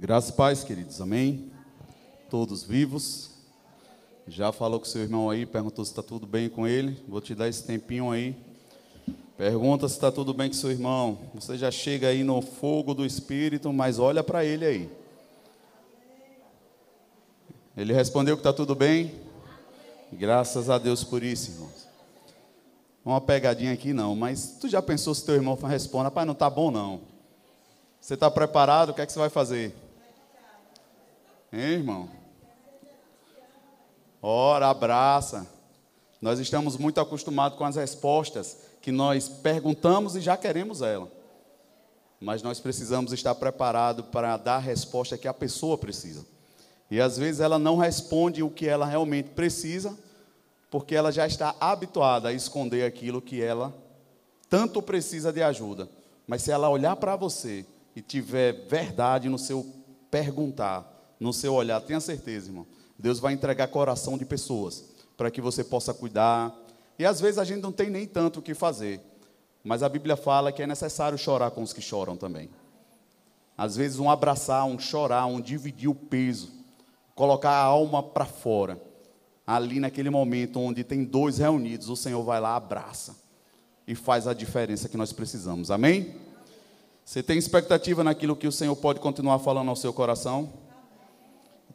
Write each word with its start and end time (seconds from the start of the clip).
Graças 0.00 0.30
e 0.30 0.32
paz, 0.34 0.62
queridos, 0.62 1.00
amém? 1.00 1.50
Todos 2.30 2.62
vivos. 2.62 3.30
Já 4.28 4.52
falou 4.52 4.78
com 4.78 4.86
seu 4.86 5.02
irmão 5.02 5.28
aí, 5.28 5.44
perguntou 5.44 5.84
se 5.84 5.90
está 5.90 6.04
tudo 6.04 6.24
bem 6.24 6.48
com 6.48 6.68
ele. 6.68 7.02
Vou 7.08 7.20
te 7.20 7.34
dar 7.34 7.48
esse 7.48 7.64
tempinho 7.64 8.08
aí. 8.12 8.36
Pergunta 9.36 9.88
se 9.88 9.94
está 9.94 10.12
tudo 10.12 10.32
bem 10.32 10.50
com 10.50 10.54
seu 10.54 10.70
irmão. 10.70 11.18
Você 11.34 11.58
já 11.58 11.68
chega 11.72 12.06
aí 12.06 12.22
no 12.22 12.40
fogo 12.40 12.94
do 12.94 13.04
Espírito, 13.04 13.72
mas 13.72 13.98
olha 13.98 14.22
para 14.22 14.44
ele 14.44 14.64
aí. 14.64 14.90
Ele 17.76 17.92
respondeu 17.92 18.36
que 18.36 18.40
está 18.40 18.52
tudo 18.52 18.76
bem? 18.76 19.12
Graças 20.12 20.70
a 20.70 20.78
Deus 20.78 21.02
por 21.02 21.24
isso, 21.24 21.50
irmãos. 21.50 21.88
Uma 23.04 23.20
pegadinha 23.20 23.72
aqui 23.72 23.92
não, 23.92 24.14
mas 24.14 24.58
tu 24.60 24.68
já 24.68 24.80
pensou 24.80 25.12
se 25.12 25.26
teu 25.26 25.34
irmão 25.34 25.56
responde, 25.56 26.04
rapaz, 26.04 26.24
não 26.24 26.34
está 26.34 26.48
bom 26.48 26.70
não. 26.70 27.00
Você 28.00 28.14
está 28.14 28.30
preparado? 28.30 28.90
O 28.90 28.94
que 28.94 29.00
é 29.00 29.06
que 29.06 29.12
você 29.12 29.18
vai 29.18 29.28
fazer? 29.28 29.87
Hein, 31.52 31.60
irmão? 31.60 32.08
Ora, 34.20 34.68
abraça. 34.68 35.46
Nós 36.20 36.38
estamos 36.38 36.76
muito 36.76 37.00
acostumados 37.00 37.56
com 37.56 37.64
as 37.64 37.76
respostas 37.76 38.58
que 38.82 38.92
nós 38.92 39.28
perguntamos 39.28 40.16
e 40.16 40.20
já 40.20 40.36
queremos 40.36 40.82
ela. 40.82 41.10
Mas 42.20 42.42
nós 42.42 42.58
precisamos 42.58 43.12
estar 43.12 43.34
preparados 43.36 44.04
para 44.06 44.36
dar 44.36 44.56
a 44.56 44.60
resposta 44.60 45.16
que 45.16 45.28
a 45.28 45.34
pessoa 45.34 45.78
precisa. 45.78 46.26
E 46.90 47.00
às 47.00 47.16
vezes 47.16 47.40
ela 47.40 47.58
não 47.58 47.76
responde 47.76 48.42
o 48.42 48.50
que 48.50 48.66
ela 48.66 48.84
realmente 48.84 49.30
precisa, 49.30 49.96
porque 50.70 50.94
ela 50.94 51.12
já 51.12 51.26
está 51.26 51.54
habituada 51.60 52.28
a 52.28 52.32
esconder 52.32 52.84
aquilo 52.84 53.22
que 53.22 53.40
ela 53.40 53.72
tanto 54.50 54.82
precisa 54.82 55.32
de 55.32 55.42
ajuda. 55.42 55.88
Mas 56.26 56.42
se 56.42 56.50
ela 56.50 56.68
olhar 56.68 56.96
para 56.96 57.14
você 57.16 57.64
e 57.94 58.02
tiver 58.02 58.66
verdade 58.66 59.28
no 59.28 59.38
seu 59.38 59.66
perguntar, 60.10 60.97
no 61.18 61.32
seu 61.32 61.54
olhar, 61.54 61.80
tenha 61.80 62.00
certeza, 62.00 62.48
irmão. 62.48 62.66
Deus 62.98 63.18
vai 63.18 63.32
entregar 63.32 63.68
coração 63.68 64.18
de 64.18 64.24
pessoas 64.24 64.84
para 65.16 65.30
que 65.30 65.40
você 65.40 65.62
possa 65.62 65.94
cuidar. 65.94 66.54
E 66.98 67.04
às 67.04 67.20
vezes 67.20 67.38
a 67.38 67.44
gente 67.44 67.60
não 67.60 67.72
tem 67.72 67.90
nem 67.90 68.06
tanto 68.06 68.40
o 68.40 68.42
que 68.42 68.54
fazer, 68.54 69.00
mas 69.62 69.82
a 69.82 69.88
Bíblia 69.88 70.16
fala 70.16 70.52
que 70.52 70.62
é 70.62 70.66
necessário 70.66 71.18
chorar 71.18 71.50
com 71.50 71.62
os 71.62 71.72
que 71.72 71.80
choram 71.80 72.16
também. 72.16 72.50
Às 73.56 73.76
vezes 73.76 73.98
um 73.98 74.10
abraçar, 74.10 74.64
um 74.64 74.78
chorar, 74.78 75.26
um 75.26 75.40
dividir 75.40 75.88
o 75.90 75.94
peso, 75.94 76.50
colocar 77.14 77.50
a 77.50 77.62
alma 77.62 78.02
para 78.02 78.24
fora. 78.24 78.80
Ali 79.46 79.80
naquele 79.80 80.10
momento 80.10 80.60
onde 80.60 80.84
tem 80.84 81.04
dois 81.04 81.38
reunidos, 81.38 81.88
o 81.88 81.96
Senhor 81.96 82.22
vai 82.22 82.40
lá, 82.40 82.54
abraça 82.54 83.16
e 83.86 83.94
faz 83.94 84.26
a 84.26 84.34
diferença 84.34 84.88
que 84.88 84.96
nós 84.96 85.12
precisamos. 85.12 85.70
Amém? 85.70 86.14
Você 87.04 87.22
tem 87.22 87.38
expectativa 87.38 88.04
naquilo 88.04 88.36
que 88.36 88.46
o 88.46 88.52
Senhor 88.52 88.76
pode 88.76 89.00
continuar 89.00 89.38
falando 89.38 89.70
ao 89.70 89.76
seu 89.76 89.92
coração? 89.92 90.52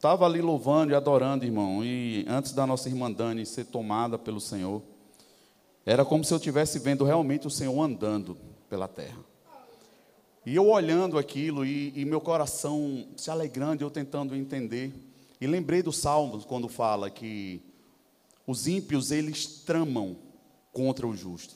Estava 0.03 0.25
ali 0.25 0.41
louvando 0.41 0.91
e 0.91 0.95
adorando, 0.95 1.45
irmão, 1.45 1.81
e 1.81 2.25
antes 2.27 2.51
da 2.51 2.67
nossa 2.67 2.89
irmã 2.89 3.09
Dani 3.09 3.45
ser 3.45 3.63
tomada 3.67 4.19
pelo 4.19 4.41
Senhor, 4.41 4.81
era 5.85 6.03
como 6.03 6.25
se 6.25 6.33
eu 6.33 6.35
estivesse 6.35 6.77
vendo 6.77 7.05
realmente 7.05 7.47
o 7.47 7.49
Senhor 7.49 7.81
andando 7.81 8.37
pela 8.69 8.85
terra. 8.85 9.19
E 10.45 10.57
eu 10.57 10.67
olhando 10.67 11.17
aquilo 11.17 11.65
e, 11.65 11.93
e 11.95 12.03
meu 12.03 12.19
coração 12.19 13.07
se 13.15 13.31
alegrando, 13.31 13.81
eu 13.81 13.89
tentando 13.89 14.35
entender. 14.35 14.93
E 15.39 15.47
lembrei 15.47 15.81
do 15.81 15.93
Salmo 15.93 16.43
quando 16.43 16.67
fala 16.67 17.09
que 17.09 17.61
os 18.45 18.67
ímpios 18.67 19.09
eles 19.09 19.45
tramam 19.45 20.17
contra 20.73 21.07
o 21.07 21.15
justo. 21.15 21.55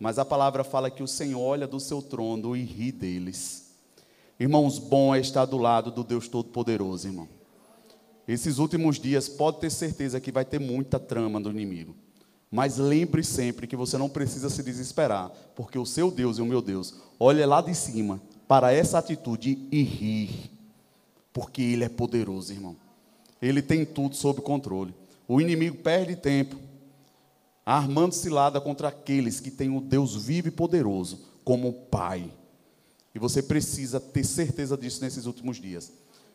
Mas 0.00 0.18
a 0.18 0.24
palavra 0.24 0.64
fala 0.64 0.90
que 0.90 1.02
o 1.02 1.06
Senhor 1.06 1.42
olha 1.42 1.66
do 1.66 1.78
seu 1.78 2.00
trono 2.00 2.56
e 2.56 2.62
ri 2.62 2.90
deles. 2.90 3.76
Irmãos, 4.40 4.78
bom 4.78 5.14
é 5.14 5.20
estar 5.20 5.44
do 5.44 5.58
lado 5.58 5.90
do 5.90 6.02
Deus 6.02 6.26
Todo-Poderoso, 6.26 7.06
irmão. 7.06 7.41
Esses 8.26 8.58
últimos 8.58 9.00
dias, 9.00 9.28
pode 9.28 9.60
ter 9.60 9.70
certeza 9.70 10.20
que 10.20 10.30
vai 10.30 10.44
ter 10.44 10.60
muita 10.60 10.98
trama 10.98 11.40
do 11.40 11.50
inimigo. 11.50 11.94
Mas 12.50 12.76
lembre 12.76 13.24
sempre 13.24 13.66
que 13.66 13.74
você 13.74 13.96
não 13.96 14.08
precisa 14.08 14.50
se 14.50 14.62
desesperar, 14.62 15.30
porque 15.56 15.78
o 15.78 15.86
seu 15.86 16.10
Deus 16.10 16.38
e 16.38 16.42
o 16.42 16.46
meu 16.46 16.60
Deus 16.60 16.94
olha 17.18 17.46
lá 17.46 17.60
de 17.60 17.74
cima 17.74 18.20
para 18.46 18.72
essa 18.72 18.98
atitude 18.98 19.66
e 19.72 19.82
rir, 19.82 20.50
porque 21.32 21.62
Ele 21.62 21.84
é 21.84 21.88
poderoso, 21.88 22.52
irmão. 22.52 22.76
Ele 23.40 23.62
tem 23.62 23.84
tudo 23.84 24.14
sob 24.14 24.40
controle. 24.42 24.94
O 25.26 25.40
inimigo 25.40 25.78
perde 25.78 26.14
tempo 26.14 26.56
armando 27.64 28.12
cilada 28.12 28.60
contra 28.60 28.88
aqueles 28.88 29.40
que 29.40 29.50
têm 29.50 29.74
o 29.74 29.80
Deus 29.80 30.16
vivo 30.16 30.48
e 30.48 30.50
poderoso 30.50 31.20
como 31.44 31.72
Pai. 31.72 32.30
E 33.14 33.18
você 33.18 33.42
precisa 33.42 33.98
ter 33.98 34.24
certeza 34.24 34.76
disso 34.76 35.02
nesses 35.02 35.26
últimos 35.26 35.60
dias 35.60 35.92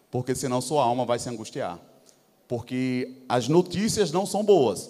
porque 0.09 0.35
senão 0.35 0.61
sua 0.61 0.83
alma 0.83 1.05
vai 1.05 1.19
se 1.19 1.29
angustiar. 1.29 1.79
Porque 2.47 3.23
as 3.27 3.47
notícias 3.47 4.11
não 4.11 4.25
são 4.25 4.43
boas. 4.43 4.89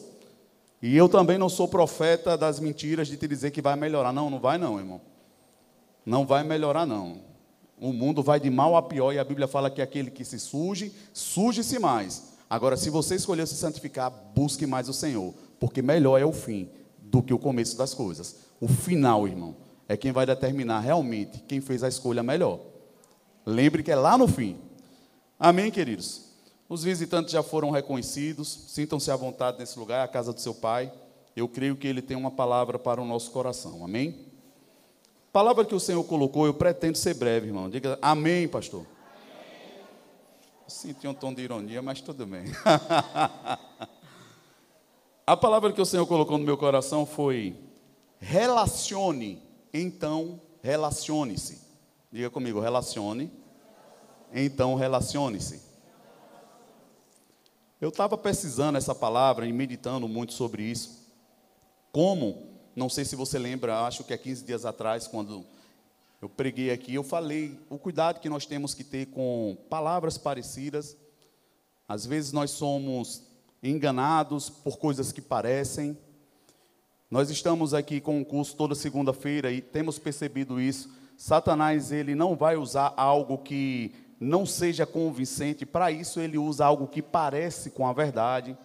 E 0.81 0.95
eu 0.95 1.09
também 1.09 1.37
não 1.37 1.49
sou 1.49 1.67
profeta 1.67 2.37
das 2.37 2.59
mentiras 2.59 3.07
de 3.07 3.17
te 3.17 3.27
dizer 3.27 3.51
que 3.51 3.61
vai 3.61 3.75
melhorar. 3.75 4.13
Não, 4.13 4.29
não 4.29 4.39
vai 4.39 4.57
não, 4.57 4.77
irmão. 4.77 5.01
Não 6.05 6.25
vai 6.25 6.43
melhorar 6.43 6.85
não. 6.85 7.19
O 7.79 7.91
mundo 7.91 8.23
vai 8.23 8.39
de 8.39 8.49
mal 8.49 8.75
a 8.75 8.81
pior 8.81 9.11
e 9.11 9.19
a 9.19 9.23
Bíblia 9.23 9.47
fala 9.47 9.69
que 9.69 9.81
aquele 9.81 10.09
que 10.09 10.23
se 10.23 10.39
suje, 10.39 10.93
suje-se 11.13 11.79
mais. 11.79 12.33
Agora, 12.49 12.77
se 12.77 12.89
você 12.89 13.15
escolheu 13.15 13.45
se 13.45 13.55
santificar, 13.55 14.11
busque 14.33 14.65
mais 14.65 14.87
o 14.87 14.93
Senhor, 14.93 15.33
porque 15.59 15.81
melhor 15.81 16.19
é 16.19 16.25
o 16.25 16.31
fim 16.31 16.69
do 16.99 17.21
que 17.21 17.33
o 17.33 17.39
começo 17.39 17.77
das 17.77 17.93
coisas. 17.93 18.37
O 18.59 18.67
final, 18.67 19.27
irmão, 19.27 19.55
é 19.87 19.97
quem 19.97 20.11
vai 20.11 20.25
determinar 20.25 20.79
realmente 20.79 21.43
quem 21.47 21.61
fez 21.61 21.83
a 21.83 21.87
escolha 21.87 22.23
melhor. 22.23 22.59
Lembre 23.45 23.83
que 23.83 23.91
é 23.91 23.95
lá 23.95 24.17
no 24.17 24.27
fim. 24.27 24.57
Amém, 25.39 25.69
queridos? 25.69 26.23
Os 26.67 26.81
visitantes 26.83 27.31
já 27.31 27.43
foram 27.43 27.69
reconhecidos, 27.69 28.47
sintam-se 28.69 29.11
à 29.11 29.15
vontade 29.15 29.59
nesse 29.59 29.77
lugar, 29.77 30.01
é 30.01 30.03
a 30.03 30.07
casa 30.07 30.33
do 30.33 30.41
seu 30.41 30.55
pai. 30.55 30.91
Eu 31.35 31.47
creio 31.47 31.75
que 31.75 31.87
ele 31.87 32.01
tem 32.01 32.17
uma 32.17 32.31
palavra 32.31 32.79
para 32.79 32.99
o 32.99 33.05
nosso 33.05 33.29
coração, 33.29 33.85
amém? 33.85 34.25
Palavra 35.31 35.63
que 35.63 35.75
o 35.75 35.79
Senhor 35.79 36.03
colocou, 36.05 36.47
eu 36.47 36.55
pretendo 36.55 36.97
ser 36.97 37.13
breve, 37.13 37.45
irmão. 37.47 37.69
Diga 37.69 37.99
amém, 38.01 38.47
pastor. 38.47 38.81
Amém. 38.81 39.83
Senti 40.67 41.07
um 41.07 41.13
tom 41.13 41.31
de 41.31 41.43
ironia, 41.43 41.83
mas 41.83 42.01
tudo 42.01 42.25
bem. 42.25 42.45
a 45.27 45.37
palavra 45.37 45.71
que 45.71 45.81
o 45.81 45.85
Senhor 45.85 46.07
colocou 46.07 46.39
no 46.39 46.45
meu 46.45 46.57
coração 46.57 47.05
foi: 47.05 47.55
relacione, 48.17 49.39
então 49.71 50.41
relacione-se. 50.63 51.61
Diga 52.11 52.31
comigo, 52.31 52.59
relacione 52.59 53.31
então 54.33 54.75
relacione-se. 54.75 55.61
Eu 57.79 57.89
estava 57.89 58.17
pesquisando 58.17 58.77
essa 58.77 58.95
palavra 58.95 59.45
e 59.45 59.53
meditando 59.53 60.07
muito 60.07 60.33
sobre 60.33 60.63
isso. 60.63 61.07
Como, 61.91 62.49
não 62.75 62.89
sei 62.89 63.05
se 63.05 63.15
você 63.15 63.37
lembra, 63.37 63.81
acho 63.85 64.03
que 64.03 64.13
é 64.13 64.17
15 64.17 64.43
dias 64.43 64.65
atrás, 64.65 65.07
quando 65.07 65.45
eu 66.19 66.27
preguei 66.27 66.71
aqui, 66.71 66.95
eu 66.95 67.03
falei 67.03 67.59
o 67.69 67.77
cuidado 67.77 68.19
que 68.19 68.29
nós 68.29 68.45
temos 68.45 68.73
que 68.73 68.83
ter 68.83 69.05
com 69.07 69.55
palavras 69.69 70.17
parecidas. 70.17 70.97
Às 71.87 72.05
vezes 72.05 72.31
nós 72.31 72.49
somos 72.51 73.21
enganados 73.61 74.49
por 74.49 74.77
coisas 74.77 75.11
que 75.11 75.21
parecem. 75.21 75.95
Nós 77.09 77.29
estamos 77.29 77.73
aqui 77.73 78.01
com 78.01 78.17
um 78.17 78.23
curso 78.23 78.55
toda 78.55 78.73
segunda-feira 78.73 79.51
e 79.51 79.61
temos 79.61 79.99
percebido 79.99 80.59
isso. 80.59 80.89
Satanás 81.15 81.91
ele 81.91 82.15
não 82.15 82.35
vai 82.35 82.57
usar 82.57 82.93
algo 82.97 83.37
que 83.37 83.93
não 84.19 84.45
seja 84.45 84.85
convincente, 84.85 85.65
para 85.65 85.91
isso 85.91 86.19
ele 86.19 86.37
usa 86.37 86.65
algo 86.65 86.87
que 86.87 87.01
parece 87.01 87.69
com 87.69 87.87
a 87.87 87.93
verdade, 87.93 88.57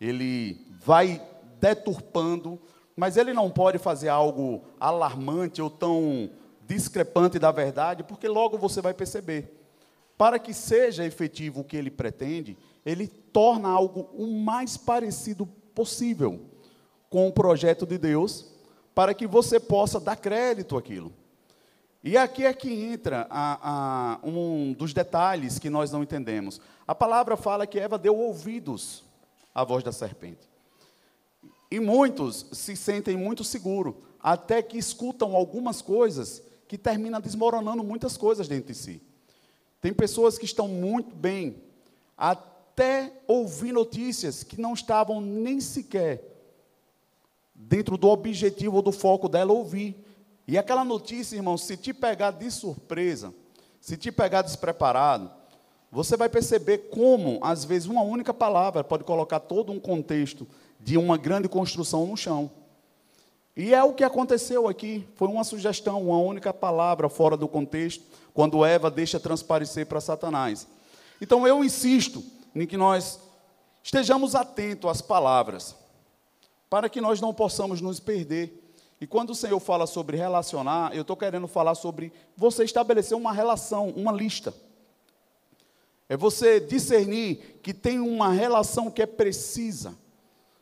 ele 0.00 0.66
vai 0.70 1.22
deturpando, 1.60 2.58
mas 2.96 3.16
ele 3.16 3.32
não 3.34 3.50
pode 3.50 3.78
fazer 3.78 4.08
algo 4.08 4.64
alarmante 4.78 5.60
ou 5.60 5.68
tão 5.68 6.30
discrepante 6.66 7.38
da 7.38 7.50
verdade, 7.50 8.02
porque 8.02 8.28
logo 8.28 8.56
você 8.56 8.80
vai 8.80 8.94
perceber. 8.94 9.56
Para 10.16 10.38
que 10.38 10.54
seja 10.54 11.04
efetivo 11.04 11.60
o 11.60 11.64
que 11.64 11.76
ele 11.76 11.90
pretende, 11.90 12.56
ele 12.84 13.06
torna 13.06 13.68
algo 13.68 14.08
o 14.14 14.26
mais 14.26 14.76
parecido 14.76 15.46
possível 15.46 16.40
com 17.08 17.26
o 17.26 17.32
projeto 17.32 17.86
de 17.86 17.98
Deus, 17.98 18.46
para 18.94 19.14
que 19.14 19.26
você 19.26 19.58
possa 19.58 19.98
dar 19.98 20.16
crédito 20.16 20.76
àquilo. 20.76 21.12
E 22.02 22.16
aqui 22.16 22.46
é 22.46 22.52
que 22.54 22.72
entra 22.72 23.26
a, 23.28 24.18
a, 24.22 24.26
um 24.26 24.72
dos 24.72 24.94
detalhes 24.94 25.58
que 25.58 25.68
nós 25.68 25.90
não 25.90 26.02
entendemos. 26.02 26.60
A 26.86 26.94
palavra 26.94 27.36
fala 27.36 27.66
que 27.66 27.78
Eva 27.78 27.98
deu 27.98 28.16
ouvidos 28.16 29.04
à 29.54 29.64
voz 29.64 29.84
da 29.84 29.92
serpente. 29.92 30.48
E 31.70 31.78
muitos 31.78 32.46
se 32.52 32.74
sentem 32.74 33.16
muito 33.16 33.44
seguros, 33.44 33.94
até 34.18 34.62
que 34.62 34.78
escutam 34.78 35.36
algumas 35.36 35.82
coisas 35.82 36.42
que 36.66 36.78
terminam 36.78 37.20
desmoronando 37.20 37.84
muitas 37.84 38.16
coisas 38.16 38.48
dentro 38.48 38.72
de 38.72 38.74
si. 38.74 39.02
Tem 39.80 39.92
pessoas 39.92 40.38
que 40.38 40.44
estão 40.44 40.68
muito 40.68 41.14
bem, 41.14 41.62
até 42.16 43.12
ouvir 43.26 43.72
notícias 43.72 44.42
que 44.42 44.60
não 44.60 44.72
estavam 44.72 45.20
nem 45.20 45.60
sequer 45.60 46.22
dentro 47.54 47.96
do 47.96 48.08
objetivo 48.08 48.76
ou 48.76 48.82
do 48.82 48.92
foco 48.92 49.28
dela 49.28 49.52
ouvir. 49.52 49.96
E 50.50 50.58
aquela 50.58 50.84
notícia, 50.84 51.36
irmão, 51.36 51.56
se 51.56 51.76
te 51.76 51.94
pegar 51.94 52.32
de 52.32 52.50
surpresa, 52.50 53.32
se 53.80 53.96
te 53.96 54.10
pegar 54.10 54.42
despreparado, 54.42 55.30
você 55.92 56.16
vai 56.16 56.28
perceber 56.28 56.90
como, 56.90 57.38
às 57.40 57.64
vezes, 57.64 57.86
uma 57.86 58.02
única 58.02 58.34
palavra 58.34 58.82
pode 58.82 59.04
colocar 59.04 59.38
todo 59.38 59.70
um 59.70 59.78
contexto 59.78 60.48
de 60.80 60.98
uma 60.98 61.16
grande 61.16 61.48
construção 61.48 62.04
no 62.04 62.16
chão. 62.16 62.50
E 63.56 63.72
é 63.72 63.84
o 63.84 63.94
que 63.94 64.02
aconteceu 64.02 64.66
aqui. 64.66 65.06
Foi 65.14 65.28
uma 65.28 65.44
sugestão, 65.44 66.02
uma 66.02 66.18
única 66.18 66.52
palavra 66.52 67.08
fora 67.08 67.36
do 67.36 67.46
contexto, 67.46 68.02
quando 68.34 68.64
Eva 68.64 68.90
deixa 68.90 69.20
transparecer 69.20 69.86
para 69.86 70.00
Satanás. 70.00 70.66
Então 71.20 71.46
eu 71.46 71.62
insisto 71.62 72.24
em 72.56 72.66
que 72.66 72.76
nós 72.76 73.20
estejamos 73.84 74.34
atentos 74.34 74.90
às 74.90 75.00
palavras, 75.00 75.76
para 76.68 76.88
que 76.88 77.00
nós 77.00 77.20
não 77.20 77.32
possamos 77.32 77.80
nos 77.80 78.00
perder. 78.00 78.69
E 79.00 79.06
quando 79.06 79.30
o 79.30 79.34
Senhor 79.34 79.58
fala 79.58 79.86
sobre 79.86 80.16
relacionar, 80.16 80.94
eu 80.94 81.00
estou 81.00 81.16
querendo 81.16 81.48
falar 81.48 81.74
sobre 81.74 82.12
você 82.36 82.64
estabelecer 82.64 83.16
uma 83.16 83.32
relação, 83.32 83.88
uma 83.96 84.12
lista. 84.12 84.52
É 86.06 86.16
você 86.16 86.60
discernir 86.60 87.60
que 87.62 87.72
tem 87.72 87.98
uma 87.98 88.30
relação 88.30 88.90
que 88.90 89.00
é 89.00 89.06
precisa, 89.06 89.96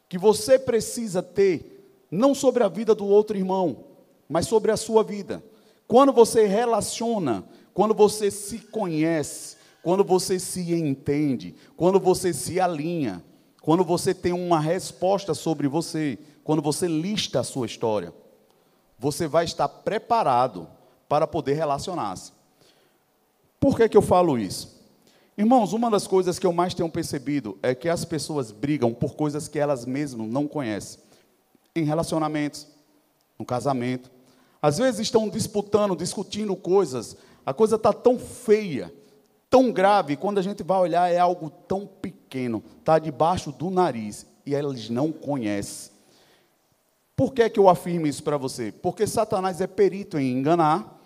que 0.08 0.16
você 0.16 0.56
precisa 0.58 1.20
ter, 1.20 2.06
não 2.10 2.32
sobre 2.34 2.62
a 2.62 2.68
vida 2.68 2.94
do 2.94 3.06
outro 3.06 3.36
irmão, 3.36 3.84
mas 4.28 4.46
sobre 4.46 4.70
a 4.70 4.76
sua 4.76 5.02
vida. 5.02 5.42
Quando 5.88 6.12
você 6.12 6.46
relaciona, 6.46 7.44
quando 7.74 7.92
você 7.92 8.30
se 8.30 8.58
conhece, 8.58 9.56
quando 9.82 10.04
você 10.04 10.38
se 10.38 10.72
entende, 10.74 11.56
quando 11.76 11.98
você 11.98 12.32
se 12.32 12.60
alinha, 12.60 13.24
quando 13.62 13.82
você 13.82 14.14
tem 14.14 14.32
uma 14.32 14.60
resposta 14.60 15.34
sobre 15.34 15.66
você, 15.66 16.18
quando 16.44 16.62
você 16.62 16.86
lista 16.86 17.40
a 17.40 17.44
sua 17.44 17.66
história, 17.66 18.12
você 18.98 19.26
vai 19.26 19.44
estar 19.44 19.68
preparado 19.68 20.68
para 21.08 21.26
poder 21.26 21.54
relacionar-se. 21.54 22.32
Por 23.60 23.76
que, 23.76 23.88
que 23.88 23.96
eu 23.96 24.02
falo 24.02 24.38
isso? 24.38 24.76
Irmãos, 25.36 25.72
uma 25.72 25.90
das 25.90 26.06
coisas 26.06 26.38
que 26.38 26.46
eu 26.46 26.52
mais 26.52 26.74
tenho 26.74 26.90
percebido 26.90 27.56
é 27.62 27.74
que 27.74 27.88
as 27.88 28.04
pessoas 28.04 28.50
brigam 28.50 28.92
por 28.92 29.14
coisas 29.14 29.46
que 29.46 29.58
elas 29.58 29.86
mesmas 29.86 30.28
não 30.28 30.48
conhecem. 30.48 31.00
Em 31.74 31.84
relacionamentos, 31.84 32.66
no 33.38 33.44
casamento. 33.44 34.10
Às 34.60 34.78
vezes 34.78 35.00
estão 35.00 35.28
disputando, 35.28 35.94
discutindo 35.94 36.56
coisas. 36.56 37.16
A 37.46 37.54
coisa 37.54 37.76
está 37.76 37.92
tão 37.92 38.18
feia, 38.18 38.92
tão 39.48 39.70
grave, 39.70 40.16
quando 40.16 40.38
a 40.38 40.42
gente 40.42 40.64
vai 40.64 40.78
olhar 40.80 41.08
é 41.10 41.18
algo 41.18 41.50
tão 41.50 41.86
pequeno. 41.86 42.62
Está 42.80 42.98
debaixo 42.98 43.52
do 43.52 43.70
nariz 43.70 44.26
e 44.44 44.54
eles 44.54 44.90
não 44.90 45.12
conhecem. 45.12 45.92
Por 47.18 47.34
que, 47.34 47.50
que 47.50 47.58
eu 47.58 47.68
afirmo 47.68 48.06
isso 48.06 48.22
para 48.22 48.36
você? 48.36 48.70
Porque 48.70 49.04
Satanás 49.04 49.60
é 49.60 49.66
perito 49.66 50.20
em 50.20 50.38
enganar. 50.38 51.02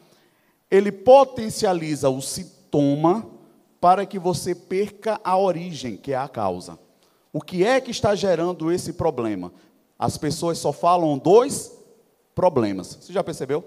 Ele 0.71 0.93
potencializa 0.93 2.11
o 2.11 2.21
sintoma 2.21 3.27
para 3.81 4.05
que 4.05 4.19
você 4.19 4.55
perca 4.55 5.19
a 5.25 5.39
origem, 5.39 5.97
que 5.97 6.13
é 6.13 6.17
a 6.17 6.29
causa. 6.29 6.79
O 7.33 7.41
que 7.41 7.65
é 7.65 7.81
que 7.81 7.91
está 7.91 8.15
gerando 8.15 8.71
esse 8.71 8.93
problema? 8.93 9.55
As 9.99 10.19
pessoas 10.19 10.59
só 10.59 10.71
falam 10.71 11.17
dois 11.17 11.73
problemas. 12.35 12.99
Você 13.01 13.11
já 13.11 13.25
percebeu? 13.25 13.67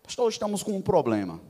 Pastor, 0.00 0.30
estamos 0.30 0.62
com 0.62 0.76
um 0.76 0.80
problema. 0.80 1.40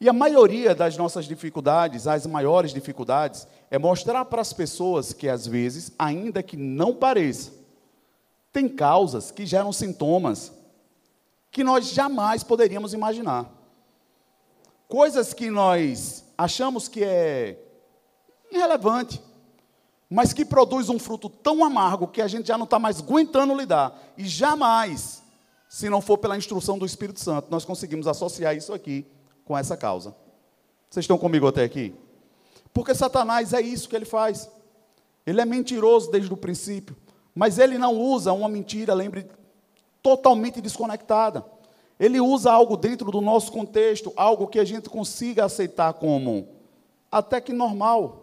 E 0.00 0.08
a 0.08 0.14
maioria 0.14 0.74
das 0.74 0.96
nossas 0.96 1.26
dificuldades, 1.26 2.06
as 2.06 2.26
maiores 2.26 2.72
dificuldades, 2.72 3.46
é 3.70 3.78
mostrar 3.78 4.24
para 4.24 4.40
as 4.40 4.54
pessoas 4.54 5.12
que, 5.12 5.28
às 5.28 5.46
vezes, 5.46 5.92
ainda 5.98 6.42
que 6.42 6.56
não 6.56 6.94
pareça, 6.94 7.55
tem 8.56 8.70
causas 8.70 9.30
que 9.30 9.44
geram 9.44 9.70
sintomas 9.70 10.50
que 11.50 11.62
nós 11.62 11.88
jamais 11.88 12.42
poderíamos 12.42 12.94
imaginar. 12.94 13.52
Coisas 14.88 15.34
que 15.34 15.50
nós 15.50 16.24
achamos 16.38 16.88
que 16.88 17.04
é 17.04 17.62
irrelevante, 18.50 19.22
mas 20.08 20.32
que 20.32 20.42
produz 20.42 20.88
um 20.88 20.98
fruto 20.98 21.28
tão 21.28 21.62
amargo 21.62 22.08
que 22.08 22.22
a 22.22 22.26
gente 22.26 22.48
já 22.48 22.56
não 22.56 22.64
está 22.64 22.78
mais 22.78 22.98
aguentando 22.98 23.54
lidar. 23.54 23.94
E 24.16 24.24
jamais, 24.24 25.22
se 25.68 25.90
não 25.90 26.00
for 26.00 26.16
pela 26.16 26.38
instrução 26.38 26.78
do 26.78 26.86
Espírito 26.86 27.20
Santo, 27.20 27.48
nós 27.50 27.66
conseguimos 27.66 28.06
associar 28.06 28.56
isso 28.56 28.72
aqui 28.72 29.04
com 29.44 29.58
essa 29.58 29.76
causa. 29.76 30.16
Vocês 30.88 31.04
estão 31.04 31.18
comigo 31.18 31.46
até 31.46 31.62
aqui? 31.62 31.94
Porque 32.72 32.94
Satanás 32.94 33.52
é 33.52 33.60
isso 33.60 33.86
que 33.86 33.94
ele 33.94 34.06
faz. 34.06 34.48
Ele 35.26 35.42
é 35.42 35.44
mentiroso 35.44 36.10
desde 36.10 36.32
o 36.32 36.38
princípio, 36.38 36.96
mas 37.36 37.58
ele 37.58 37.76
não 37.76 37.94
usa 37.94 38.32
uma 38.32 38.48
mentira, 38.48 38.94
lembre, 38.94 39.28
totalmente 40.02 40.58
desconectada. 40.58 41.44
Ele 42.00 42.18
usa 42.18 42.50
algo 42.50 42.78
dentro 42.78 43.10
do 43.10 43.20
nosso 43.20 43.52
contexto, 43.52 44.10
algo 44.16 44.46
que 44.46 44.58
a 44.58 44.64
gente 44.64 44.88
consiga 44.88 45.44
aceitar 45.44 45.92
como 45.92 46.48
até 47.12 47.38
que 47.38 47.52
normal. 47.52 48.22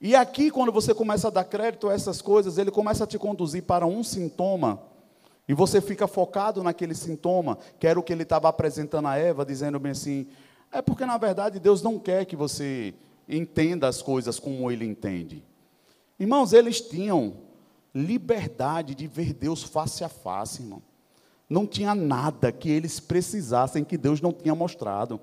E 0.00 0.14
aqui, 0.14 0.52
quando 0.52 0.70
você 0.70 0.94
começa 0.94 1.26
a 1.26 1.30
dar 1.32 1.42
crédito 1.42 1.88
a 1.88 1.92
essas 1.92 2.22
coisas, 2.22 2.58
ele 2.58 2.70
começa 2.70 3.02
a 3.02 3.06
te 3.08 3.18
conduzir 3.18 3.64
para 3.64 3.84
um 3.84 4.04
sintoma, 4.04 4.80
e 5.48 5.52
você 5.52 5.80
fica 5.80 6.06
focado 6.06 6.62
naquele 6.62 6.94
sintoma, 6.94 7.58
que 7.80 7.88
era 7.88 7.98
o 7.98 8.04
que 8.04 8.12
ele 8.12 8.22
estava 8.22 8.48
apresentando 8.48 9.08
a 9.08 9.16
Eva, 9.16 9.44
dizendo 9.44 9.80
bem 9.80 9.90
assim: 9.90 10.28
é 10.70 10.80
porque 10.80 11.04
na 11.04 11.18
verdade 11.18 11.58
Deus 11.58 11.82
não 11.82 11.98
quer 11.98 12.24
que 12.24 12.36
você 12.36 12.94
entenda 13.28 13.88
as 13.88 14.00
coisas 14.00 14.38
como 14.38 14.70
ele 14.70 14.84
entende. 14.84 15.42
Irmãos, 16.20 16.52
eles 16.52 16.80
tinham 16.80 17.49
liberdade 17.94 18.94
de 18.94 19.06
ver 19.06 19.32
Deus 19.32 19.62
face 19.62 20.04
a 20.04 20.08
face, 20.08 20.62
irmão 20.62 20.82
não 21.50 21.66
tinha 21.66 21.96
nada 21.96 22.52
que 22.52 22.70
eles 22.70 23.00
precisassem 23.00 23.82
que 23.82 23.98
Deus 23.98 24.20
não 24.20 24.32
tinha 24.32 24.54
mostrado. 24.54 25.20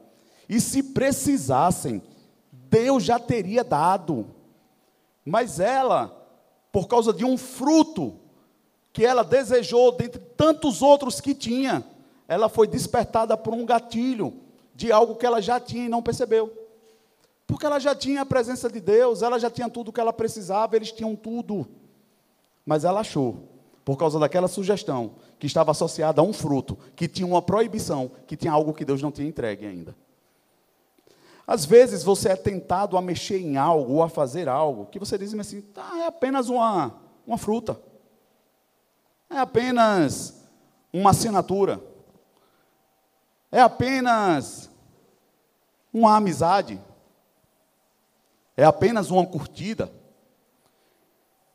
E 0.50 0.60
se 0.60 0.84
precisassem, 0.84 2.04
Deus 2.52 3.06
já 3.06 3.18
teria 3.18 3.64
dado. 3.64 4.28
Mas 5.24 5.62
ela, 5.62 6.14
por 6.70 6.90
causa 6.90 7.14
de 7.14 7.24
um 7.24 7.38
fruto 7.38 8.20
que 8.92 9.06
ela 9.06 9.24
desejou 9.24 9.94
dentre 9.94 10.20
tantos 10.20 10.82
outros 10.82 11.22
que 11.22 11.34
tinha, 11.34 11.86
ela 12.28 12.50
foi 12.50 12.68
despertada 12.68 13.38
por 13.38 13.54
um 13.54 13.66
gatilho 13.66 14.34
de 14.76 14.92
algo 14.92 15.16
que 15.16 15.26
ela 15.26 15.42
já 15.42 15.62
tinha 15.62 15.86
e 15.86 15.90
não 15.90 16.04
percebeu. 16.04 16.52
Porque 17.46 17.66
ela 17.66 17.80
já 17.80 17.96
tinha 17.96 18.22
a 18.22 18.26
presença 18.26 18.70
de 18.70 18.82
Deus, 18.82 19.22
ela 19.22 19.40
já 19.40 19.50
tinha 19.50 19.70
tudo 19.70 19.90
o 19.90 19.94
que 19.94 20.02
ela 20.02 20.12
precisava, 20.12 20.76
eles 20.76 20.92
tinham 20.92 21.16
tudo. 21.16 21.66
Mas 22.68 22.84
ela 22.84 23.00
achou 23.00 23.48
por 23.86 23.96
causa 23.96 24.20
daquela 24.20 24.50
sugestão 24.50 25.12
que 25.40 25.48
estava 25.48 25.72
associada 25.72 26.20
a 26.20 26.24
um 26.24 26.34
fruto, 26.34 26.78
que 26.94 27.08
tinha 27.08 27.26
uma 27.26 27.42
proibição, 27.42 28.12
que 28.28 28.36
tinha 28.36 28.52
algo 28.52 28.74
que 28.74 28.84
Deus 28.84 29.02
não 29.02 29.10
tinha 29.10 29.26
entregue 29.26 29.66
ainda. 29.66 29.96
Às 31.48 31.64
vezes 31.64 32.04
você 32.04 32.28
é 32.28 32.36
tentado 32.36 32.98
a 32.98 33.02
mexer 33.02 33.40
em 33.40 33.56
algo 33.56 33.94
ou 33.94 34.04
a 34.04 34.10
fazer 34.10 34.50
algo 34.50 34.88
que 34.88 35.00
você 35.00 35.18
diz 35.18 35.34
assim, 35.34 35.62
tá, 35.62 35.90
é 36.00 36.08
apenas 36.08 36.50
uma, 36.50 36.94
uma 37.26 37.38
fruta, 37.38 37.80
é 39.30 39.38
apenas 39.38 40.46
uma 40.92 41.12
assinatura, 41.12 41.82
é 43.50 43.62
apenas 43.62 44.70
uma 45.94 46.18
amizade, 46.18 46.82
é 48.58 48.66
apenas 48.66 49.10
uma 49.10 49.26
curtida. 49.26 49.90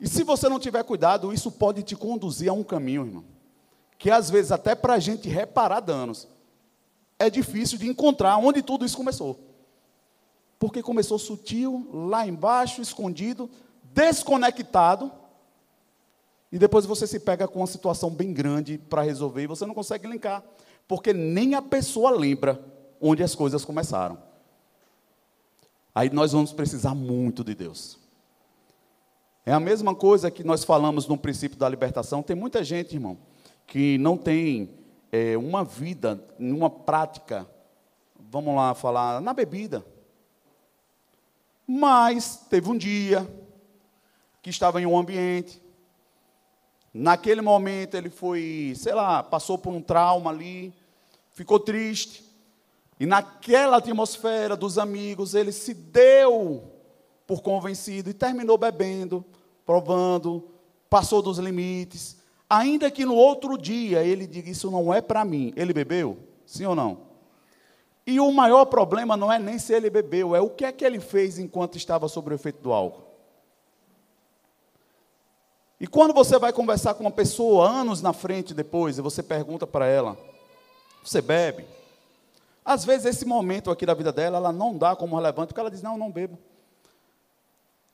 E 0.02 0.08
se 0.08 0.24
você 0.24 0.48
não 0.48 0.58
tiver 0.58 0.82
cuidado, 0.82 1.32
isso 1.32 1.48
pode 1.48 1.84
te 1.84 1.94
conduzir 1.94 2.50
a 2.50 2.52
um 2.52 2.64
caminho, 2.64 3.06
irmão, 3.06 3.24
que 3.96 4.10
às 4.10 4.28
vezes 4.28 4.50
até 4.50 4.74
para 4.74 4.94
a 4.94 4.98
gente 4.98 5.28
reparar 5.28 5.78
danos, 5.78 6.26
é 7.20 7.30
difícil 7.30 7.78
de 7.78 7.88
encontrar 7.88 8.36
onde 8.36 8.62
tudo 8.62 8.84
isso 8.84 8.96
começou. 8.96 9.38
Porque 10.58 10.82
começou 10.82 11.20
sutil, 11.20 11.88
lá 11.92 12.26
embaixo, 12.26 12.82
escondido, 12.82 13.48
desconectado, 13.94 15.12
e 16.50 16.58
depois 16.58 16.84
você 16.84 17.06
se 17.06 17.20
pega 17.20 17.46
com 17.46 17.60
uma 17.60 17.66
situação 17.68 18.10
bem 18.10 18.32
grande 18.32 18.78
para 18.78 19.02
resolver 19.02 19.44
e 19.44 19.46
você 19.46 19.64
não 19.64 19.72
consegue 19.72 20.08
linkar, 20.08 20.42
porque 20.88 21.12
nem 21.12 21.54
a 21.54 21.62
pessoa 21.62 22.10
lembra 22.10 22.60
onde 23.00 23.22
as 23.22 23.36
coisas 23.36 23.64
começaram. 23.64 24.18
Aí 25.94 26.10
nós 26.10 26.32
vamos 26.32 26.52
precisar 26.52 26.92
muito 26.92 27.44
de 27.44 27.54
Deus. 27.54 28.01
É 29.44 29.52
a 29.52 29.58
mesma 29.58 29.92
coisa 29.92 30.30
que 30.30 30.44
nós 30.44 30.62
falamos 30.62 31.08
no 31.08 31.18
princípio 31.18 31.58
da 31.58 31.68
libertação. 31.68 32.22
Tem 32.22 32.36
muita 32.36 32.62
gente, 32.62 32.94
irmão, 32.94 33.18
que 33.66 33.98
não 33.98 34.16
tem 34.16 34.70
é, 35.10 35.36
uma 35.36 35.64
vida, 35.64 36.22
uma 36.38 36.70
prática, 36.70 37.48
vamos 38.30 38.54
lá 38.54 38.72
falar, 38.72 39.20
na 39.20 39.34
bebida. 39.34 39.84
Mas 41.66 42.36
teve 42.48 42.70
um 42.70 42.78
dia 42.78 43.28
que 44.40 44.50
estava 44.50 44.80
em 44.80 44.86
um 44.86 44.96
ambiente, 44.96 45.60
naquele 46.94 47.40
momento 47.40 47.96
ele 47.96 48.10
foi, 48.10 48.74
sei 48.76 48.94
lá, 48.94 49.22
passou 49.22 49.58
por 49.58 49.72
um 49.72 49.80
trauma 49.80 50.30
ali, 50.30 50.72
ficou 51.32 51.58
triste, 51.58 52.24
e 52.98 53.06
naquela 53.06 53.78
atmosfera 53.78 54.56
dos 54.56 54.78
amigos 54.78 55.34
ele 55.34 55.50
se 55.50 55.74
deu 55.74 56.71
por 57.32 57.40
convencido 57.40 58.10
e 58.10 58.12
terminou 58.12 58.58
bebendo, 58.58 59.24
provando, 59.64 60.50
passou 60.90 61.22
dos 61.22 61.38
limites. 61.38 62.18
Ainda 62.48 62.90
que 62.90 63.06
no 63.06 63.14
outro 63.14 63.56
dia 63.56 64.04
ele 64.04 64.26
diga: 64.26 64.50
Isso 64.50 64.70
não 64.70 64.92
é 64.92 65.00
para 65.00 65.24
mim. 65.24 65.50
Ele 65.56 65.72
bebeu? 65.72 66.18
Sim 66.44 66.66
ou 66.66 66.74
não? 66.74 66.98
E 68.06 68.20
o 68.20 68.30
maior 68.30 68.66
problema 68.66 69.16
não 69.16 69.32
é 69.32 69.38
nem 69.38 69.58
se 69.58 69.72
ele 69.72 69.88
bebeu, 69.88 70.36
é 70.36 70.40
o 70.42 70.50
que 70.50 70.66
é 70.66 70.72
que 70.72 70.84
ele 70.84 71.00
fez 71.00 71.38
enquanto 71.38 71.78
estava 71.78 72.06
sob 72.06 72.30
o 72.30 72.34
efeito 72.34 72.60
do 72.60 72.70
álcool. 72.70 73.04
E 75.80 75.86
quando 75.86 76.12
você 76.12 76.38
vai 76.38 76.52
conversar 76.52 76.92
com 76.92 77.04
uma 77.04 77.10
pessoa 77.10 77.66
anos 77.66 78.02
na 78.02 78.12
frente 78.12 78.52
depois, 78.52 78.98
e 78.98 79.00
você 79.00 79.22
pergunta 79.22 79.66
para 79.66 79.86
ela: 79.86 80.18
Você 81.02 81.22
bebe? 81.22 81.64
Às 82.62 82.84
vezes, 82.84 83.06
esse 83.06 83.24
momento 83.24 83.70
aqui 83.70 83.86
da 83.86 83.94
vida 83.94 84.12
dela, 84.12 84.36
ela 84.36 84.52
não 84.52 84.76
dá 84.76 84.94
como 84.94 85.16
relevante, 85.16 85.48
porque 85.48 85.60
ela 85.60 85.70
diz: 85.70 85.80
Não, 85.80 85.96
não 85.96 86.10
bebo. 86.10 86.38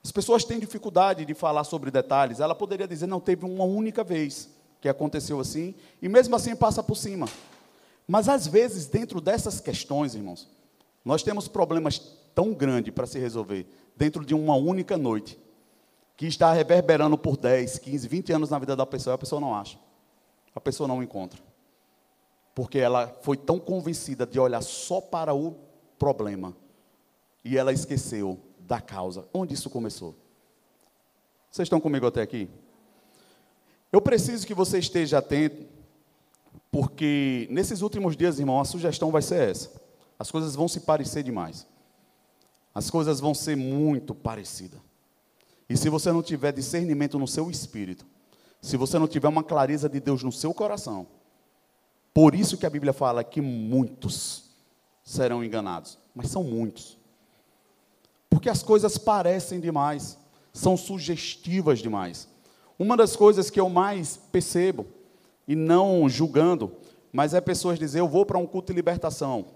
As 0.03 0.13
pessoas 0.13 0.45
têm 0.45 0.59
dificuldade 0.59 1.25
de 1.25 1.35
falar 1.35 1.65
sobre 1.65 1.91
detalhes. 1.91 2.41
Ela 2.41 2.55
poderia 2.55 2.87
dizer: 2.87 3.07
Não, 3.07 3.21
teve 3.21 3.45
uma 3.45 3.65
única 3.65 4.05
vez 4.05 4.49
que 4.81 4.89
aconteceu 4.89 5.41
assim, 5.41 5.75
e 6.01 6.09
mesmo 6.09 6.37
assim 6.37 6.55
passa 6.55 6.83
por 6.83 6.97
cima. 6.97 7.29
Mas 8.07 8.29
às 8.29 8.47
vezes, 8.47 8.87
dentro 8.87 9.21
dessas 9.21 9.61
questões, 9.61 10.15
irmãos, 10.15 10.49
nós 11.05 11.23
temos 11.23 11.49
problemas 11.49 11.99
tão 12.35 12.55
grandes 12.55 12.95
para 12.95 13.07
se 13.07 13.19
resolver 13.19 13.67
dentro 13.97 14.25
de 14.25 14.35
uma 14.35 14.55
única 14.55 14.97
noite, 14.97 15.39
que 16.17 16.27
está 16.27 16.53
reverberando 16.53 17.19
por 17.19 17.37
10, 17.37 17.79
15, 17.79 18.09
20 18.09 18.33
anos 18.33 18.51
na 18.51 18.59
vida 18.59 18.75
da 18.75 18.87
pessoa, 18.87 19.15
e 19.15 19.17
a 19.17 19.19
pessoa 19.19 19.41
não 19.41 19.55
acha. 19.55 19.79
A 20.55 20.61
pessoa 20.61 20.89
não 20.89 21.03
encontra. 21.03 21.41
Porque 22.55 22.79
ela 22.79 23.15
foi 23.23 23.37
tão 23.37 23.59
convencida 23.59 24.27
de 24.27 24.39
olhar 24.39 24.63
só 24.63 25.01
para 25.01 25.35
o 25.35 25.57
problema, 25.99 26.57
e 27.45 27.59
ela 27.59 27.73
esqueceu 27.73 28.39
da 28.69 28.81
causa. 28.81 29.27
Onde 29.33 29.55
isso 29.55 29.71
começou? 29.71 30.15
Vocês 31.51 31.65
estão 31.65 31.81
comigo 31.81 32.07
até 32.07 32.21
aqui? 32.21 32.49
Eu 33.91 34.03
preciso 34.03 34.47
que 34.47 34.53
você 34.53 34.79
esteja 34.79 35.19
atento 35.19 35.67
porque 36.71 37.49
nesses 37.51 37.81
últimos 37.81 38.15
dias, 38.15 38.39
irmão, 38.39 38.61
a 38.61 38.65
sugestão 38.67 39.11
vai 39.11 39.23
ser 39.23 39.49
essa. 39.49 39.81
As 40.19 40.31
coisas 40.31 40.55
vão 40.55 40.69
se 40.69 40.81
parecer 40.81 41.23
demais. 41.23 41.67
As 42.75 42.91
coisas 42.91 43.19
vão 43.19 43.33
ser 43.35 43.57
muito 43.57 44.15
parecidas. 44.15 44.81
E 45.67 45.77
se 45.77 45.89
você 45.89 46.13
não 46.13 46.23
tiver 46.23 46.53
discernimento 46.53 47.19
no 47.19 47.27
seu 47.27 47.51
espírito, 47.51 48.05
se 48.61 48.77
você 48.77 48.99
não 48.99 49.09
tiver 49.09 49.29
uma 49.29 49.43
clareza 49.43 49.89
de 49.89 49.99
Deus 49.99 50.23
no 50.23 50.33
seu 50.33 50.53
coração, 50.53 51.07
por 52.13 52.35
isso 52.35 52.59
que 52.59 52.67
a 52.67 52.71
Bíblia 52.71 52.93
fala 52.93 53.25
que 53.25 53.41
muitos 53.41 54.51
serão 55.03 55.43
enganados, 55.43 55.99
mas 56.15 56.31
são 56.31 56.45
muitos. 56.45 56.98
Porque 58.29 58.49
as 58.49 58.63
coisas 58.63 58.99
parecem 58.99 59.61
demais, 59.61 60.19
são 60.53 60.77
sugestivas 60.77 61.79
demais. 61.79 62.29
Uma 62.79 62.97
das 62.97 63.17
coisas 63.17 63.51
que 63.51 63.59
eu 63.59 63.69
mais 63.69 64.17
percebo 64.31 64.87
e 65.47 65.57
não 65.57 66.09
julgando, 66.09 66.73
mas 67.13 67.35
é 67.35 67.41
pessoas 67.41 67.79
dizer, 67.79 68.01
eu 68.01 68.09
vou 68.09 68.25
para 68.27 68.39
um 68.39 68.47
culto 68.47 68.73
de 68.73 68.77
libertação. 68.77 69.47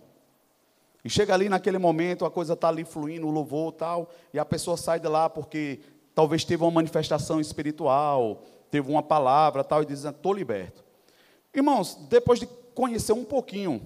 E 1.05 1.11
chega 1.11 1.35
ali 1.35 1.49
naquele 1.49 1.79
momento, 1.79 2.25
a 2.25 2.31
coisa 2.31 2.55
está 2.55 2.69
ali 2.69 2.85
fluindo, 2.85 3.27
o 3.27 3.31
louvor 3.31 3.73
tal, 3.73 4.11
e 4.33 4.39
a 4.39 4.45
pessoa 4.45 4.77
sai 4.77 5.01
de 5.01 5.09
lá 5.09 5.29
porque 5.29 5.81
talvez 6.15 6.45
teve 6.45 6.63
uma 6.63 6.71
manifestação 6.71 7.41
espiritual, 7.41 8.43
teve 8.71 8.91
uma 8.91 9.03
palavra 9.03 9.63
tal, 9.63 9.83
e 9.83 9.87
diz, 9.87 10.05
estou 10.05 10.33
liberto. 10.33 10.85
Irmãos, 11.55 11.99
depois 12.09 12.41
de 12.41 12.47
conhecer 12.75 13.13
um 13.13 13.25
pouquinho 13.25 13.83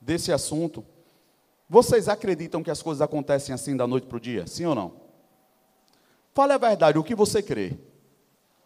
desse 0.00 0.32
assunto, 0.32 0.84
vocês 1.70 2.08
acreditam 2.08 2.64
que 2.64 2.70
as 2.70 2.82
coisas 2.82 3.00
acontecem 3.00 3.54
assim 3.54 3.76
da 3.76 3.86
noite 3.86 4.08
para 4.08 4.16
o 4.16 4.20
dia? 4.20 4.44
Sim 4.44 4.64
ou 4.64 4.74
não? 4.74 4.92
Fale 6.34 6.52
a 6.52 6.58
verdade, 6.58 6.98
o 6.98 7.04
que 7.04 7.14
você 7.14 7.40
crê? 7.40 7.78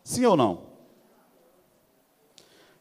Sim 0.03 0.25
ou 0.25 0.35
não? 0.35 0.63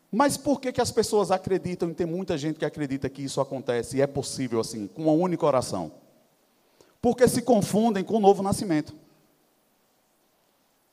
Mas 0.09 0.37
por 0.37 0.61
que, 0.61 0.71
que 0.71 0.79
as 0.79 0.91
pessoas 0.91 1.29
acreditam, 1.29 1.89
e 1.89 1.93
tem 1.93 2.07
muita 2.07 2.37
gente 2.37 2.57
que 2.57 2.63
acredita 2.63 3.09
que 3.09 3.21
isso 3.21 3.41
acontece 3.41 3.97
e 3.97 4.01
é 4.01 4.07
possível 4.07 4.61
assim, 4.61 4.87
com 4.87 5.03
uma 5.03 5.11
única 5.11 5.45
oração? 5.45 5.91
Porque 7.01 7.27
se 7.27 7.41
confundem 7.41 8.01
com 8.01 8.15
o 8.15 8.21
novo 8.21 8.41
nascimento. 8.41 8.95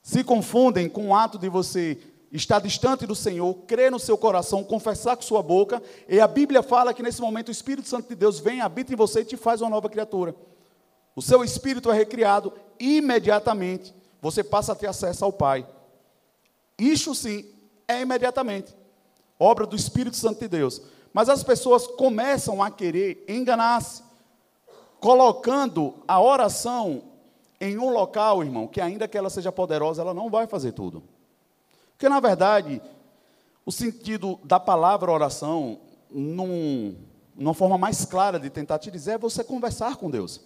Se 0.03 0.25
confundem 0.25 0.89
com 0.89 1.11
o 1.11 1.15
ato 1.15 1.39
de 1.39 1.49
você 1.49 1.97
estar 2.33 2.61
distante 2.61 3.07
do 3.07 3.15
Senhor, 3.15 3.55
crer 3.67 3.91
no 3.91 3.99
seu 3.99 4.17
coração, 4.17 4.63
confessar 4.63 5.17
com 5.17 5.23
sua 5.23 5.43
boca, 5.43 5.83
e 6.09 6.21
a 6.21 6.29
Bíblia 6.29 6.63
fala 6.63 6.95
que 6.95 7.03
nesse 7.03 7.21
momento 7.21 7.49
o 7.49 7.53
Espírito 7.53 7.89
Santo 7.89 8.09
de 8.09 8.15
Deus 8.15 8.39
vem, 8.39 8.61
habita 8.61 8.93
em 8.93 8.97
você 8.97 9.21
e 9.21 9.25
te 9.25 9.37
faz 9.37 9.61
uma 9.61 9.71
nova 9.71 9.89
criatura. 9.89 10.35
O 11.17 11.23
seu 11.23 11.43
espírito 11.43 11.91
é 11.91 11.95
recriado, 11.95 12.53
imediatamente 12.79 13.95
você 14.23 14.45
passa 14.45 14.73
a 14.73 14.77
ter 14.77 14.87
acesso 14.87 15.25
ao 15.25 15.33
Pai. 15.33 15.67
Isso 16.79 17.15
sim 17.15 17.45
é 17.89 18.01
imediatamente 18.01 18.81
obra 19.41 19.67
do 19.67 19.75
Espírito 19.75 20.17
Santo 20.17 20.41
de 20.41 20.49
Deus. 20.49 20.83
Mas 21.15 21.31
as 21.31 21.43
pessoas 21.43 21.87
começam 21.87 22.63
a 22.63 22.71
querer 22.71 23.25
enganar-se, 23.27 24.03
colocando 25.01 25.95
a 26.07 26.21
oração 26.21 27.03
em 27.59 27.79
um 27.79 27.91
local, 27.91 28.45
irmão, 28.45 28.69
que 28.69 28.81
ainda 28.81 29.09
que 29.09 29.17
ela 29.17 29.31
seja 29.31 29.51
poderosa, 29.51 30.03
ela 30.03 30.15
não 30.15 30.31
vai 30.31 30.47
fazer 30.47 30.73
tudo. 30.73 31.03
Porque, 32.01 32.09
na 32.09 32.19
verdade, 32.19 32.81
o 33.67 33.71
sentido 33.71 34.41
da 34.43 34.59
palavra 34.59 35.13
oração, 35.13 35.81
num, 36.11 36.97
numa 37.37 37.53
forma 37.53 37.77
mais 37.77 38.07
clara 38.07 38.41
de 38.41 38.49
tentar 38.49 38.79
te 38.79 38.91
dizer, 38.91 39.11
é 39.13 39.19
você 39.19 39.45
conversar 39.45 39.97
com 39.97 40.11
Deus. 40.11 40.41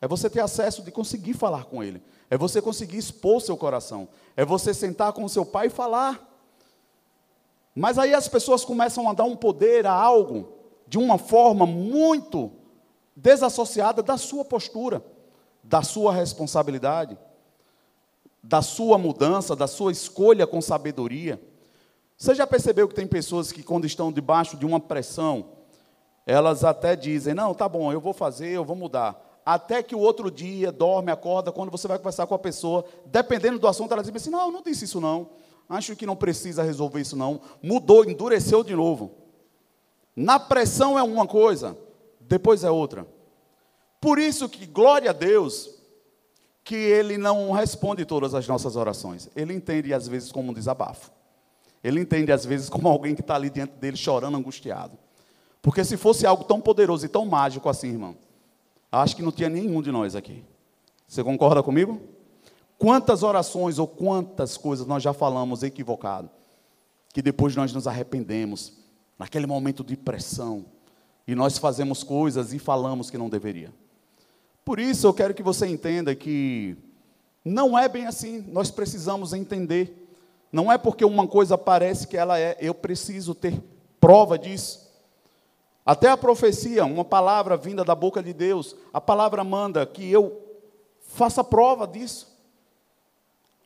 É 0.00 0.06
você 0.06 0.30
ter 0.30 0.38
acesso 0.38 0.82
de 0.82 0.92
conseguir 0.92 1.34
falar 1.34 1.64
com 1.64 1.82
Ele. 1.82 2.00
É 2.30 2.38
você 2.38 2.62
conseguir 2.62 2.98
expor 2.98 3.40
seu 3.40 3.56
coração. 3.56 4.06
É 4.36 4.44
você 4.44 4.72
sentar 4.72 5.12
com 5.12 5.24
o 5.24 5.28
seu 5.28 5.44
pai 5.44 5.66
e 5.66 5.70
falar. 5.70 6.32
Mas 7.74 7.98
aí 7.98 8.14
as 8.14 8.28
pessoas 8.28 8.64
começam 8.64 9.10
a 9.10 9.14
dar 9.14 9.24
um 9.24 9.34
poder 9.34 9.88
a 9.88 9.92
algo 9.92 10.52
de 10.86 10.96
uma 10.96 11.18
forma 11.18 11.66
muito 11.66 12.52
desassociada 13.16 14.00
da 14.00 14.16
sua 14.16 14.44
postura, 14.44 15.04
da 15.60 15.82
sua 15.82 16.14
responsabilidade, 16.14 17.18
da 18.46 18.60
sua 18.60 18.98
mudança, 18.98 19.56
da 19.56 19.66
sua 19.66 19.90
escolha 19.90 20.46
com 20.46 20.60
sabedoria. 20.60 21.40
Você 22.16 22.34
já 22.34 22.46
percebeu 22.46 22.86
que 22.86 22.94
tem 22.94 23.06
pessoas 23.06 23.50
que, 23.50 23.62
quando 23.62 23.86
estão 23.86 24.12
debaixo 24.12 24.56
de 24.56 24.66
uma 24.66 24.78
pressão, 24.78 25.46
elas 26.26 26.62
até 26.62 26.94
dizem: 26.94 27.34
Não, 27.34 27.54
tá 27.54 27.68
bom, 27.68 27.90
eu 27.90 28.00
vou 28.00 28.12
fazer, 28.12 28.50
eu 28.50 28.64
vou 28.64 28.76
mudar. 28.76 29.22
Até 29.46 29.82
que 29.82 29.94
o 29.94 29.98
outro 29.98 30.30
dia 30.30 30.70
dorme, 30.70 31.10
acorda, 31.10 31.52
quando 31.52 31.70
você 31.70 31.88
vai 31.88 31.98
conversar 31.98 32.26
com 32.26 32.34
a 32.34 32.38
pessoa, 32.38 32.84
dependendo 33.06 33.58
do 33.58 33.66
assunto, 33.66 33.92
ela 33.92 34.02
diz 34.02 34.14
assim: 34.14 34.30
Não, 34.30 34.50
não 34.50 34.62
disse 34.62 34.84
isso 34.84 35.00
não. 35.00 35.30
Acho 35.66 35.96
que 35.96 36.04
não 36.04 36.14
precisa 36.14 36.62
resolver 36.62 37.00
isso 37.00 37.16
não. 37.16 37.40
Mudou, 37.62 38.04
endureceu 38.04 38.62
de 38.62 38.76
novo. 38.76 39.12
Na 40.14 40.38
pressão 40.38 40.98
é 40.98 41.02
uma 41.02 41.26
coisa, 41.26 41.76
depois 42.20 42.62
é 42.62 42.70
outra. 42.70 43.06
Por 44.00 44.18
isso 44.18 44.50
que 44.50 44.66
glória 44.66 45.10
a 45.10 45.14
Deus 45.14 45.82
que 46.64 46.74
ele 46.74 47.18
não 47.18 47.52
responde 47.52 48.06
todas 48.06 48.34
as 48.34 48.48
nossas 48.48 48.74
orações. 48.74 49.28
Ele 49.36 49.52
entende 49.52 49.92
às 49.92 50.08
vezes 50.08 50.32
como 50.32 50.50
um 50.50 50.54
desabafo. 50.54 51.12
Ele 51.82 52.00
entende 52.00 52.32
às 52.32 52.46
vezes 52.46 52.70
como 52.70 52.88
alguém 52.88 53.14
que 53.14 53.20
está 53.20 53.34
ali 53.34 53.50
diante 53.50 53.74
dele 53.74 53.98
chorando, 53.98 54.36
angustiado. 54.36 54.98
Porque 55.60 55.84
se 55.84 55.98
fosse 55.98 56.26
algo 56.26 56.44
tão 56.44 56.60
poderoso 56.60 57.04
e 57.04 57.08
tão 57.08 57.26
mágico 57.26 57.68
assim, 57.68 57.88
irmão, 57.88 58.16
acho 58.90 59.14
que 59.14 59.22
não 59.22 59.30
tinha 59.30 59.50
nenhum 59.50 59.82
de 59.82 59.92
nós 59.92 60.16
aqui. 60.16 60.42
Você 61.06 61.22
concorda 61.22 61.62
comigo? 61.62 62.00
Quantas 62.78 63.22
orações 63.22 63.78
ou 63.78 63.86
quantas 63.86 64.56
coisas 64.56 64.86
nós 64.86 65.02
já 65.02 65.12
falamos 65.12 65.62
equivocado, 65.62 66.30
que 67.12 67.22
depois 67.22 67.54
nós 67.54 67.72
nos 67.72 67.86
arrependemos, 67.86 68.72
naquele 69.18 69.46
momento 69.46 69.84
de 69.84 69.96
pressão, 69.96 70.66
e 71.26 71.34
nós 71.34 71.56
fazemos 71.56 72.02
coisas 72.02 72.52
e 72.52 72.58
falamos 72.58 73.10
que 73.10 73.16
não 73.16 73.28
deveria. 73.28 73.72
Por 74.64 74.80
isso 74.80 75.06
eu 75.06 75.14
quero 75.14 75.34
que 75.34 75.42
você 75.42 75.66
entenda 75.66 76.14
que 76.14 76.76
não 77.44 77.78
é 77.78 77.88
bem 77.88 78.06
assim, 78.06 78.44
nós 78.48 78.70
precisamos 78.70 79.32
entender. 79.32 80.00
Não 80.50 80.72
é 80.72 80.78
porque 80.78 81.04
uma 81.04 81.26
coisa 81.26 81.58
parece 81.58 82.06
que 82.06 82.16
ela 82.16 82.38
é, 82.38 82.56
eu 82.60 82.72
preciso 82.72 83.34
ter 83.34 83.60
prova 84.00 84.38
disso. 84.38 84.84
Até 85.84 86.08
a 86.08 86.16
profecia, 86.16 86.84
uma 86.84 87.04
palavra 87.04 87.56
vinda 87.56 87.84
da 87.84 87.94
boca 87.94 88.22
de 88.22 88.32
Deus, 88.32 88.74
a 88.92 89.00
palavra 89.00 89.44
manda 89.44 89.84
que 89.84 90.10
eu 90.10 90.40
faça 91.00 91.44
prova 91.44 91.86
disso. 91.86 92.34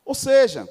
Ou 0.04 0.14
seja, 0.14 0.68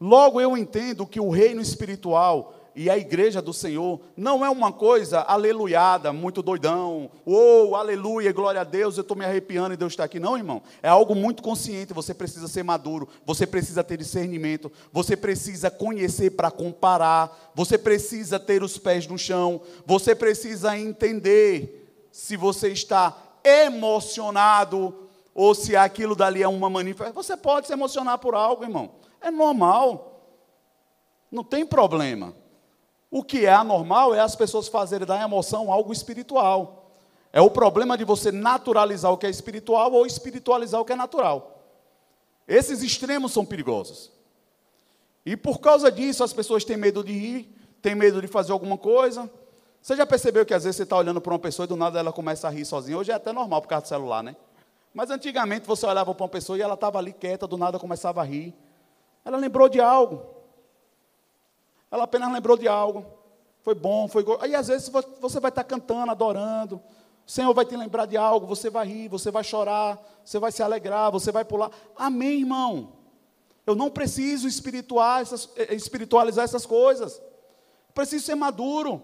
logo 0.00 0.40
eu 0.40 0.56
entendo 0.56 1.06
que 1.06 1.20
o 1.20 1.28
reino 1.28 1.60
espiritual 1.60 2.54
e 2.78 2.88
a 2.88 2.96
igreja 2.96 3.42
do 3.42 3.52
Senhor 3.52 4.00
não 4.16 4.46
é 4.46 4.48
uma 4.48 4.72
coisa 4.72 5.18
aleluiada, 5.22 6.12
muito 6.12 6.40
doidão, 6.40 7.10
ou 7.26 7.70
oh, 7.70 7.74
aleluia, 7.74 8.32
glória 8.32 8.60
a 8.60 8.64
Deus, 8.64 8.96
eu 8.96 9.00
estou 9.00 9.16
me 9.16 9.24
arrepiando 9.24 9.74
e 9.74 9.76
Deus 9.76 9.94
está 9.94 10.04
aqui. 10.04 10.20
Não, 10.20 10.36
irmão, 10.36 10.62
é 10.80 10.88
algo 10.88 11.12
muito 11.12 11.42
consciente, 11.42 11.92
você 11.92 12.14
precisa 12.14 12.46
ser 12.46 12.62
maduro, 12.62 13.08
você 13.26 13.48
precisa 13.48 13.82
ter 13.82 13.96
discernimento, 13.96 14.70
você 14.92 15.16
precisa 15.16 15.72
conhecer 15.72 16.30
para 16.30 16.52
comparar, 16.52 17.50
você 17.52 17.76
precisa 17.76 18.38
ter 18.38 18.62
os 18.62 18.78
pés 18.78 19.08
no 19.08 19.18
chão, 19.18 19.60
você 19.84 20.14
precisa 20.14 20.78
entender 20.78 22.08
se 22.12 22.36
você 22.36 22.68
está 22.68 23.12
emocionado 23.42 25.08
ou 25.34 25.52
se 25.52 25.74
aquilo 25.74 26.14
dali 26.14 26.44
é 26.44 26.48
uma 26.48 26.70
manifestação. 26.70 27.20
Você 27.20 27.36
pode 27.36 27.66
se 27.66 27.72
emocionar 27.72 28.18
por 28.18 28.36
algo, 28.36 28.62
irmão. 28.62 28.92
É 29.20 29.32
normal. 29.32 30.30
Não 31.28 31.42
tem 31.42 31.66
problema. 31.66 32.32
O 33.10 33.22
que 33.22 33.46
é 33.46 33.52
anormal 33.52 34.14
é 34.14 34.20
as 34.20 34.36
pessoas 34.36 34.68
fazerem 34.68 35.06
da 35.06 35.20
emoção 35.22 35.72
algo 35.72 35.92
espiritual. 35.92 36.90
É 37.32 37.40
o 37.40 37.50
problema 37.50 37.96
de 37.96 38.04
você 38.04 38.30
naturalizar 38.30 39.12
o 39.12 39.16
que 39.16 39.26
é 39.26 39.30
espiritual 39.30 39.92
ou 39.92 40.06
espiritualizar 40.06 40.80
o 40.80 40.84
que 40.84 40.92
é 40.92 40.96
natural. 40.96 41.62
Esses 42.46 42.82
extremos 42.82 43.32
são 43.32 43.44
perigosos. 43.44 44.10
E 45.24 45.36
por 45.36 45.58
causa 45.58 45.90
disso, 45.92 46.24
as 46.24 46.32
pessoas 46.32 46.64
têm 46.64 46.76
medo 46.76 47.04
de 47.04 47.12
ir, 47.12 47.58
têm 47.82 47.94
medo 47.94 48.20
de 48.20 48.26
fazer 48.26 48.52
alguma 48.52 48.78
coisa. 48.78 49.30
Você 49.80 49.94
já 49.94 50.06
percebeu 50.06 50.44
que 50.44 50.54
às 50.54 50.64
vezes 50.64 50.76
você 50.76 50.82
está 50.82 50.96
olhando 50.96 51.20
para 51.20 51.32
uma 51.32 51.38
pessoa 51.38 51.64
e 51.64 51.68
do 51.68 51.76
nada 51.76 51.98
ela 51.98 52.12
começa 52.12 52.48
a 52.48 52.50
rir 52.50 52.64
sozinha? 52.64 52.96
Hoje 52.96 53.10
é 53.10 53.14
até 53.14 53.32
normal 53.32 53.60
por 53.60 53.68
causa 53.68 53.84
do 53.84 53.88
celular, 53.88 54.22
né? 54.22 54.36
Mas 54.92 55.10
antigamente 55.10 55.66
você 55.66 55.86
olhava 55.86 56.14
para 56.14 56.22
uma 56.24 56.28
pessoa 56.28 56.58
e 56.58 56.62
ela 56.62 56.74
estava 56.74 56.98
ali 56.98 57.12
quieta, 57.12 57.46
do 57.46 57.56
nada 57.56 57.78
começava 57.78 58.20
a 58.20 58.24
rir. 58.24 58.54
Ela 59.24 59.36
lembrou 59.36 59.68
de 59.68 59.80
algo. 59.80 60.37
Ela 61.90 62.04
apenas 62.04 62.32
lembrou 62.32 62.56
de 62.56 62.68
algo. 62.68 63.06
Foi 63.62 63.74
bom, 63.74 64.08
foi. 64.08 64.24
Aí 64.40 64.54
às 64.54 64.68
vezes 64.68 64.90
você 65.20 65.40
vai 65.40 65.50
estar 65.50 65.64
cantando, 65.64 66.10
adorando. 66.10 66.76
O 67.26 67.30
Senhor 67.30 67.52
vai 67.52 67.64
te 67.64 67.76
lembrar 67.76 68.06
de 68.06 68.16
algo, 68.16 68.46
você 68.46 68.70
vai 68.70 68.86
rir, 68.86 69.08
você 69.08 69.30
vai 69.30 69.44
chorar, 69.44 70.00
você 70.24 70.38
vai 70.38 70.50
se 70.50 70.62
alegrar, 70.62 71.10
você 71.10 71.30
vai 71.30 71.44
pular. 71.44 71.70
Amém, 71.94 72.40
irmão. 72.40 72.94
Eu 73.66 73.74
não 73.74 73.90
preciso 73.90 74.48
espiritualizar 74.48 75.20
essas, 75.20 75.50
eh, 75.56 75.74
espiritualizar 75.74 76.44
essas 76.44 76.64
coisas. 76.64 77.20
Preciso 77.92 78.24
ser 78.24 78.34
maduro. 78.34 79.02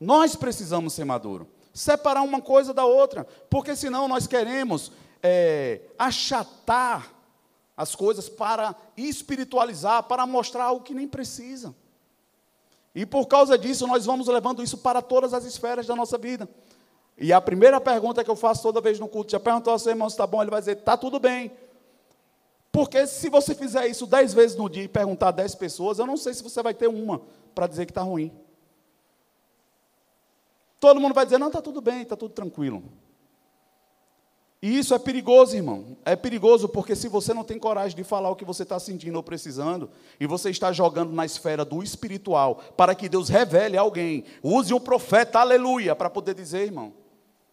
Nós 0.00 0.34
precisamos 0.34 0.92
ser 0.92 1.04
maduro. 1.04 1.48
Separar 1.72 2.22
uma 2.22 2.40
coisa 2.40 2.74
da 2.74 2.84
outra. 2.84 3.24
Porque 3.48 3.76
senão 3.76 4.08
nós 4.08 4.26
queremos 4.26 4.90
é, 5.22 5.82
achatar 5.96 7.12
as 7.76 7.94
coisas 7.94 8.28
para 8.28 8.74
espiritualizar, 8.96 10.02
para 10.04 10.26
mostrar 10.26 10.64
algo 10.64 10.82
que 10.82 10.94
nem 10.94 11.06
precisa. 11.06 11.74
E 12.96 13.04
por 13.04 13.26
causa 13.26 13.58
disso, 13.58 13.86
nós 13.86 14.06
vamos 14.06 14.26
levando 14.26 14.62
isso 14.62 14.78
para 14.78 15.02
todas 15.02 15.34
as 15.34 15.44
esferas 15.44 15.86
da 15.86 15.94
nossa 15.94 16.16
vida. 16.16 16.48
E 17.18 17.30
a 17.30 17.38
primeira 17.42 17.78
pergunta 17.78 18.24
que 18.24 18.30
eu 18.30 18.34
faço 18.34 18.62
toda 18.62 18.80
vez 18.80 18.98
no 18.98 19.06
culto, 19.06 19.32
já 19.32 19.38
perguntou 19.38 19.74
ao 19.74 19.78
seu 19.78 19.92
irmão 19.92 20.08
se 20.08 20.14
está 20.14 20.26
bom, 20.26 20.40
ele 20.40 20.50
vai 20.50 20.60
dizer, 20.60 20.78
está 20.78 20.96
tudo 20.96 21.20
bem. 21.20 21.52
Porque 22.72 23.06
se 23.06 23.28
você 23.28 23.54
fizer 23.54 23.86
isso 23.86 24.06
dez 24.06 24.32
vezes 24.32 24.56
no 24.56 24.66
dia 24.70 24.84
e 24.84 24.88
perguntar 24.88 25.28
a 25.28 25.30
dez 25.30 25.54
pessoas, 25.54 25.98
eu 25.98 26.06
não 26.06 26.16
sei 26.16 26.32
se 26.32 26.42
você 26.42 26.62
vai 26.62 26.72
ter 26.72 26.88
uma 26.88 27.20
para 27.54 27.66
dizer 27.66 27.84
que 27.84 27.90
está 27.90 28.00
ruim. 28.00 28.32
Todo 30.80 30.98
mundo 30.98 31.12
vai 31.12 31.26
dizer, 31.26 31.36
não, 31.36 31.48
está 31.48 31.60
tudo 31.60 31.82
bem, 31.82 32.00
está 32.00 32.16
tudo 32.16 32.32
tranquilo. 32.32 32.82
E 34.62 34.78
isso 34.78 34.94
é 34.94 34.98
perigoso, 34.98 35.54
irmão. 35.54 35.96
É 36.04 36.16
perigoso 36.16 36.68
porque 36.68 36.96
se 36.96 37.08
você 37.08 37.34
não 37.34 37.44
tem 37.44 37.58
coragem 37.58 37.96
de 37.96 38.02
falar 38.02 38.30
o 38.30 38.36
que 38.36 38.44
você 38.44 38.62
está 38.62 38.78
sentindo 38.78 39.16
ou 39.16 39.22
precisando, 39.22 39.90
e 40.18 40.26
você 40.26 40.50
está 40.50 40.72
jogando 40.72 41.12
na 41.12 41.26
esfera 41.26 41.64
do 41.64 41.82
espiritual, 41.82 42.56
para 42.76 42.94
que 42.94 43.08
Deus 43.08 43.28
revele 43.28 43.76
a 43.76 43.82
alguém, 43.82 44.24
use 44.42 44.72
um 44.72 44.80
profeta, 44.80 45.40
aleluia, 45.40 45.94
para 45.94 46.08
poder 46.08 46.34
dizer, 46.34 46.64
irmão. 46.64 46.92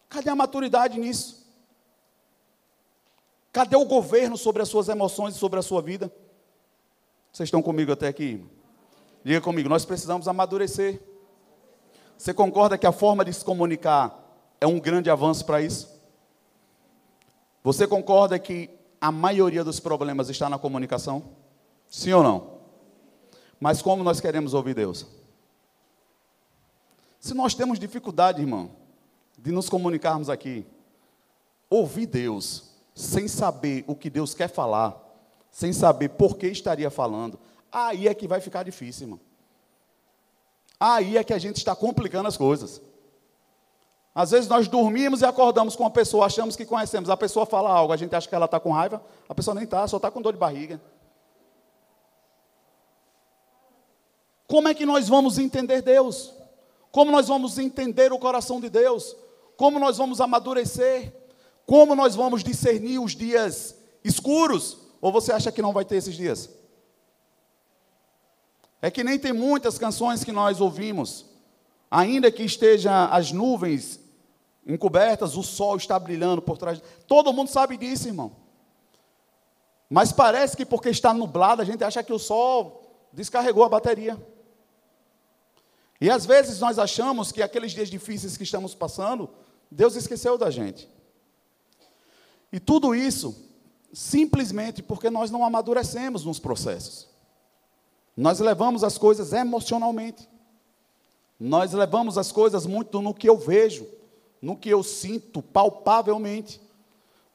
Cadê 0.08 0.30
a 0.30 0.34
maturidade 0.34 0.98
nisso? 0.98 1.44
Cadê 3.52 3.76
o 3.76 3.84
governo 3.84 4.36
sobre 4.36 4.62
as 4.62 4.68
suas 4.68 4.88
emoções 4.88 5.36
e 5.36 5.38
sobre 5.38 5.58
a 5.58 5.62
sua 5.62 5.82
vida? 5.82 6.12
Vocês 7.30 7.46
estão 7.46 7.62
comigo 7.62 7.92
até 7.92 8.08
aqui? 8.08 8.44
Diga 9.22 9.40
comigo, 9.40 9.68
nós 9.68 9.84
precisamos 9.84 10.26
amadurecer. 10.26 11.00
Você 12.16 12.32
concorda 12.32 12.78
que 12.78 12.86
a 12.86 12.92
forma 12.92 13.24
de 13.24 13.32
se 13.32 13.44
comunicar 13.44 14.22
é 14.60 14.66
um 14.66 14.80
grande 14.80 15.10
avanço 15.10 15.44
para 15.44 15.60
isso? 15.60 15.93
Você 17.64 17.86
concorda 17.86 18.38
que 18.38 18.68
a 19.00 19.10
maioria 19.10 19.64
dos 19.64 19.80
problemas 19.80 20.28
está 20.28 20.50
na 20.50 20.58
comunicação? 20.58 21.30
Sim 21.88 22.12
ou 22.12 22.22
não? 22.22 22.58
Mas 23.58 23.80
como 23.80 24.04
nós 24.04 24.20
queremos 24.20 24.52
ouvir 24.52 24.74
Deus? 24.74 25.06
Se 27.18 27.32
nós 27.32 27.54
temos 27.54 27.78
dificuldade, 27.78 28.42
irmão, 28.42 28.70
de 29.38 29.50
nos 29.50 29.70
comunicarmos 29.70 30.28
aqui, 30.28 30.66
ouvir 31.70 32.04
Deus 32.04 32.74
sem 32.94 33.26
saber 33.26 33.82
o 33.86 33.96
que 33.96 34.10
Deus 34.10 34.34
quer 34.34 34.48
falar, 34.48 35.00
sem 35.50 35.72
saber 35.72 36.10
por 36.10 36.36
que 36.36 36.46
estaria 36.46 36.90
falando, 36.90 37.38
aí 37.72 38.06
é 38.06 38.14
que 38.14 38.28
vai 38.28 38.42
ficar 38.42 38.62
difícil, 38.62 39.04
irmão. 39.06 39.20
Aí 40.78 41.16
é 41.16 41.24
que 41.24 41.32
a 41.32 41.38
gente 41.38 41.56
está 41.56 41.74
complicando 41.74 42.28
as 42.28 42.36
coisas. 42.36 42.82
Às 44.14 44.30
vezes 44.30 44.48
nós 44.48 44.68
dormimos 44.68 45.22
e 45.22 45.24
acordamos 45.24 45.74
com 45.74 45.82
uma 45.82 45.90
pessoa, 45.90 46.26
achamos 46.26 46.54
que 46.54 46.64
conhecemos. 46.64 47.10
A 47.10 47.16
pessoa 47.16 47.44
fala 47.44 47.68
algo, 47.68 47.92
a 47.92 47.96
gente 47.96 48.14
acha 48.14 48.28
que 48.28 48.34
ela 48.34 48.44
está 48.44 48.60
com 48.60 48.70
raiva, 48.70 49.02
a 49.28 49.34
pessoa 49.34 49.54
nem 49.54 49.64
está, 49.64 49.86
só 49.88 49.96
está 49.96 50.08
com 50.10 50.22
dor 50.22 50.32
de 50.32 50.38
barriga. 50.38 50.80
Como 54.46 54.68
é 54.68 54.74
que 54.74 54.86
nós 54.86 55.08
vamos 55.08 55.36
entender 55.36 55.82
Deus? 55.82 56.32
Como 56.92 57.10
nós 57.10 57.26
vamos 57.26 57.58
entender 57.58 58.12
o 58.12 58.18
coração 58.18 58.60
de 58.60 58.70
Deus? 58.70 59.16
Como 59.56 59.80
nós 59.80 59.96
vamos 59.96 60.20
amadurecer? 60.20 61.12
Como 61.66 61.96
nós 61.96 62.14
vamos 62.14 62.44
discernir 62.44 63.00
os 63.00 63.16
dias 63.16 63.74
escuros? 64.04 64.78
Ou 65.00 65.10
você 65.10 65.32
acha 65.32 65.50
que 65.50 65.60
não 65.62 65.72
vai 65.72 65.84
ter 65.84 65.96
esses 65.96 66.14
dias? 66.14 66.48
É 68.80 68.92
que 68.92 69.02
nem 69.02 69.18
tem 69.18 69.32
muitas 69.32 69.76
canções 69.76 70.22
que 70.22 70.30
nós 70.30 70.60
ouvimos, 70.60 71.24
ainda 71.90 72.30
que 72.30 72.44
esteja 72.44 73.06
as 73.06 73.32
nuvens 73.32 74.03
encobertas, 74.66 75.36
o 75.36 75.42
sol 75.42 75.76
está 75.76 75.98
brilhando 75.98 76.40
por 76.40 76.56
trás. 76.56 76.82
Todo 77.06 77.32
mundo 77.32 77.48
sabe 77.48 77.76
disso, 77.76 78.08
irmão. 78.08 78.36
Mas 79.88 80.12
parece 80.12 80.56
que 80.56 80.64
porque 80.64 80.88
está 80.88 81.12
nublado, 81.12 81.62
a 81.62 81.64
gente 81.64 81.84
acha 81.84 82.02
que 82.02 82.12
o 82.12 82.18
sol 82.18 83.08
descarregou 83.12 83.64
a 83.64 83.68
bateria. 83.68 84.20
E 86.00 86.10
às 86.10 86.26
vezes 86.26 86.60
nós 86.60 86.78
achamos 86.78 87.30
que 87.30 87.42
aqueles 87.42 87.72
dias 87.72 87.88
difíceis 87.88 88.36
que 88.36 88.42
estamos 88.42 88.74
passando, 88.74 89.30
Deus 89.70 89.94
esqueceu 89.96 90.36
da 90.36 90.50
gente. 90.50 90.88
E 92.52 92.58
tudo 92.58 92.94
isso 92.94 93.34
simplesmente 93.92 94.82
porque 94.82 95.08
nós 95.08 95.30
não 95.30 95.44
amadurecemos 95.44 96.24
nos 96.24 96.38
processos. 96.40 97.08
Nós 98.16 98.40
levamos 98.40 98.82
as 98.82 98.98
coisas 98.98 99.32
emocionalmente. 99.32 100.28
Nós 101.38 101.72
levamos 101.72 102.18
as 102.18 102.30
coisas 102.32 102.66
muito 102.66 103.00
no 103.00 103.14
que 103.14 103.28
eu 103.28 103.36
vejo, 103.36 103.86
no 104.44 104.58
que 104.58 104.68
eu 104.68 104.82
sinto 104.82 105.42
palpavelmente. 105.42 106.60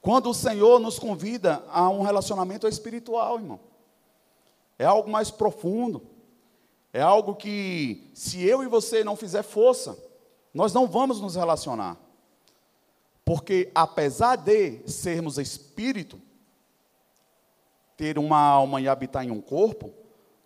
Quando 0.00 0.30
o 0.30 0.34
Senhor 0.34 0.78
nos 0.78 0.96
convida 0.96 1.60
a 1.68 1.88
um 1.88 2.02
relacionamento 2.02 2.68
espiritual, 2.68 3.36
irmão. 3.36 3.58
É 4.78 4.84
algo 4.84 5.10
mais 5.10 5.28
profundo. 5.28 6.06
É 6.92 7.02
algo 7.02 7.34
que, 7.34 8.08
se 8.14 8.40
eu 8.42 8.62
e 8.62 8.68
você 8.68 9.02
não 9.02 9.16
fizer 9.16 9.42
força, 9.42 9.98
nós 10.54 10.72
não 10.72 10.86
vamos 10.86 11.20
nos 11.20 11.34
relacionar. 11.34 11.98
Porque, 13.24 13.72
apesar 13.74 14.36
de 14.36 14.88
sermos 14.88 15.36
espírito, 15.36 16.20
ter 17.96 18.18
uma 18.18 18.38
alma 18.38 18.80
e 18.80 18.86
habitar 18.86 19.24
em 19.24 19.32
um 19.32 19.40
corpo, 19.40 19.92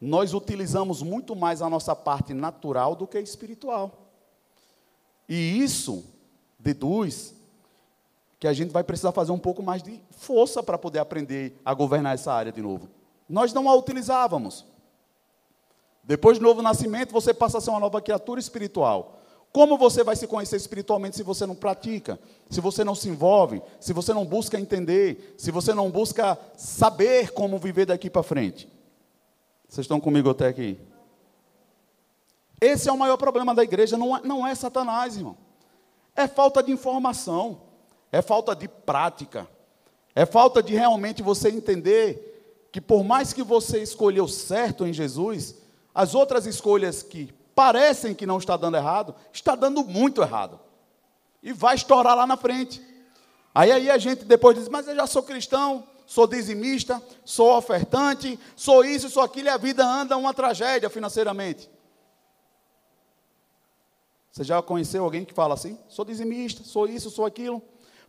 nós 0.01 0.33
utilizamos 0.33 1.03
muito 1.03 1.37
mais 1.37 1.61
a 1.61 1.69
nossa 1.69 1.95
parte 1.95 2.33
natural 2.33 2.97
do 2.97 3.07
que 3.07 3.19
espiritual. 3.19 4.09
E 5.29 5.63
isso 5.63 6.14
deduz 6.65 7.35
que 8.41 8.49
a 8.49 8.53
gente 8.53 8.73
vai 8.73 8.83
precisar 8.83 9.13
fazer 9.13 9.33
um 9.33 9.39
pouco 9.39 9.63
mais 9.63 9.83
de 9.83 10.01
força 10.11 10.63
para 10.63 10.77
poder 10.77 10.99
aprender 10.99 11.61
a 11.65 11.73
governar 11.73 12.15
essa 12.15 12.33
área 12.33 12.51
de 12.51 12.61
novo. 12.61 12.89
Nós 13.29 13.53
não 13.53 13.69
a 13.69 13.77
utilizávamos. 13.77 14.67
Depois 16.03 16.39
do 16.39 16.45
novo 16.45 16.61
nascimento, 16.61 17.13
você 17.13 17.33
passa 17.33 17.59
a 17.59 17.61
ser 17.61 17.71
uma 17.71 17.81
nova 17.81 18.01
criatura 18.01 18.41
espiritual. 18.41 19.21
Como 19.53 19.79
você 19.79 20.03
vai 20.03 20.17
se 20.17 20.27
conhecer 20.27 20.57
espiritualmente 20.57 21.17
se 21.17 21.23
você 21.23 21.47
não 21.47 21.55
pratica, 21.55 22.19
se 22.51 22.61
você 22.61 22.83
não 22.83 22.95
se 22.95 23.09
envolve, 23.09 23.63
se 23.79 23.93
você 23.93 24.13
não 24.13 24.27
busca 24.27 24.59
entender, 24.59 25.35
se 25.39 25.51
você 25.51 25.73
não 25.73 25.91
busca 25.91 26.37
saber 26.57 27.31
como 27.31 27.59
viver 27.59 27.87
daqui 27.87 28.11
para 28.11 28.23
frente? 28.23 28.69
Vocês 29.69 29.85
estão 29.85 30.01
comigo 30.01 30.29
até 30.29 30.49
aqui? 30.49 30.79
Esse 32.61 32.89
é 32.89 32.93
o 32.93 32.99
maior 32.99 33.17
problema 33.17 33.55
da 33.55 33.63
igreja, 33.63 33.97
não 33.97 34.17
é, 34.17 34.21
não 34.23 34.47
é 34.47 34.55
Satanás, 34.55 35.17
irmão. 35.17 35.44
É 36.17 36.29
falta 36.29 36.63
de 36.63 36.71
informação, 36.71 37.61
é 38.13 38.23
falta 38.23 38.55
de 38.55 38.69
prática, 38.69 39.49
é 40.15 40.25
falta 40.25 40.63
de 40.63 40.73
realmente 40.73 41.23
você 41.23 41.49
entender 41.49 42.69
que 42.71 42.81
por 42.81 43.05
mais 43.05 43.33
que 43.33 43.43
você 43.43 43.83
escolheu 43.83 44.29
certo 44.29 44.87
em 44.87 44.93
Jesus, 44.93 45.57
as 45.95 46.15
outras 46.15 46.47
escolhas 46.47 47.03
que 47.03 47.33
parecem 47.55 48.15
que 48.15 48.27
não 48.27 48.39
está 48.39 48.57
dando 48.57 48.77
errado, 48.77 49.15
está 49.33 49.55
dando 49.55 49.85
muito 49.85 50.23
errado. 50.23 50.59
E 51.43 51.53
vai 51.53 51.75
estourar 51.75 52.17
lá 52.17 52.27
na 52.27 52.37
frente. 52.37 52.83
Aí 53.55 53.71
aí 53.71 53.91
a 53.91 53.99
gente 53.99 54.25
depois 54.25 54.57
diz: 54.57 54.69
"Mas 54.69 54.89
eu 54.89 54.95
já 54.95 55.07
sou 55.07 55.23
cristão, 55.23 55.85
sou 56.07 56.27
dizimista, 56.27 57.03
sou 57.25 57.57
ofertante, 57.57 58.39
sou 58.57 58.85
isso, 58.85 59.11
sou 59.11 59.23
aquilo", 59.23 59.47
e 59.47 59.51
a 59.51 59.57
vida 59.57 59.85
anda 59.85 60.17
uma 60.17 60.35
tragédia 60.35 60.91
financeiramente. 60.91 61.71
Você 64.35 64.43
já 64.43 64.61
conheceu 64.61 65.05
alguém 65.05 65.25
que 65.25 65.33
fala 65.33 65.55
assim? 65.55 65.79
Sou 65.89 66.05
dizimista, 66.05 66.65
sou 66.65 66.89
isso, 66.89 67.09
sou 67.09 67.25
aquilo. 67.25 67.63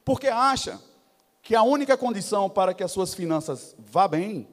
Porque 0.03 0.25
acha 0.27 0.81
que 1.39 1.53
a 1.53 1.61
única 1.61 1.95
condição 1.95 2.49
para 2.49 2.73
que 2.73 2.83
as 2.83 2.91
suas 2.91 3.13
finanças 3.13 3.75
vá 3.77 4.07
bem 4.07 4.47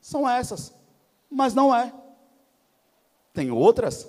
são 0.00 0.28
essas. 0.28 0.72
Mas 1.28 1.52
não 1.52 1.74
é. 1.74 1.92
Tem 3.34 3.50
outras. 3.50 4.08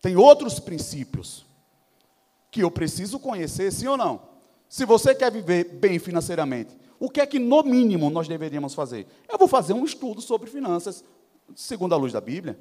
Tem 0.00 0.16
outros 0.16 0.58
princípios. 0.58 1.46
que 2.50 2.64
eu 2.64 2.70
preciso 2.70 3.20
conhecer, 3.20 3.72
sim 3.72 3.86
ou 3.86 3.96
não? 3.96 4.22
Se 4.68 4.84
você 4.84 5.14
quer 5.14 5.30
viver 5.30 5.62
bem 5.64 6.00
financeiramente, 6.00 6.76
o 6.98 7.08
que 7.08 7.20
é 7.20 7.26
que, 7.26 7.38
no 7.38 7.62
mínimo, 7.62 8.10
nós 8.10 8.26
deveríamos 8.26 8.74
fazer? 8.74 9.06
Eu 9.28 9.38
vou 9.38 9.46
fazer 9.46 9.72
um 9.72 9.84
estudo 9.84 10.20
sobre 10.20 10.50
finanças, 10.50 11.04
segundo 11.54 11.94
a 11.94 11.96
luz 11.96 12.12
da 12.12 12.20
Bíblia. 12.20 12.58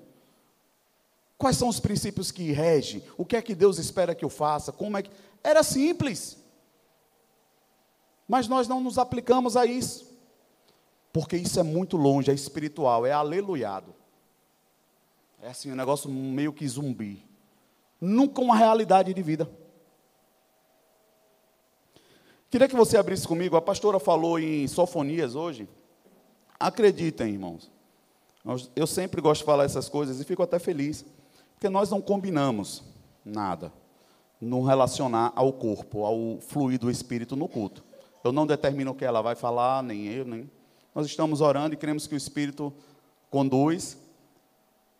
Quais 1.41 1.57
são 1.57 1.69
os 1.69 1.79
princípios 1.79 2.31
que 2.31 2.51
regem? 2.51 3.03
O 3.17 3.25
que 3.25 3.35
é 3.35 3.41
que 3.41 3.55
Deus 3.55 3.79
espera 3.79 4.13
que 4.13 4.23
eu 4.23 4.29
faça? 4.29 4.71
Como 4.71 4.95
é 4.95 5.01
que. 5.01 5.09
Era 5.43 5.63
simples. 5.63 6.37
Mas 8.27 8.47
nós 8.47 8.67
não 8.67 8.79
nos 8.79 8.99
aplicamos 8.99 9.57
a 9.57 9.65
isso. 9.65 10.15
Porque 11.11 11.35
isso 11.35 11.59
é 11.59 11.63
muito 11.63 11.97
longe, 11.97 12.29
é 12.29 12.33
espiritual, 12.35 13.07
é 13.07 13.11
aleluiado. 13.11 13.91
É 15.41 15.49
assim, 15.49 15.71
um 15.71 15.75
negócio 15.75 16.11
meio 16.11 16.53
que 16.53 16.67
zumbi. 16.67 17.25
Nunca 17.99 18.39
uma 18.39 18.55
realidade 18.55 19.11
de 19.11 19.23
vida. 19.23 19.49
Queria 22.51 22.67
que 22.67 22.75
você 22.75 22.97
abrisse 22.97 23.27
comigo, 23.27 23.55
a 23.55 23.61
pastora 23.63 23.99
falou 23.99 24.37
em 24.37 24.67
sofonias 24.67 25.33
hoje. 25.33 25.67
Acreditem, 26.59 27.33
irmãos. 27.33 27.71
Eu 28.75 28.85
sempre 28.85 29.19
gosto 29.21 29.41
de 29.41 29.45
falar 29.45 29.63
essas 29.63 29.89
coisas 29.89 30.19
e 30.19 30.23
fico 30.23 30.43
até 30.43 30.59
feliz, 30.59 31.03
porque 31.61 31.69
nós 31.69 31.91
não 31.91 32.01
combinamos 32.01 32.83
nada 33.23 33.71
no 34.41 34.65
relacionar 34.65 35.31
ao 35.35 35.53
corpo, 35.53 36.03
ao 36.03 36.41
fluir 36.41 36.79
do 36.79 36.89
Espírito 36.89 37.35
no 37.35 37.47
culto. 37.47 37.83
Eu 38.23 38.31
não 38.31 38.47
determino 38.47 38.89
o 38.89 38.95
que 38.95 39.05
ela 39.05 39.21
vai 39.21 39.35
falar, 39.35 39.83
nem 39.83 40.07
eu, 40.07 40.25
nem. 40.25 40.49
Nós 40.95 41.05
estamos 41.05 41.39
orando 41.39 41.75
e 41.75 41.77
queremos 41.77 42.07
que 42.07 42.15
o 42.15 42.17
Espírito 42.17 42.73
conduz 43.29 43.95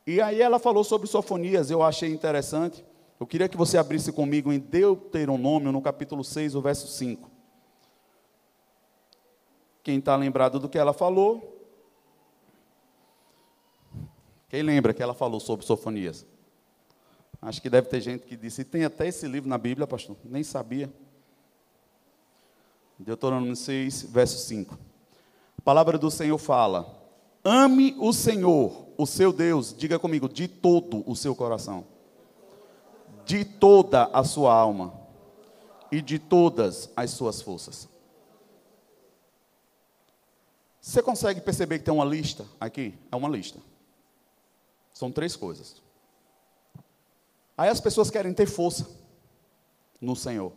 e 0.05 0.21
aí 0.21 0.39
ela 0.39 0.59
falou 0.59 0.83
sobre 0.83 1.07
sofonias, 1.07 1.71
eu 1.71 1.81
achei 1.81 2.11
interessante. 2.11 2.85
Eu 3.19 3.25
queria 3.25 3.49
que 3.49 3.57
você 3.57 3.79
abrisse 3.79 4.11
comigo 4.11 4.53
em 4.53 4.59
Deuteronômio, 4.59 5.71
no 5.71 5.81
capítulo 5.81 6.23
6, 6.23 6.53
o 6.53 6.61
verso 6.61 6.87
5. 6.87 7.27
Quem 9.81 9.97
está 9.97 10.15
lembrado 10.15 10.59
do 10.59 10.69
que 10.69 10.77
ela 10.77 10.93
falou? 10.93 11.59
Quem 14.47 14.61
lembra 14.61 14.93
que 14.93 15.01
ela 15.01 15.15
falou 15.15 15.39
sobre 15.39 15.65
sofonias? 15.65 16.29
Acho 17.41 17.61
que 17.61 17.69
deve 17.69 17.87
ter 17.87 17.99
gente 18.01 18.25
que 18.25 18.37
disse, 18.37 18.63
tem 18.63 18.85
até 18.85 19.07
esse 19.07 19.27
livro 19.27 19.49
na 19.49 19.57
Bíblia, 19.57 19.87
pastor, 19.87 20.15
nem 20.23 20.43
sabia. 20.43 20.91
Deuteronômio 22.99 23.55
6, 23.55 24.03
verso 24.03 24.37
5. 24.47 24.77
A 25.57 25.61
palavra 25.61 25.97
do 25.97 26.11
Senhor 26.11 26.37
fala: 26.37 27.01
Ame 27.43 27.95
o 27.99 28.13
Senhor, 28.13 28.87
o 28.95 29.07
seu 29.07 29.33
Deus, 29.33 29.75
diga 29.75 29.97
comigo, 29.97 30.29
de 30.29 30.47
todo 30.47 31.03
o 31.09 31.15
seu 31.15 31.35
coração, 31.35 31.83
de 33.25 33.43
toda 33.43 34.03
a 34.13 34.23
sua 34.23 34.53
alma 34.53 34.93
e 35.91 35.99
de 35.99 36.19
todas 36.19 36.91
as 36.95 37.09
suas 37.09 37.41
forças. 37.41 37.89
Você 40.79 41.01
consegue 41.01 41.41
perceber 41.41 41.79
que 41.79 41.85
tem 41.85 41.93
uma 41.93 42.05
lista 42.05 42.45
aqui? 42.59 42.93
É 43.11 43.15
uma 43.15 43.29
lista. 43.29 43.59
São 44.93 45.11
três 45.11 45.35
coisas. 45.35 45.81
Aí 47.61 47.69
as 47.69 47.79
pessoas 47.79 48.09
querem 48.09 48.33
ter 48.33 48.47
força 48.47 48.89
no 50.01 50.15
Senhor. 50.15 50.51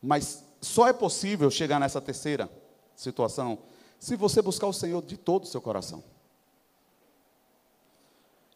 Mas 0.00 0.42
só 0.58 0.86
é 0.86 0.92
possível 0.92 1.50
chegar 1.50 1.78
nessa 1.78 2.00
terceira 2.00 2.50
situação 2.96 3.58
se 3.98 4.16
você 4.16 4.40
buscar 4.40 4.66
o 4.66 4.72
Senhor 4.72 5.02
de 5.02 5.18
todo 5.18 5.44
o 5.44 5.46
seu 5.46 5.60
coração. 5.60 6.02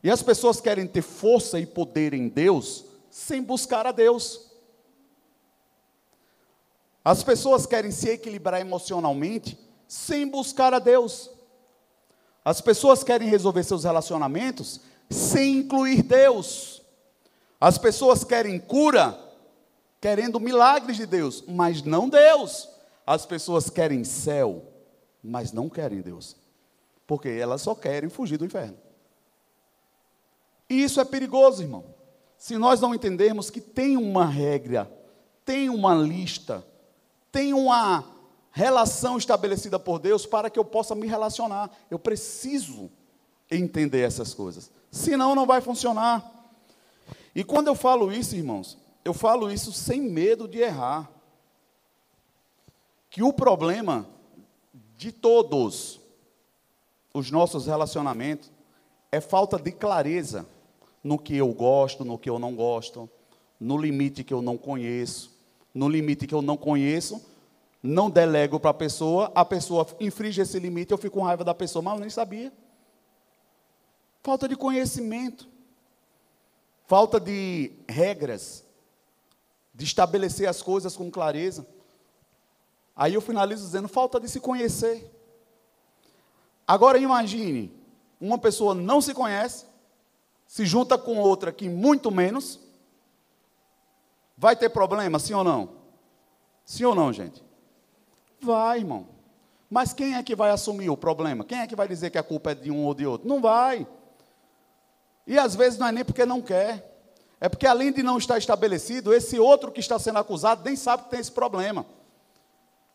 E 0.03 0.11
as 0.11 0.23
pessoas 0.23 0.63
querem 0.63 0.87
ter 0.87 1.03
força 1.03 1.61
e 1.61 1.67
poder 1.67 2.15
em 2.15 2.27
Deus 2.27 2.87
sem 3.11 3.43
buscar 3.43 3.87
a 3.87 3.93
Deus. 3.93 4.51
As 7.05 7.23
pessoas 7.23 7.67
querem 7.67 7.91
se 7.91 8.09
equilibrar 8.09 8.63
emocionalmente 8.63 9.59
sem 9.87 10.27
buscar 10.27 10.73
a 10.73 10.79
Deus. 10.79 11.29
As 12.43 12.63
pessoas 12.63 13.05
querem 13.05 13.29
resolver 13.29 13.63
seus 13.63 13.85
relacionamentos 13.85 14.81
sem 15.11 15.59
incluir 15.59 16.03
Deus. 16.03 16.83
As 17.65 17.79
pessoas 17.79 18.25
querem 18.25 18.59
cura 18.59 19.19
querendo 19.99 20.39
milagres 20.39 20.99
de 20.99 21.07
Deus, 21.07 21.43
mas 21.49 21.83
não 21.83 22.11
Deus. 22.11 22.69
As 23.07 23.25
pessoas 23.25 23.71
querem 23.71 24.05
céu 24.05 24.75
mas 25.25 25.51
não 25.53 25.71
querem 25.71 26.03
Deus. 26.03 26.37
Porque 27.07 27.31
elas 27.31 27.63
só 27.63 27.75
querem 27.75 28.11
fugir 28.11 28.37
do 28.37 28.45
inferno. 28.45 28.77
E 30.69 30.83
isso 30.83 31.01
é 31.01 31.05
perigoso, 31.05 31.63
irmão. 31.63 31.87
Se 32.37 32.59
nós 32.59 32.81
não 32.83 32.95
entendermos 32.95 33.49
que 33.49 33.61
tem 33.61 33.97
uma 33.97 34.27
regra, 34.27 34.91
tem 35.45 35.71
uma 35.71 35.95
lista, 35.95 36.63
tem 37.33 37.55
uma 37.55 38.05
relação 38.51 39.17
estabelecida 39.17 39.79
por 39.79 39.99
Deus 39.99 40.27
para 40.27 40.51
que 40.51 40.59
eu 40.59 40.65
possa 40.65 40.95
me 40.95 41.07
relacionar. 41.07 41.71
Eu 41.91 41.99
preciso 41.99 42.91
entender 43.51 44.03
essas 44.03 44.35
coisas. 44.35 44.71
Senão 44.91 45.35
não 45.35 45.47
vai 45.47 45.63
funcionar. 45.63 46.44
E 47.35 47.43
quando 47.43 47.69
eu 47.69 47.75
falo 47.75 48.13
isso, 48.13 48.37
irmãos, 48.37 48.79
eu 49.05 49.13
falo 49.13 49.51
isso 49.51 49.73
sem 49.73 50.01
medo 50.01 50.47
de 50.47 50.59
errar. 50.59 51.11
Que 53.11 53.23
o 53.23 53.33
problema 53.33 54.07
de 54.97 55.11
todos 55.11 56.01
os 57.13 57.31
nossos 57.31 57.67
relacionamentos 57.67 58.51
é 59.11 59.21
falta 59.21 59.59
de 59.59 59.73
clareza 59.73 60.47
no 61.03 61.19
que 61.19 61.37
eu 61.37 61.53
gosto, 61.53 62.05
no 62.05 62.19
que 62.19 62.31
eu 62.31 62.39
não 62.39 62.55
gosto, 62.55 63.09
no 63.61 63.77
limite 63.77 64.25
que 64.25 64.35
eu 64.35 64.43
não 64.43 64.57
conheço, 64.57 65.31
no 65.73 65.89
limite 65.89 66.27
que 66.27 66.35
eu 66.35 66.43
não 66.43 66.57
conheço, 66.57 67.25
não 67.83 68.09
delego 68.09 68.59
para 68.59 68.71
a 68.71 68.75
pessoa, 68.75 69.31
a 69.35 69.45
pessoa 69.45 69.87
infringe 70.01 70.41
esse 70.41 70.59
limite, 70.59 70.91
eu 70.93 70.99
fico 70.99 71.19
com 71.19 71.25
raiva 71.25 71.45
da 71.45 71.55
pessoa, 71.55 71.83
mas 71.83 71.95
eu 71.95 72.01
nem 72.01 72.11
sabia. 72.11 72.53
Falta 74.23 74.49
de 74.49 74.57
conhecimento, 74.57 75.47
falta 76.87 77.19
de 77.19 77.73
regras, 77.89 78.65
de 79.75 79.85
estabelecer 79.85 80.49
as 80.49 80.63
coisas 80.63 80.97
com 80.97 81.11
clareza. 81.11 81.67
Aí 82.95 83.15
eu 83.15 83.21
finalizo 83.21 83.65
dizendo: 83.65 83.89
falta 83.89 84.21
de 84.21 84.29
se 84.29 84.41
conhecer. 84.41 85.11
Agora 86.67 86.99
imagine, 86.99 87.73
uma 88.21 88.39
pessoa 88.39 88.75
não 88.75 89.01
se 89.01 89.13
conhece, 89.13 89.67
se 90.47 90.65
junta 90.65 90.97
com 90.97 91.19
outra 91.19 91.53
que 91.53 91.69
muito 91.69 92.11
menos, 92.11 92.61
vai 94.37 94.57
ter 94.57 94.71
problema, 94.71 95.19
sim 95.19 95.35
ou 95.35 95.45
não? 95.45 95.71
Sim 96.65 96.85
ou 96.85 96.95
não, 96.95 97.13
gente? 97.13 97.45
Vai, 98.41 98.79
irmão. 98.79 99.09
Mas 99.69 99.93
quem 99.93 100.15
é 100.15 100.23
que 100.23 100.37
vai 100.37 100.51
assumir 100.51 100.89
o 100.89 100.97
problema? 100.97 101.45
Quem 101.45 101.59
é 101.59 101.67
que 101.67 101.77
vai 101.77 101.89
dizer 101.89 102.11
que 102.11 102.19
a 102.19 102.23
culpa 102.23 102.53
é 102.53 102.55
de 102.55 102.71
um 102.71 102.85
ou 102.85 102.95
de 102.95 103.07
outro? 103.07 103.29
Não 103.29 103.43
vai. 103.43 103.87
E 105.27 105.39
às 105.39 105.55
vezes 105.55 105.79
não 105.79 105.87
é 105.87 105.93
nem 105.93 106.05
porque 106.05 106.27
não 106.27 106.41
quer. 106.41 106.93
É 107.41 107.49
porque 107.49 107.67
além 107.67 107.93
de 107.93 108.03
não 108.03 108.19
estar 108.19 108.39
estabelecido, 108.39 109.13
esse 109.13 109.39
outro 109.39 109.71
que 109.71 109.81
está 109.81 109.99
sendo 109.99 110.19
acusado 110.19 110.63
nem 110.65 110.77
sabe 110.77 111.05
que 111.05 111.11
tem 111.11 111.21
esse 111.21 111.33
problema. 111.33 111.85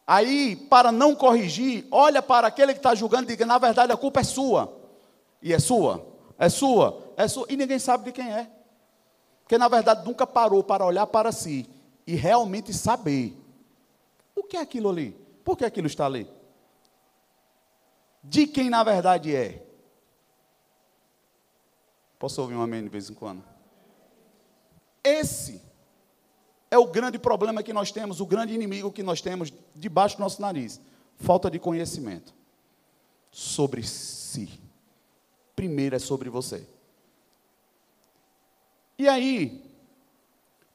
Aí, 0.05 0.55
para 0.55 0.91
não 0.91 1.13
corrigir, 1.13 1.85
olha 1.91 2.19
para 2.19 2.47
aquele 2.47 2.73
que 2.73 2.79
está 2.79 2.95
julgando 2.95 3.25
e 3.25 3.27
diga: 3.27 3.45
na 3.45 3.59
verdade 3.59 3.93
a 3.93 3.97
culpa 3.97 4.21
é 4.21 4.23
sua. 4.23 4.75
E 5.41 5.53
é 5.53 5.59
sua, 5.59 6.05
é 6.37 6.49
sua, 6.49 7.13
é 7.15 7.27
sua. 7.27 7.45
E 7.47 7.55
ninguém 7.55 7.77
sabe 7.77 8.05
de 8.05 8.11
quem 8.11 8.33
é. 8.33 8.49
Porque 9.43 9.57
na 9.57 9.67
verdade 9.67 10.03
nunca 10.05 10.25
parou 10.25 10.63
para 10.63 10.85
olhar 10.85 11.05
para 11.07 11.31
si 11.31 11.69
e 12.05 12.15
realmente 12.15 12.73
saber 12.73 13.37
o 14.35 14.43
que 14.43 14.57
é 14.57 14.61
aquilo 14.61 14.89
ali, 14.89 15.15
por 15.43 15.55
que 15.55 15.63
aquilo 15.63 15.87
está 15.87 16.07
ali. 16.07 16.27
De 18.23 18.47
quem 18.47 18.69
na 18.69 18.83
verdade 18.83 19.35
é. 19.35 19.63
Posso 22.19 22.41
ouvir 22.41 22.55
um 22.55 22.61
amém 22.61 22.83
de 22.83 22.89
vez 22.89 23.09
em 23.09 23.13
quando? 23.13 23.41
Esse 25.01 25.61
é 26.69 26.77
o 26.77 26.85
grande 26.85 27.17
problema 27.17 27.63
que 27.63 27.71
nós 27.71 27.91
temos, 27.91 28.19
o 28.19 28.25
grande 28.25 28.53
inimigo 28.53 28.91
que 28.91 29.01
nós 29.01 29.21
temos 29.21 29.53
debaixo 29.73 30.17
do 30.17 30.19
nosso 30.19 30.41
nariz: 30.41 30.81
falta 31.15 31.49
de 31.49 31.57
conhecimento 31.57 32.33
sobre 33.31 33.81
si. 33.83 34.59
Primeiro 35.55 35.95
é 35.95 35.99
sobre 35.99 36.29
você. 36.29 36.67
E 38.97 39.07
aí, 39.07 39.63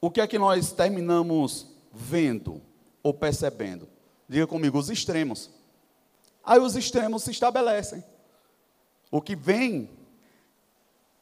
o 0.00 0.10
que 0.10 0.22
é 0.22 0.26
que 0.26 0.38
nós 0.38 0.72
terminamos 0.72 1.66
vendo 1.92 2.62
ou 3.02 3.12
percebendo? 3.12 3.86
Diga 4.26 4.46
comigo, 4.46 4.78
os 4.78 4.88
extremos. 4.88 5.50
Aí 6.42 6.58
os 6.58 6.74
extremos 6.74 7.22
se 7.22 7.30
estabelecem. 7.30 8.02
O 9.10 9.20
que 9.20 9.36
vem 9.36 9.90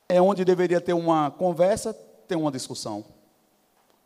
é 0.09 0.21
onde 0.21 0.45
deveria 0.45 0.81
ter 0.81 0.93
uma 0.93 1.31
conversa, 1.31 1.95
tem 2.27 2.37
uma 2.37 2.51
discussão. 2.51 3.05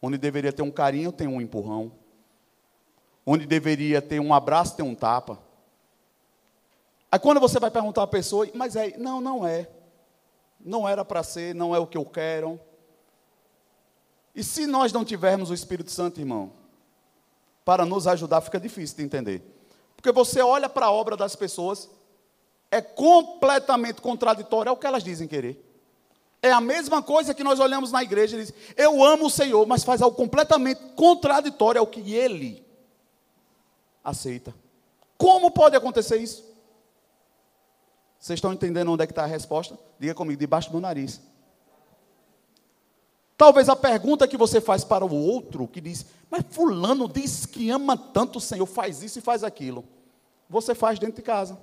Onde 0.00 0.18
deveria 0.18 0.52
ter 0.52 0.62
um 0.62 0.70
carinho, 0.70 1.12
tem 1.12 1.26
um 1.26 1.40
empurrão. 1.40 1.92
Onde 3.24 3.46
deveria 3.46 4.00
ter 4.00 4.20
um 4.20 4.32
abraço, 4.32 4.76
tem 4.76 4.84
um 4.84 4.94
tapa. 4.94 5.40
Aí 7.10 7.18
quando 7.18 7.40
você 7.40 7.58
vai 7.58 7.70
perguntar 7.70 8.02
à 8.02 8.06
pessoa, 8.06 8.48
mas 8.54 8.76
é, 8.76 8.96
não, 8.96 9.20
não 9.20 9.46
é. 9.46 9.68
Não 10.60 10.88
era 10.88 11.04
para 11.04 11.22
ser, 11.22 11.54
não 11.54 11.74
é 11.74 11.78
o 11.78 11.86
que 11.86 11.96
eu 11.96 12.04
quero. 12.04 12.60
E 14.34 14.44
se 14.44 14.66
nós 14.66 14.92
não 14.92 15.04
tivermos 15.04 15.50
o 15.50 15.54
Espírito 15.54 15.90
Santo, 15.90 16.20
irmão, 16.20 16.52
para 17.64 17.84
nos 17.84 18.06
ajudar, 18.06 18.40
fica 18.42 18.60
difícil 18.60 18.96
de 18.98 19.02
entender. 19.02 19.42
Porque 19.96 20.12
você 20.12 20.40
olha 20.40 20.68
para 20.68 20.86
a 20.86 20.92
obra 20.92 21.16
das 21.16 21.34
pessoas, 21.34 21.90
é 22.70 22.80
completamente 22.80 24.00
contraditório 24.00 24.70
ao 24.70 24.76
que 24.76 24.86
elas 24.86 25.02
dizem 25.02 25.26
querer. 25.26 25.65
É 26.42 26.52
a 26.52 26.60
mesma 26.60 27.02
coisa 27.02 27.34
que 27.34 27.42
nós 27.42 27.58
olhamos 27.58 27.90
na 27.90 28.02
igreja 28.02 28.36
e 28.36 28.40
diz: 28.40 28.54
Eu 28.76 29.02
amo 29.02 29.26
o 29.26 29.30
Senhor, 29.30 29.66
mas 29.66 29.84
faz 29.84 30.02
algo 30.02 30.16
completamente 30.16 30.80
contraditório 30.94 31.80
ao 31.80 31.86
que 31.86 32.14
ele 32.14 32.64
aceita. 34.04 34.54
Como 35.18 35.50
pode 35.50 35.76
acontecer 35.76 36.18
isso? 36.18 36.44
Vocês 38.18 38.38
estão 38.38 38.52
entendendo 38.52 38.92
onde 38.92 39.02
é 39.02 39.06
que 39.06 39.12
está 39.12 39.24
a 39.24 39.26
resposta? 39.26 39.78
Diga 39.98 40.14
comigo, 40.14 40.38
debaixo 40.38 40.70
do 40.70 40.80
nariz. 40.80 41.20
Talvez 43.36 43.68
a 43.68 43.76
pergunta 43.76 44.26
que 44.26 44.36
você 44.36 44.60
faz 44.60 44.82
para 44.82 45.04
o 45.04 45.14
outro, 45.14 45.68
que 45.68 45.80
diz, 45.80 46.06
mas 46.30 46.44
fulano 46.48 47.06
diz 47.08 47.44
que 47.44 47.70
ama 47.70 47.96
tanto 47.96 48.38
o 48.38 48.40
Senhor, 48.40 48.64
faz 48.66 49.02
isso 49.02 49.18
e 49.18 49.22
faz 49.22 49.44
aquilo. 49.44 49.84
Você 50.48 50.74
faz 50.74 50.98
dentro 50.98 51.16
de 51.16 51.22
casa. 51.22 51.58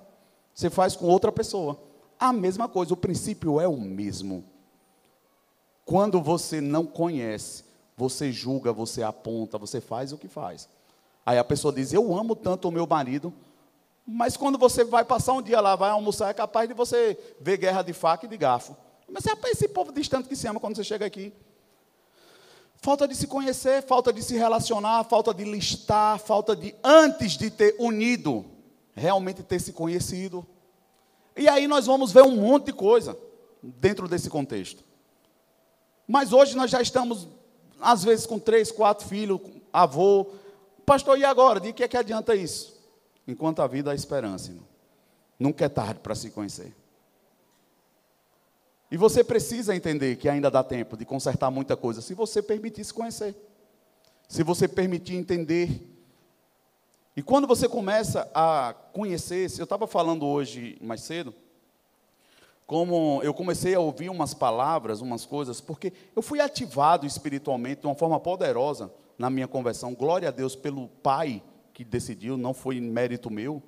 Você 0.53 0.69
faz 0.69 0.95
com 0.95 1.07
outra 1.07 1.31
pessoa. 1.31 1.81
A 2.19 2.31
mesma 2.31 2.67
coisa, 2.67 2.93
o 2.93 2.97
princípio 2.97 3.59
é 3.59 3.67
o 3.67 3.77
mesmo. 3.77 4.45
Quando 5.85 6.21
você 6.21 6.61
não 6.61 6.85
conhece, 6.85 7.63
você 7.95 8.31
julga, 8.31 8.71
você 8.71 9.03
aponta, 9.03 9.57
você 9.57 9.81
faz 9.81 10.11
o 10.11 10.17
que 10.17 10.27
faz. 10.27 10.67
Aí 11.25 11.37
a 11.37 11.43
pessoa 11.43 11.73
diz: 11.73 11.93
Eu 11.93 12.17
amo 12.17 12.35
tanto 12.35 12.67
o 12.67 12.71
meu 12.71 12.87
marido, 12.87 13.33
mas 14.05 14.35
quando 14.35 14.57
você 14.57 14.83
vai 14.83 15.05
passar 15.05 15.33
um 15.33 15.41
dia 15.41 15.61
lá, 15.61 15.75
vai 15.75 15.89
almoçar, 15.89 16.29
é 16.29 16.33
capaz 16.33 16.67
de 16.67 16.73
você 16.73 17.17
ver 17.39 17.57
guerra 17.57 17.81
de 17.81 17.93
faca 17.93 18.25
e 18.25 18.29
de 18.29 18.37
garfo. 18.37 18.75
Mas 19.09 19.25
é 19.25 19.35
para 19.35 19.49
esse 19.49 19.67
povo 19.67 19.91
distante 19.91 20.27
que 20.27 20.35
se 20.35 20.47
ama 20.47 20.59
quando 20.59 20.75
você 20.75 20.83
chega 20.83 21.05
aqui. 21.05 21.33
Falta 22.77 23.07
de 23.07 23.15
se 23.15 23.27
conhecer, 23.27 23.81
falta 23.83 24.11
de 24.11 24.21
se 24.21 24.35
relacionar, 24.35 25.05
falta 25.05 25.33
de 25.33 25.45
listar, 25.45 26.19
falta 26.19 26.53
de, 26.53 26.75
antes 26.83 27.37
de 27.37 27.49
ter 27.49 27.75
unido, 27.79 28.45
realmente 28.93 29.41
ter 29.41 29.59
se 29.59 29.71
conhecido. 29.71 30.45
E 31.35 31.47
aí 31.47 31.65
nós 31.65 31.85
vamos 31.85 32.11
ver 32.11 32.23
um 32.23 32.35
monte 32.35 32.65
de 32.65 32.73
coisa 32.73 33.17
dentro 33.61 34.07
desse 34.07 34.29
contexto. 34.29 34.83
Mas 36.07 36.33
hoje 36.33 36.55
nós 36.55 36.69
já 36.69 36.81
estamos, 36.81 37.27
às 37.79 38.03
vezes, 38.03 38.25
com 38.25 38.39
três, 38.39 38.71
quatro 38.71 39.07
filhos, 39.07 39.39
avô. 39.71 40.27
Pastor, 40.85 41.17
e 41.17 41.23
agora? 41.23 41.59
De 41.59 41.73
que 41.73 41.83
é 41.83 41.87
que 41.87 41.97
adianta 41.97 42.35
isso? 42.35 42.79
Enquanto 43.27 43.61
a 43.61 43.67
vida 43.67 43.91
há 43.91 43.95
esperança, 43.95 44.51
irmão. 44.51 44.67
Nunca 45.39 45.65
é 45.65 45.69
tarde 45.69 45.99
para 46.01 46.15
se 46.15 46.29
conhecer. 46.29 46.75
E 48.91 48.97
você 48.97 49.23
precisa 49.23 49.75
entender 49.75 50.17
que 50.17 50.29
ainda 50.29 50.51
dá 50.51 50.63
tempo 50.63 50.95
de 50.95 51.03
consertar 51.03 51.49
muita 51.49 51.75
coisa, 51.75 52.01
se 52.01 52.13
você 52.13 52.43
permitir 52.43 52.83
se 52.83 52.93
conhecer. 52.93 53.35
Se 54.27 54.43
você 54.43 54.67
permitir 54.67 55.15
entender. 55.15 55.81
E 57.15 57.21
quando 57.21 57.47
você 57.47 57.67
começa 57.67 58.29
a 58.33 58.75
conhecer, 58.93 59.51
eu 59.57 59.63
estava 59.63 59.87
falando 59.87 60.25
hoje 60.25 60.77
mais 60.81 61.01
cedo, 61.01 61.33
como 62.73 63.21
eu 63.21 63.35
comecei 63.35 63.75
a 63.75 63.79
ouvir 63.79 64.09
umas 64.09 64.33
palavras, 64.33 64.99
umas 64.99 65.27
coisas, 65.27 65.61
porque 65.61 65.93
eu 66.15 66.23
fui 66.23 66.41
ativado 66.41 67.05
espiritualmente 67.05 67.81
de 67.81 67.85
uma 67.85 67.93
forma 67.93 68.19
poderosa 68.19 68.91
na 69.15 69.29
minha 69.29 69.47
conversão. 69.47 69.93
Glória 69.93 70.29
a 70.29 70.31
Deus 70.31 70.55
pelo 70.55 70.87
Pai 70.87 71.43
que 71.71 71.83
decidiu, 71.83 72.35
não 72.35 72.51
foi 72.51 72.81
mérito 72.81 73.29
meu. 73.29 73.61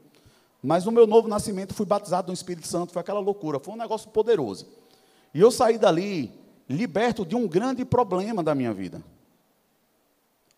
Mas 0.59 0.85
no 0.85 0.91
meu 0.91 1.05
novo 1.05 1.27
nascimento 1.27 1.75
fui 1.75 1.85
batizado 1.85 2.29
no 2.29 2.33
Espírito 2.33 2.67
Santo, 2.67 2.93
foi 2.93 2.99
aquela 2.99 3.19
loucura, 3.19 3.59
foi 3.59 3.75
um 3.75 3.77
negócio 3.77 4.09
poderoso. 4.09 4.65
E 5.35 5.39
eu 5.39 5.51
saí 5.51 5.77
dali 5.77 6.31
liberto 6.67 7.23
de 7.23 7.35
um 7.35 7.47
grande 7.47 7.85
problema 7.85 8.41
da 8.41 8.55
minha 8.55 8.73
vida. 8.73 9.03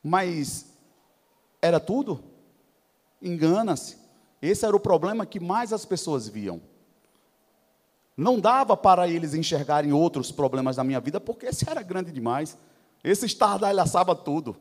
Mas 0.02 0.68
era 1.62 1.82
tudo? 1.82 2.24
Engana-se. 3.22 3.98
Esse 4.42 4.66
era 4.66 4.74
o 4.74 4.80
problema 4.80 5.26
que 5.26 5.38
mais 5.38 5.74
as 5.74 5.84
pessoas 5.84 6.30
viam. 6.30 6.62
Não 8.18 8.40
dava 8.40 8.76
para 8.76 9.08
eles 9.08 9.36
enxergarem 9.36 9.94
outros 9.94 10.32
problemas 10.32 10.76
da 10.76 10.84
minha 10.84 11.00
vida, 11.00 11.20
porque 11.20 11.46
esse 11.46 11.70
era 11.70 11.84
grande 11.84 12.12
demais. 12.12 12.58
Esse 13.04 13.28
estardalhaçava 13.28 14.16
tudo. 14.16 14.58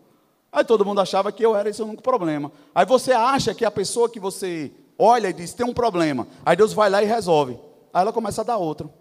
Aí 0.53 0.63
todo 0.63 0.85
mundo 0.85 1.01
achava 1.01 1.33
que 1.33 1.45
eu 1.45 1.57
era 1.57 1.71
esse 1.71 1.83
único 1.83 2.03
problema. 2.03 2.53
Aí 2.75 2.85
você 2.85 3.13
acha 3.13 3.55
que 3.55 3.65
a 3.65 3.71
pessoa 3.71 4.11
que 4.11 4.21
você 4.21 4.71
olha 4.99 5.29
e 5.29 5.33
diz 5.33 5.55
tem 5.55 5.65
um 5.65 5.73
problema. 5.73 6.29
Aí 6.45 6.55
Deus 6.55 6.75
vai 6.75 6.91
lá 6.91 7.03
e 7.03 7.07
resolve. 7.07 7.59
Aí 7.95 8.03
ela 8.03 8.13
começa 8.13 8.43
a 8.43 8.45
dar 8.45 8.59
outro. 8.59 8.93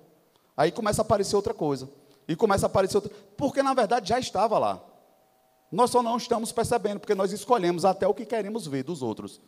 Aí 0.56 0.72
começa 0.72 1.02
a 1.02 1.04
aparecer 1.04 1.36
outra 1.36 1.54
coisa. 1.54 1.90
E 2.26 2.36
começa 2.36 2.66
a 2.66 2.68
aparecer 2.68 2.96
outra. 2.98 3.12
Porque 3.36 3.62
na 3.62 3.74
verdade 3.74 4.08
já 4.08 4.18
estava 4.18 4.58
lá. 4.58 4.82
Nós 5.70 5.92
só 5.92 6.02
não 6.02 6.16
estamos 6.16 6.54
percebendo, 6.54 7.02
porque 7.02 7.14
nós 7.14 7.34
escolhemos 7.34 7.84
até 7.84 8.08
o 8.08 8.14
que 8.14 8.26
queremos 8.26 8.66
ver 8.66 8.84
dos 8.84 9.02
outros. 9.02 9.42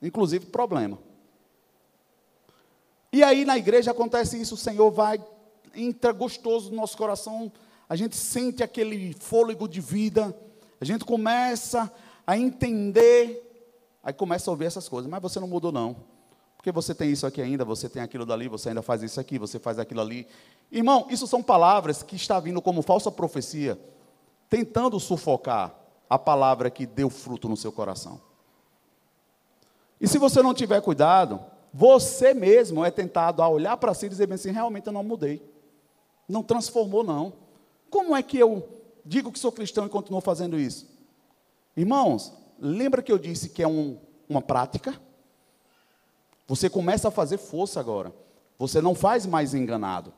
Inclusive 0.00 0.46
problema. 0.46 0.98
E 3.12 3.22
aí 3.22 3.44
na 3.44 3.58
igreja 3.58 3.90
acontece 3.90 4.40
isso, 4.40 4.54
o 4.54 4.58
Senhor 4.58 4.90
vai, 4.90 5.22
entra 5.74 6.12
gostoso 6.12 6.70
no 6.70 6.76
nosso 6.76 6.96
coração, 6.96 7.52
a 7.88 7.94
gente 7.94 8.16
sente 8.16 8.62
aquele 8.62 9.12
fôlego 9.12 9.68
de 9.68 9.80
vida, 9.80 10.34
a 10.80 10.84
gente 10.84 11.04
começa 11.04 11.92
a 12.26 12.38
entender, 12.38 13.68
aí 14.02 14.14
começa 14.14 14.50
a 14.50 14.52
ouvir 14.52 14.64
essas 14.64 14.88
coisas, 14.88 15.10
mas 15.10 15.20
você 15.20 15.38
não 15.38 15.46
mudou 15.46 15.70
não. 15.70 15.96
Porque 16.56 16.72
você 16.72 16.94
tem 16.94 17.10
isso 17.10 17.26
aqui 17.26 17.42
ainda, 17.42 17.64
você 17.64 17.88
tem 17.88 18.00
aquilo 18.00 18.24
dali, 18.24 18.48
você 18.48 18.70
ainda 18.70 18.82
faz 18.82 19.02
isso 19.02 19.20
aqui, 19.20 19.38
você 19.38 19.58
faz 19.58 19.78
aquilo 19.78 20.00
ali. 20.00 20.26
Irmão, 20.70 21.06
isso 21.10 21.26
são 21.26 21.42
palavras 21.42 22.02
que 22.02 22.16
está 22.16 22.40
vindo 22.40 22.62
como 22.62 22.82
falsa 22.82 23.10
profecia, 23.10 23.78
tentando 24.48 24.98
sufocar 24.98 25.74
a 26.08 26.18
palavra 26.18 26.70
que 26.70 26.86
deu 26.86 27.10
fruto 27.10 27.48
no 27.48 27.56
seu 27.56 27.72
coração. 27.72 28.20
E 30.00 30.06
se 30.06 30.18
você 30.18 30.40
não 30.40 30.54
tiver 30.54 30.80
cuidado, 30.80 31.40
você 31.72 32.34
mesmo 32.34 32.84
é 32.84 32.90
tentado 32.90 33.42
a 33.42 33.48
olhar 33.48 33.76
para 33.76 33.94
si 33.94 34.06
e 34.06 34.08
dizer 34.08 34.30
assim, 34.32 34.50
realmente 34.50 34.86
eu 34.86 34.92
não 34.92 35.02
mudei. 35.02 35.42
Não 36.28 36.42
transformou 36.42 37.02
não. 37.02 37.32
Como 37.90 38.14
é 38.14 38.22
que 38.22 38.38
eu 38.38 38.82
digo 39.04 39.32
que 39.32 39.38
sou 39.38 39.52
cristão 39.52 39.86
e 39.86 39.90
continuo 39.90 40.20
fazendo 40.20 40.58
isso. 40.58 40.88
Irmãos, 41.76 42.32
lembra 42.58 43.02
que 43.02 43.10
eu 43.10 43.18
disse 43.18 43.48
que 43.48 43.62
é 43.62 43.68
um, 43.68 43.98
uma 44.28 44.40
prática? 44.40 45.00
Você 46.46 46.68
começa 46.68 47.08
a 47.08 47.10
fazer 47.10 47.38
força 47.38 47.80
agora. 47.80 48.12
Você 48.58 48.80
não 48.80 48.94
faz 48.94 49.26
mais 49.26 49.54
enganado. 49.54 50.12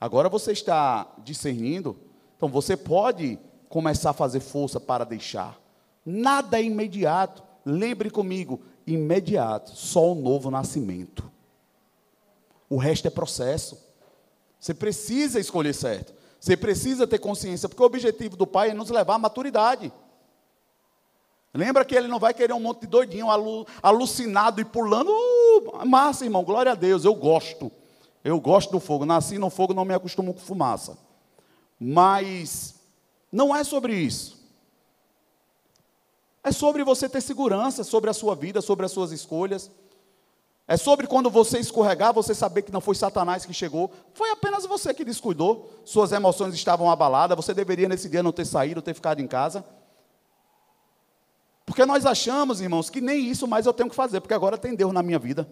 Agora 0.00 0.28
você 0.28 0.52
está 0.52 1.10
discernindo. 1.18 1.96
Então 2.36 2.48
você 2.48 2.76
pode 2.76 3.38
começar 3.68 4.10
a 4.10 4.14
fazer 4.14 4.40
força 4.40 4.78
para 4.78 5.04
deixar. 5.04 5.58
Nada 6.04 6.60
é 6.60 6.62
imediato. 6.62 7.42
Lembre 7.64 8.10
comigo, 8.10 8.62
imediato, 8.92 9.76
só 9.76 10.12
o 10.12 10.14
novo 10.14 10.50
nascimento. 10.50 11.30
O 12.68 12.76
resto 12.76 13.06
é 13.06 13.10
processo. 13.10 13.78
Você 14.58 14.74
precisa 14.74 15.38
escolher 15.38 15.74
certo. 15.74 16.12
Você 16.40 16.56
precisa 16.56 17.06
ter 17.06 17.18
consciência, 17.18 17.68
porque 17.68 17.82
o 17.82 17.86
objetivo 17.86 18.36
do 18.36 18.46
Pai 18.46 18.70
é 18.70 18.74
nos 18.74 18.90
levar 18.90 19.14
à 19.14 19.18
maturidade. 19.18 19.92
Lembra 21.52 21.84
que 21.84 21.94
ele 21.94 22.08
não 22.08 22.18
vai 22.18 22.32
querer 22.34 22.52
um 22.52 22.60
monte 22.60 22.82
de 22.82 22.86
doidinho 22.86 23.26
alucinado 23.82 24.60
e 24.60 24.64
pulando. 24.64 25.10
Uh, 25.10 25.86
massa, 25.86 26.24
irmão, 26.24 26.44
glória 26.44 26.72
a 26.72 26.74
Deus, 26.74 27.04
eu 27.04 27.14
gosto. 27.14 27.72
Eu 28.22 28.38
gosto 28.40 28.70
do 28.70 28.78
fogo. 28.78 29.04
Nasci 29.04 29.38
no 29.38 29.50
fogo, 29.50 29.74
não 29.74 29.84
me 29.84 29.94
acostumo 29.94 30.32
com 30.34 30.40
fumaça. 30.40 30.98
Mas 31.80 32.74
não 33.32 33.54
é 33.54 33.64
sobre 33.64 33.94
isso. 33.94 34.37
É 36.48 36.52
sobre 36.52 36.82
você 36.82 37.10
ter 37.10 37.20
segurança 37.20 37.84
sobre 37.84 38.08
a 38.08 38.14
sua 38.14 38.34
vida, 38.34 38.62
sobre 38.62 38.86
as 38.86 38.90
suas 38.90 39.12
escolhas. 39.12 39.70
É 40.66 40.78
sobre 40.78 41.06
quando 41.06 41.28
você 41.28 41.58
escorregar, 41.58 42.14
você 42.14 42.34
saber 42.34 42.62
que 42.62 42.72
não 42.72 42.80
foi 42.80 42.94
Satanás 42.94 43.44
que 43.44 43.52
chegou, 43.52 43.90
foi 44.14 44.30
apenas 44.30 44.64
você 44.64 44.94
que 44.94 45.04
descuidou, 45.04 45.70
suas 45.84 46.10
emoções 46.10 46.54
estavam 46.54 46.90
abaladas, 46.90 47.36
você 47.36 47.52
deveria 47.52 47.86
nesse 47.86 48.08
dia 48.08 48.22
não 48.22 48.32
ter 48.32 48.46
saído, 48.46 48.80
ter 48.80 48.94
ficado 48.94 49.20
em 49.20 49.26
casa. 49.26 49.62
Porque 51.66 51.84
nós 51.84 52.06
achamos, 52.06 52.62
irmãos, 52.62 52.88
que 52.88 53.02
nem 53.02 53.26
isso 53.26 53.46
mais 53.46 53.66
eu 53.66 53.72
tenho 53.74 53.90
que 53.90 53.96
fazer, 53.96 54.22
porque 54.22 54.32
agora 54.32 54.56
tem 54.56 54.74
Deus 54.74 54.92
na 54.92 55.02
minha 55.02 55.18
vida. 55.18 55.46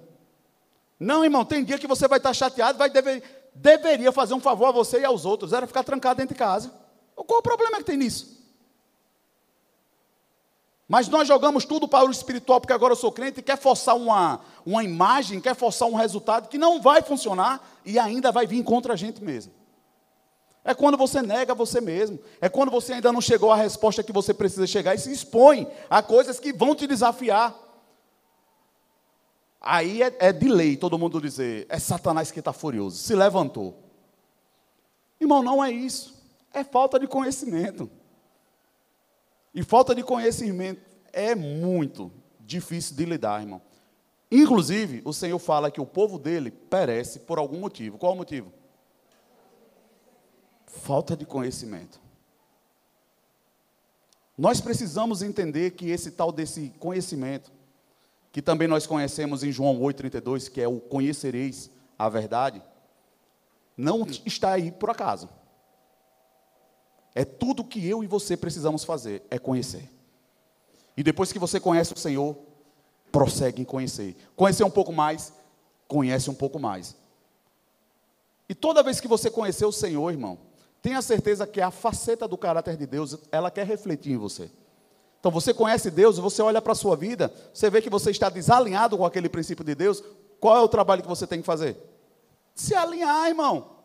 Não, 0.99 1.23
irmão, 1.23 1.45
tem 1.45 1.63
dia 1.63 1.79
que 1.79 1.87
você 1.87 2.09
vai 2.09 2.17
estar 2.17 2.33
chateado, 2.33 2.79
vai 2.79 2.89
dever, 2.89 3.23
deveria 3.55 4.13
fazer 4.13 4.33
um 4.33 4.41
favor 4.41 4.69
a 4.69 4.73
você 4.73 5.01
e 5.01 5.05
aos 5.05 5.27
outros, 5.27 5.53
era 5.53 5.67
ficar 5.67 5.85
trancado 5.85 6.17
dentro 6.17 6.35
de 6.35 6.39
casa. 6.39 6.73
Qual 7.15 7.41
o 7.41 7.43
problema 7.43 7.77
que 7.77 7.85
tem 7.85 7.99
nisso? 7.99 8.36
Mas 10.89 11.09
nós 11.09 11.27
jogamos 11.27 11.65
tudo 11.65 11.89
para 11.89 12.07
o 12.07 12.11
espiritual, 12.11 12.61
porque 12.61 12.73
agora 12.73 12.93
eu 12.93 12.97
sou 12.97 13.11
crente 13.11 13.41
e 13.41 13.43
quer 13.43 13.59
forçar 13.59 13.97
uma, 13.97 14.41
uma 14.65 14.85
imagem, 14.85 15.41
quer 15.41 15.57
forçar 15.57 15.89
um 15.89 15.95
resultado 15.95 16.49
que 16.49 16.59
não 16.59 16.81
vai 16.81 17.03
funcionar 17.03 17.61
e 17.85 17.99
ainda 17.99 18.31
vai 18.31 18.47
vir 18.47 18.63
contra 18.63 18.93
a 18.93 18.97
gente 18.97 19.23
mesmo. 19.23 19.53
É 20.67 20.75
quando 20.75 20.97
você 20.97 21.23
nega 21.23 21.55
você 21.55 21.81
mesmo. 21.81 22.19
É 22.41 22.49
quando 22.49 22.71
você 22.71 22.95
ainda 22.95 23.13
não 23.13 23.21
chegou 23.21 23.53
à 23.53 23.57
resposta 23.57 24.03
que 24.03 24.13
você 24.13 24.35
precisa 24.35 24.67
chegar 24.67 24.95
e 24.95 24.99
se 24.99 25.13
expõe 25.13 25.69
a 25.89 26.03
coisas 26.03 26.41
que 26.41 26.53
vão 26.53 26.75
te 26.75 26.89
desafiar. 26.89 27.55
Aí 29.61 30.03
é, 30.03 30.17
é 30.19 30.33
de 30.33 30.49
lei 30.49 30.77
todo 30.77 30.99
mundo 30.99 31.21
dizer: 31.21 31.67
é 31.69 31.79
Satanás 31.79 32.33
que 32.33 32.41
está 32.41 32.53
furioso, 32.53 32.97
se 32.97 33.15
levantou. 33.15 33.77
Irmão, 35.21 35.43
não 35.43 35.65
é 35.65 35.71
isso. 35.71 36.15
É 36.53 36.65
falta 36.65 36.99
de 36.99 37.07
conhecimento. 37.07 37.89
E 39.57 39.63
falta 39.63 39.95
de 39.95 40.03
conhecimento 40.03 40.83
é 41.15 41.35
muito 41.35 42.13
difícil 42.39 42.95
de 42.95 43.07
lidar, 43.07 43.41
irmão. 43.41 43.63
Inclusive, 44.31 45.01
o 45.03 45.15
Senhor 45.15 45.39
fala 45.39 45.71
que 45.71 45.81
o 45.81 45.87
povo 45.87 46.19
dele 46.19 46.51
perece 46.51 47.21
por 47.21 47.39
algum 47.39 47.59
motivo. 47.59 47.97
Qual 47.97 48.13
o 48.13 48.17
motivo? 48.17 48.53
Falta 50.67 51.17
de 51.17 51.25
conhecimento. 51.25 51.99
Nós 54.37 54.61
precisamos 54.61 55.23
entender 55.23 55.71
que 55.71 55.89
esse 55.89 56.11
tal 56.11 56.31
desse 56.31 56.75
conhecimento, 56.79 57.51
que 58.31 58.43
também 58.43 58.69
nós 58.69 58.87
conhecemos 58.87 59.43
em 59.43 59.51
João 59.51 59.81
8,32, 59.81 60.51
que 60.51 60.61
é 60.61 60.69
o 60.69 60.79
conhecereis 60.79 61.71
a 61.99 62.11
verdade, 62.11 62.63
não 63.75 64.07
está 64.27 64.53
aí 64.53 64.71
por 64.71 64.91
acaso. 64.91 65.31
É 67.17 67.25
tudo 67.25 67.65
que 67.65 67.89
eu 67.89 68.05
e 68.05 68.07
você 68.07 68.37
precisamos 68.37 68.85
fazer, 68.85 69.23
é 69.31 69.39
conhecer. 69.39 69.91
E 70.95 71.03
depois 71.03 71.33
que 71.33 71.39
você 71.39 71.59
conhece 71.59 71.95
o 71.95 71.99
Senhor, 71.99 72.37
prossegue 73.11 73.63
em 73.63 73.65
conhecer. 73.65 74.15
Conhecer 74.37 74.65
um 74.65 74.71
pouco 74.71 74.93
mais, 74.93 75.33
conhece 75.89 76.29
um 76.29 76.35
pouco 76.35 76.59
mais. 76.59 76.95
E 78.47 78.55
toda 78.55 78.83
vez 78.83 79.01
que 79.01 79.09
você 79.09 79.31
conhecer 79.31 79.65
o 79.65 79.73
Senhor, 79.73 80.11
irmão, 80.11 80.37
tenha 80.83 81.01
certeza 81.01 81.47
que 81.47 81.59
a 81.59 81.71
faceta 81.71 82.29
do 82.29 82.37
caráter 82.37 82.77
de 82.77 82.87
Deus, 82.87 83.17
ela 83.33 83.51
quer 83.51 83.67
refletir 83.67 84.13
em 84.13 84.19
você. 84.19 84.51
Então 85.19 85.33
você 85.33 85.55
conhece 85.55 85.91
Deus, 85.91 86.19
você 86.19 86.43
olha 86.43 86.61
para 86.61 86.73
a 86.73 86.77
sua 86.77 86.97
vida, 86.97 87.33
você 87.51 87.71
vê 87.71 87.81
que 87.81 87.89
você 87.89 88.11
está 88.11 88.29
desalinhado 88.29 88.99
com 88.99 89.07
aquele 89.07 89.31
princípio 89.31 89.65
de 89.65 89.75
Deus, 89.75 90.05
qual 90.39 90.55
é 90.55 90.61
o 90.61 90.69
trabalho 90.69 91.01
que 91.01 91.09
você 91.09 91.27
tem 91.27 91.41
que 91.41 91.47
fazer? 91.47 91.79
Se 92.55 92.75
alinhar, 92.75 93.27
irmão. 93.27 93.76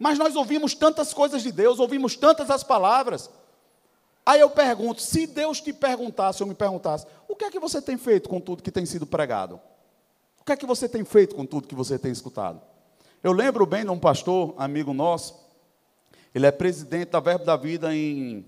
Mas 0.00 0.18
nós 0.18 0.34
ouvimos 0.34 0.74
tantas 0.74 1.12
coisas 1.12 1.42
de 1.42 1.52
Deus, 1.52 1.78
ouvimos 1.78 2.16
tantas 2.16 2.48
as 2.50 2.64
palavras. 2.64 3.28
Aí 4.24 4.40
eu 4.40 4.48
pergunto, 4.48 5.02
se 5.02 5.26
Deus 5.26 5.60
te 5.60 5.74
perguntasse, 5.74 6.42
ou 6.42 6.48
me 6.48 6.54
perguntasse, 6.54 7.06
o 7.28 7.36
que 7.36 7.44
é 7.44 7.50
que 7.50 7.60
você 7.60 7.82
tem 7.82 7.98
feito 7.98 8.26
com 8.26 8.40
tudo 8.40 8.62
que 8.62 8.72
tem 8.72 8.86
sido 8.86 9.06
pregado? 9.06 9.60
O 10.40 10.44
que 10.44 10.52
é 10.52 10.56
que 10.56 10.64
você 10.64 10.88
tem 10.88 11.04
feito 11.04 11.34
com 11.34 11.44
tudo 11.44 11.68
que 11.68 11.74
você 11.74 11.98
tem 11.98 12.10
escutado? 12.10 12.62
Eu 13.22 13.32
lembro 13.32 13.66
bem 13.66 13.84
de 13.84 13.90
um 13.90 13.98
pastor, 13.98 14.54
amigo 14.56 14.94
nosso, 14.94 15.38
ele 16.34 16.46
é 16.46 16.50
presidente 16.50 17.10
da 17.10 17.20
Verbo 17.20 17.44
da 17.44 17.58
Vida 17.58 17.94
em 17.94 18.46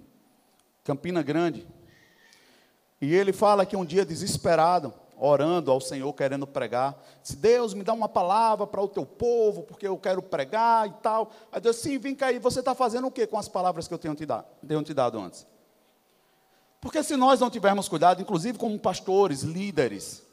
Campina 0.83 1.23
Grande. 1.23 1.67
E 2.99 3.15
ele 3.15 3.33
fala 3.33 3.67
que 3.67 3.77
um 3.77 3.85
dia 3.85 4.07
desesperado, 4.07 4.95
orando 5.25 5.71
ao 5.71 5.81
Senhor, 5.81 6.13
querendo 6.15 6.49
pregar, 6.49 7.01
se 7.23 7.37
Deus 7.37 7.75
me 7.75 7.85
dá 7.85 7.93
uma 7.93 8.09
palavra 8.09 8.67
para 8.67 8.83
o 8.83 8.89
teu 8.89 9.07
povo, 9.07 9.63
porque 9.63 9.87
eu 9.87 9.97
quero 9.97 10.21
pregar 10.21 10.89
e 10.89 10.93
tal. 11.01 11.31
Aí 11.53 11.61
Deus, 11.61 11.77
sim, 11.77 11.97
vem 11.97 12.13
cá 12.13 12.27
aí, 12.27 12.41
você 12.41 12.59
está 12.59 12.75
fazendo 12.75 13.07
o 13.07 13.11
que 13.11 13.25
com 13.25 13.39
as 13.39 13.47
palavras 13.47 13.87
que 13.87 13.95
eu 13.95 13.99
tenho 13.99 14.17
te, 14.17 14.27
dado, 14.27 14.47
tenho 14.67 14.83
te 14.83 14.93
dado 14.93 15.21
antes? 15.21 15.47
Porque 16.81 17.05
se 17.05 17.17
nós 17.17 17.39
não 17.39 17.49
tivermos 17.49 17.89
cuidado, 17.89 18.21
inclusive 18.21 18.59
como 18.59 18.77
pastores, 18.77 19.43
líderes, 19.43 20.25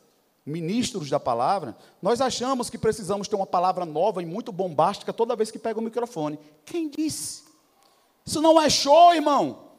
ministros 0.43 1.07
da 1.07 1.19
palavra, 1.19 1.77
nós 2.01 2.19
achamos 2.19 2.67
que 2.67 2.77
precisamos 2.77 3.27
ter 3.27 3.35
uma 3.35 3.45
palavra 3.45 3.85
nova 3.85 4.23
e 4.23 4.25
muito 4.25 4.51
bombástica 4.51 5.13
toda 5.13 5.35
vez 5.35 5.51
que 5.51 5.59
pega 5.59 5.79
o 5.79 5.83
microfone. 5.83 6.39
Quem 6.65 6.89
disse? 6.89 7.43
Isso 8.25 8.41
não 8.41 8.59
é 8.59 8.67
show, 8.71 9.13
irmão. 9.13 9.69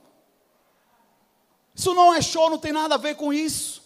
Isso 1.74 1.92
não 1.94 2.14
é 2.14 2.22
show, 2.22 2.48
não 2.48 2.58
tem 2.58 2.72
nada 2.72 2.94
a 2.94 2.98
ver 2.98 3.16
com 3.16 3.32
isso. 3.32 3.79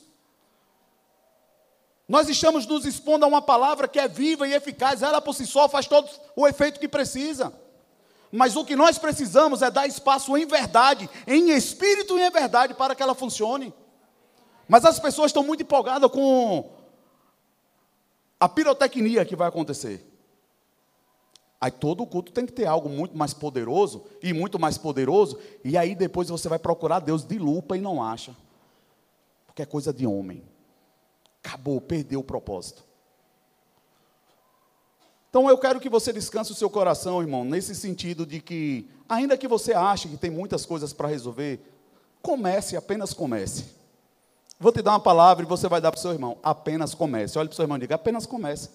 Nós 2.06 2.28
estamos 2.28 2.66
nos 2.66 2.84
expondo 2.84 3.24
a 3.24 3.28
uma 3.28 3.40
palavra 3.40 3.88
que 3.88 3.98
é 3.98 4.06
viva 4.06 4.46
e 4.46 4.52
eficaz, 4.52 5.02
ela 5.02 5.22
por 5.22 5.34
si 5.34 5.46
só 5.46 5.68
faz 5.68 5.86
todo 5.86 6.08
o 6.36 6.46
efeito 6.46 6.78
que 6.78 6.88
precisa. 6.88 7.52
Mas 8.30 8.56
o 8.56 8.64
que 8.64 8.76
nós 8.76 8.98
precisamos 8.98 9.62
é 9.62 9.70
dar 9.70 9.86
espaço 9.86 10.36
em 10.36 10.44
verdade, 10.44 11.08
em 11.26 11.50
espírito 11.50 12.18
e 12.18 12.22
em 12.22 12.30
verdade, 12.30 12.74
para 12.74 12.94
que 12.94 13.02
ela 13.02 13.14
funcione. 13.14 13.72
Mas 14.68 14.84
as 14.84 14.98
pessoas 14.98 15.26
estão 15.26 15.44
muito 15.44 15.62
empolgadas 15.62 16.10
com 16.10 16.70
a 18.38 18.48
pirotecnia 18.48 19.24
que 19.24 19.36
vai 19.36 19.48
acontecer. 19.48 20.04
Aí 21.60 21.70
todo 21.70 22.02
o 22.02 22.06
culto 22.06 22.32
tem 22.32 22.44
que 22.44 22.52
ter 22.52 22.66
algo 22.66 22.90
muito 22.90 23.16
mais 23.16 23.32
poderoso 23.32 24.04
e 24.22 24.34
muito 24.34 24.58
mais 24.58 24.76
poderoso, 24.76 25.38
e 25.64 25.78
aí 25.78 25.94
depois 25.94 26.28
você 26.28 26.46
vai 26.46 26.58
procurar 26.58 27.00
Deus 27.00 27.24
de 27.24 27.38
lupa 27.38 27.74
e 27.76 27.80
não 27.80 28.02
acha. 28.02 28.36
Porque 29.46 29.62
é 29.62 29.66
coisa 29.66 29.90
de 29.90 30.06
homem. 30.06 30.42
Acabou, 31.44 31.80
perdeu 31.80 32.20
o 32.20 32.24
propósito. 32.24 32.82
Então 35.28 35.48
eu 35.48 35.58
quero 35.58 35.78
que 35.78 35.90
você 35.90 36.12
descanse 36.12 36.52
o 36.52 36.54
seu 36.54 36.70
coração, 36.70 37.20
irmão, 37.20 37.44
nesse 37.44 37.74
sentido 37.74 38.24
de 38.24 38.40
que, 38.40 38.88
ainda 39.08 39.36
que 39.36 39.46
você 39.46 39.74
ache 39.74 40.08
que 40.08 40.16
tem 40.16 40.30
muitas 40.30 40.64
coisas 40.64 40.92
para 40.92 41.08
resolver, 41.08 41.60
comece, 42.22 42.76
apenas 42.76 43.12
comece. 43.12 43.74
Vou 44.58 44.72
te 44.72 44.80
dar 44.80 44.92
uma 44.92 45.00
palavra 45.00 45.44
e 45.44 45.48
você 45.48 45.68
vai 45.68 45.80
dar 45.80 45.90
para 45.90 45.98
o 45.98 46.00
seu 46.00 46.12
irmão. 46.12 46.38
Apenas 46.42 46.94
comece. 46.94 47.38
Olha 47.38 47.48
para 47.48 47.52
o 47.52 47.56
seu 47.56 47.64
irmão 47.64 47.76
e 47.76 47.80
diga: 47.80 47.96
apenas 47.96 48.24
comece. 48.24 48.70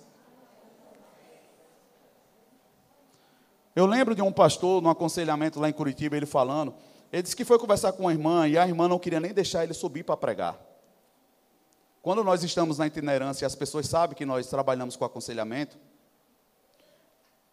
Eu 3.75 3.85
lembro 3.85 4.13
de 4.13 4.21
um 4.21 4.31
pastor, 4.31 4.81
no 4.81 4.89
aconselhamento 4.89 5.59
lá 5.59 5.69
em 5.69 5.73
Curitiba, 5.73 6.17
ele 6.17 6.25
falando. 6.25 6.73
Ele 7.11 7.23
disse 7.23 7.35
que 7.35 7.45
foi 7.45 7.57
conversar 7.57 7.93
com 7.93 8.03
uma 8.03 8.11
irmã 8.11 8.47
e 8.47 8.57
a 8.57 8.67
irmã 8.67 8.87
não 8.87 8.99
queria 8.99 9.19
nem 9.19 9.33
deixar 9.33 9.63
ele 9.63 9.73
subir 9.73 10.03
para 10.03 10.17
pregar. 10.17 10.68
Quando 12.01 12.23
nós 12.23 12.43
estamos 12.43 12.77
na 12.77 12.87
itinerância 12.87 13.45
e 13.45 13.47
as 13.47 13.55
pessoas 13.55 13.87
sabem 13.87 14.15
que 14.15 14.25
nós 14.25 14.47
trabalhamos 14.47 14.95
com 14.95 15.03
aconselhamento, 15.03 15.77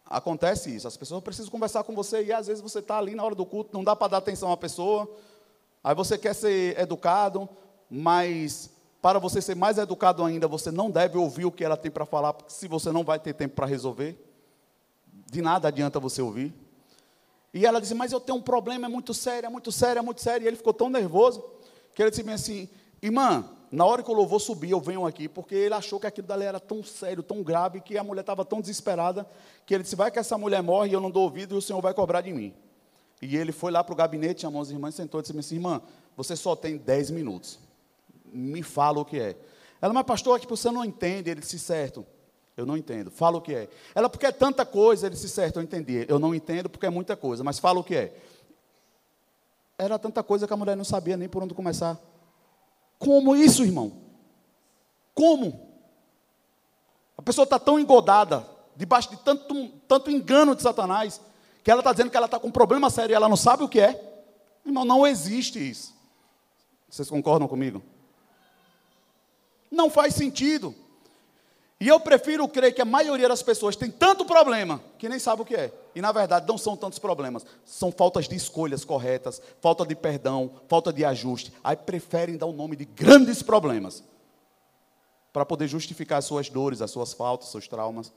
acontece 0.05 0.73
isso. 0.73 0.87
As 0.87 0.95
pessoas 0.95 1.21
precisam 1.21 1.51
conversar 1.51 1.83
com 1.83 1.93
você 1.93 2.23
e 2.23 2.31
às 2.31 2.47
vezes 2.47 2.61
você 2.61 2.79
está 2.79 2.97
ali 2.97 3.13
na 3.13 3.23
hora 3.23 3.35
do 3.35 3.45
culto, 3.45 3.71
não 3.73 3.83
dá 3.83 3.95
para 3.95 4.07
dar 4.07 4.17
atenção 4.17 4.51
à 4.51 4.57
pessoa, 4.57 5.09
aí 5.83 5.93
você 5.93 6.17
quer 6.17 6.33
ser 6.33 6.79
educado, 6.79 7.47
mas 7.89 8.69
para 9.01 9.19
você 9.19 9.41
ser 9.41 9.55
mais 9.55 9.77
educado 9.77 10.23
ainda, 10.23 10.47
você 10.47 10.71
não 10.71 10.89
deve 10.89 11.17
ouvir 11.17 11.45
o 11.45 11.51
que 11.51 11.63
ela 11.63 11.77
tem 11.77 11.91
para 11.91 12.05
falar, 12.05 12.33
porque 12.33 12.53
se 12.53 12.67
você 12.67 12.91
não 12.91 13.03
vai 13.03 13.19
ter 13.19 13.33
tempo 13.33 13.55
para 13.55 13.65
resolver, 13.65 14.17
de 15.25 15.41
nada 15.41 15.67
adianta 15.67 15.99
você 15.99 16.21
ouvir. 16.21 16.53
E 17.53 17.65
ela 17.65 17.79
disse: 17.79 17.93
Mas 17.93 18.11
eu 18.11 18.19
tenho 18.19 18.37
um 18.37 18.41
problema, 18.41 18.85
é 18.85 18.89
muito 18.89 19.13
sério, 19.13 19.47
é 19.47 19.49
muito 19.49 19.71
sério, 19.71 19.99
é 19.99 20.01
muito 20.01 20.21
sério. 20.21 20.45
E 20.45 20.47
ele 20.47 20.57
ficou 20.57 20.73
tão 20.73 20.89
nervoso 20.89 21.43
que 21.93 22.01
ele 22.01 22.09
disse 22.09 22.29
assim: 22.29 22.69
Irmã, 23.01 23.45
na 23.71 23.85
hora 23.85 24.01
que 24.01 24.09
o 24.09 24.13
louvor 24.13 24.39
subir, 24.39 24.71
eu 24.71 24.79
venho 24.79 25.05
aqui, 25.05 25.27
porque 25.27 25.53
ele 25.53 25.73
achou 25.73 25.99
que 25.99 26.07
aquilo 26.07 26.25
dali 26.25 26.45
era 26.45 26.59
tão 26.59 26.81
sério, 26.81 27.21
tão 27.21 27.43
grave, 27.43 27.81
que 27.81 27.97
a 27.97 28.03
mulher 28.03 28.21
estava 28.21 28.45
tão 28.45 28.61
desesperada, 28.61 29.27
que 29.65 29.73
ele 29.73 29.83
disse: 29.83 29.95
Vai 29.95 30.09
que 30.09 30.19
essa 30.19 30.37
mulher 30.37 30.63
morre 30.63 30.89
e 30.89 30.93
eu 30.93 31.01
não 31.01 31.11
dou 31.11 31.23
ouvido 31.23 31.55
e 31.55 31.57
o 31.57 31.61
Senhor 31.61 31.81
vai 31.81 31.93
cobrar 31.93 32.21
de 32.21 32.31
mim. 32.31 32.53
E 33.21 33.35
ele 33.35 33.51
foi 33.51 33.71
lá 33.71 33.83
para 33.83 33.93
o 33.93 33.95
gabinete, 33.95 34.41
chamou 34.41 34.61
as 34.61 34.69
irmãs, 34.69 34.95
sentou 34.95 35.19
e 35.19 35.23
disse 35.23 35.37
assim: 35.37 35.55
Irmã, 35.55 35.81
você 36.15 36.35
só 36.35 36.55
tem 36.55 36.77
10 36.77 37.11
minutos. 37.11 37.59
Me 38.25 38.63
fala 38.63 38.99
o 38.99 39.05
que 39.05 39.19
é. 39.19 39.35
Ela, 39.81 39.93
mas 39.93 40.05
pastor, 40.05 40.37
é 40.37 40.39
que 40.39 40.47
você 40.47 40.71
não 40.71 40.85
entende. 40.85 41.29
Ele 41.29 41.41
disse: 41.41 41.59
Certo, 41.59 42.05
eu 42.55 42.65
não 42.65 42.77
entendo. 42.77 43.11
Fala 43.11 43.37
o 43.37 43.41
que 43.41 43.53
é. 43.53 43.69
Ela, 43.93 44.07
porque 44.07 44.27
é 44.27 44.31
tanta 44.31 44.65
coisa. 44.65 45.07
Ele 45.07 45.15
disse: 45.15 45.27
Certo, 45.27 45.57
eu 45.57 45.63
entendi. 45.63 46.05
Eu 46.07 46.19
não 46.19 46.33
entendo 46.33 46.69
porque 46.69 46.85
é 46.85 46.89
muita 46.89 47.17
coisa, 47.17 47.43
mas 47.43 47.59
fala 47.59 47.81
o 47.81 47.83
que 47.83 47.95
é. 47.95 48.17
Era 49.77 49.99
tanta 49.99 50.23
coisa 50.23 50.47
que 50.47 50.53
a 50.53 50.57
mulher 50.57 50.77
não 50.77 50.85
sabia 50.85 51.17
nem 51.17 51.27
por 51.27 51.43
onde 51.43 51.53
começar. 51.53 51.99
Como 52.99 53.35
isso, 53.35 53.63
irmão? 53.63 53.93
Como? 55.13 55.67
A 57.17 57.21
pessoa 57.21 57.43
está 57.43 57.57
tão 57.59 57.79
engodada, 57.79 58.47
debaixo 58.75 59.09
de 59.09 59.17
tanto, 59.17 59.69
tanto 59.87 60.11
engano 60.11 60.55
de 60.55 60.61
Satanás, 60.61 61.19
que 61.63 61.71
ela 61.71 61.81
está 61.81 61.91
dizendo 61.91 62.09
que 62.09 62.17
ela 62.17 62.27
está 62.27 62.39
com 62.39 62.47
um 62.47 62.51
problema 62.51 62.89
sério 62.89 63.13
e 63.13 63.15
ela 63.15 63.27
não 63.27 63.35
sabe 63.35 63.63
o 63.63 63.69
que 63.69 63.79
é. 63.79 64.23
Irmão, 64.65 64.85
não 64.85 65.05
existe 65.05 65.57
isso. 65.57 65.95
Vocês 66.89 67.09
concordam 67.09 67.47
comigo? 67.47 67.81
Não 69.69 69.89
faz 69.89 70.13
sentido. 70.13 70.73
E 71.79 71.87
eu 71.87 71.99
prefiro 71.99 72.47
crer 72.47 72.73
que 72.73 72.81
a 72.81 72.85
maioria 72.85 73.29
das 73.29 73.43
pessoas 73.43 73.75
tem 73.75 73.91
tanto 73.91 74.25
problema 74.25 74.81
que 74.97 75.07
nem 75.07 75.19
sabe 75.19 75.43
o 75.43 75.45
que 75.45 75.55
é. 75.55 75.71
E 75.93 76.01
na 76.01 76.11
verdade 76.11 76.47
não 76.47 76.57
são 76.57 76.75
tantos 76.75 76.97
problemas, 76.97 77.45
são 77.63 77.91
faltas 77.91 78.27
de 78.27 78.35
escolhas 78.35 78.83
corretas, 78.83 79.41
falta 79.61 79.85
de 79.85 79.95
perdão, 79.95 80.51
falta 80.67 80.91
de 80.91 81.05
ajuste. 81.05 81.53
Aí 81.63 81.75
preferem 81.75 82.35
dar 82.35 82.47
o 82.47 82.51
nome 82.51 82.75
de 82.75 82.85
grandes 82.85 83.43
problemas 83.43 84.03
para 85.31 85.45
poder 85.45 85.67
justificar 85.67 86.17
as 86.17 86.25
suas 86.25 86.49
dores, 86.49 86.81
as 86.81 86.89
suas 86.89 87.13
faltas, 87.13 87.49
seus 87.49 87.67
traumas. 87.67 88.11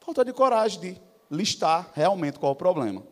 Falta 0.00 0.24
de 0.24 0.32
coragem 0.32 0.80
de 0.80 1.00
listar 1.30 1.90
realmente 1.92 2.38
qual 2.38 2.52
é 2.52 2.54
o 2.54 2.56
problema. 2.56 3.02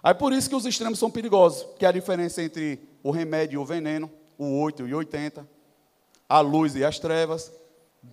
Aí 0.00 0.14
por 0.14 0.32
isso 0.32 0.48
que 0.48 0.54
os 0.54 0.64
extremos 0.64 1.00
são 1.00 1.10
perigosos, 1.10 1.66
que 1.76 1.84
é 1.84 1.88
a 1.88 1.92
diferença 1.92 2.40
entre 2.40 2.78
o 3.02 3.10
remédio 3.10 3.58
e 3.58 3.62
o 3.62 3.64
veneno, 3.64 4.08
o 4.38 4.60
8 4.60 4.86
e 4.86 4.94
o 4.94 4.98
80, 4.98 5.48
a 6.28 6.40
luz 6.40 6.76
e 6.76 6.84
as 6.84 7.00
trevas, 7.00 7.52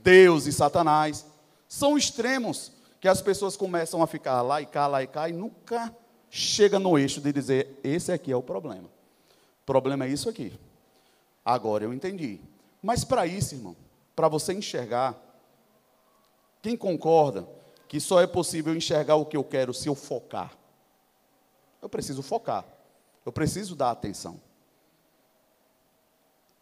Deus 0.01 0.45
e 0.45 0.51
Satanás. 0.51 1.25
São 1.67 1.97
extremos 1.97 2.71
que 2.99 3.07
as 3.07 3.21
pessoas 3.21 3.57
começam 3.57 4.01
a 4.01 4.07
ficar 4.07 4.41
lá 4.41 4.61
e 4.61 4.65
cá, 4.65 4.87
lá 4.87 5.03
e 5.03 5.07
cá, 5.07 5.27
e 5.27 5.33
nunca 5.33 5.95
chega 6.29 6.79
no 6.79 6.97
eixo 6.97 7.21
de 7.21 7.31
dizer: 7.31 7.79
esse 7.83 8.11
aqui 8.11 8.31
é 8.31 8.35
o 8.35 8.41
problema. 8.41 8.87
O 9.61 9.65
problema 9.65 10.05
é 10.05 10.09
isso 10.09 10.29
aqui. 10.29 10.57
Agora 11.43 11.83
eu 11.83 11.93
entendi. 11.93 12.39
Mas 12.81 13.03
para 13.03 13.27
isso, 13.27 13.55
irmão, 13.55 13.75
para 14.15 14.27
você 14.27 14.53
enxergar, 14.53 15.15
quem 16.61 16.75
concorda 16.75 17.47
que 17.87 17.99
só 17.99 18.21
é 18.21 18.27
possível 18.27 18.75
enxergar 18.75 19.15
o 19.15 19.25
que 19.25 19.37
eu 19.37 19.43
quero 19.43 19.73
se 19.73 19.87
eu 19.87 19.95
focar? 19.95 20.57
Eu 21.81 21.89
preciso 21.89 22.21
focar. 22.21 22.65
Eu 23.25 23.31
preciso 23.31 23.75
dar 23.75 23.91
atenção. 23.91 24.39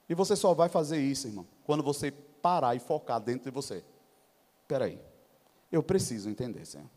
E 0.10 0.14
você 0.14 0.36
só 0.36 0.54
vai 0.54 0.68
fazer 0.68 1.00
isso, 1.00 1.28
irmão, 1.28 1.48
quando 1.66 1.82
você 1.82 2.14
parar 2.42 2.76
e 2.76 2.80
focar 2.80 3.20
dentro 3.20 3.50
de 3.50 3.52
você. 3.52 3.84
Espera 4.64 4.86
aí. 4.86 5.00
Eu 5.72 5.82
preciso 5.82 6.30
entender, 6.30 6.66
Senhor. 6.66 6.88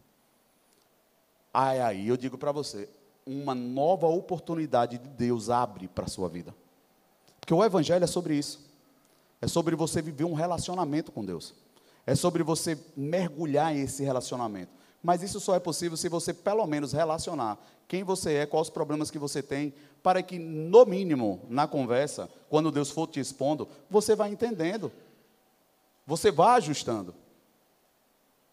Aí, 1.53 1.81
aí 1.81 2.09
eu 2.09 2.17
digo 2.17 2.37
para 2.37 2.51
você, 2.51 2.89
uma 3.25 3.55
nova 3.55 4.07
oportunidade 4.07 4.99
de 4.99 5.09
Deus 5.09 5.49
abre 5.51 5.87
para 5.89 6.05
a 6.05 6.09
sua 6.09 6.29
vida. 6.29 6.55
Porque 7.41 7.55
o 7.55 7.65
Evangelho 7.65 8.03
é 8.03 8.07
sobre 8.07 8.35
isso. 8.35 8.61
É 9.41 9.47
sobre 9.47 9.77
você 9.77 10.01
viver 10.01 10.25
um 10.25 10.35
relacionamento 10.35 11.13
com 11.13 11.25
Deus. 11.25 11.55
É 12.07 12.15
sobre 12.15 12.43
você 12.43 12.79
mergulhar 12.97 13.77
esse 13.77 14.03
relacionamento. 14.03 14.73
Mas 15.03 15.23
isso 15.23 15.39
só 15.39 15.55
é 15.55 15.61
possível 15.61 15.97
se 15.97 16.09
você, 16.09 16.33
pelo 16.33 16.67
menos, 16.67 16.93
relacionar 16.93 17.59
quem 17.87 18.03
você 18.03 18.35
é, 18.35 18.47
quais 18.47 18.69
os 18.69 18.73
problemas 18.73 19.11
que 19.11 19.19
você 19.19 19.43
tem, 19.43 19.75
para 20.03 20.23
que, 20.23 20.39
no 20.39 20.85
mínimo, 20.87 21.43
na 21.49 21.67
conversa, 21.67 22.29
quando 22.49 22.71
Deus 22.71 22.91
for 22.91 23.07
te 23.07 23.21
expondo, 23.21 23.69
você 23.91 24.15
vá 24.15 24.29
entendendo. 24.29 24.91
Você 26.07 26.31
vá 26.31 26.55
ajustando. 26.55 27.15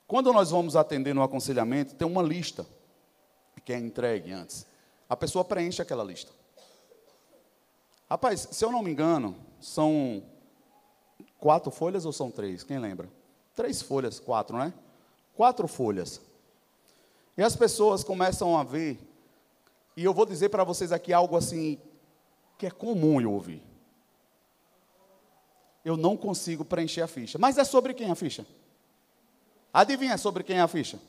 Quando 0.08 0.34
nós 0.34 0.52
vamos 0.52 0.76
atender 0.76 1.14
no 1.14 1.24
aconselhamento, 1.24 1.96
tem 1.96 2.08
uma 2.08 2.22
lista 2.22 2.66
que 3.64 3.72
é 3.72 3.78
entregue 3.78 4.32
antes. 4.32 4.66
A 5.08 5.16
pessoa 5.16 5.46
preenche 5.46 5.82
aquela 5.82 6.04
lista. 6.04 6.32
Rapaz, 8.10 8.48
se 8.52 8.66
eu 8.66 8.72
não 8.72 8.82
me 8.82 8.92
engano, 8.92 9.36
são 9.60 10.24
quatro 11.38 11.72
folhas 11.72 12.06
ou 12.06 12.12
são 12.12 12.30
três? 12.30 12.64
Quem 12.64 12.80
lembra? 12.80 13.10
Três 13.56 13.82
folhas, 13.82 14.20
quatro, 14.20 14.58
não 14.58 14.64
é? 14.64 14.74
Quatro 15.36 15.68
folhas. 15.68 16.20
E 17.38 17.44
as 17.44 17.56
pessoas 17.56 18.04
começam 18.04 18.58
a 18.58 18.64
ver, 18.64 19.00
e 19.96 20.04
eu 20.04 20.14
vou 20.14 20.26
dizer 20.26 20.50
para 20.50 20.64
vocês 20.64 20.92
aqui 20.92 21.14
algo 21.14 21.38
assim, 21.38 21.80
que 22.58 22.66
é 22.66 22.72
comum 22.72 23.22
eu 23.22 23.32
ouvir. 23.32 23.64
Eu 25.84 25.98
não 25.98 26.16
consigo 26.16 26.64
preencher 26.64 27.02
a 27.02 27.08
ficha. 27.08 27.38
Mas 27.38 27.58
é 27.58 27.64
sobre 27.64 27.94
quem 27.94 28.12
a 28.12 28.16
ficha? 28.16 28.46
Adivinha 29.74 30.18
sobre 30.18 30.44
quem 30.44 30.58
é 30.58 30.62
a 30.62 30.68
ficha? 30.68 31.00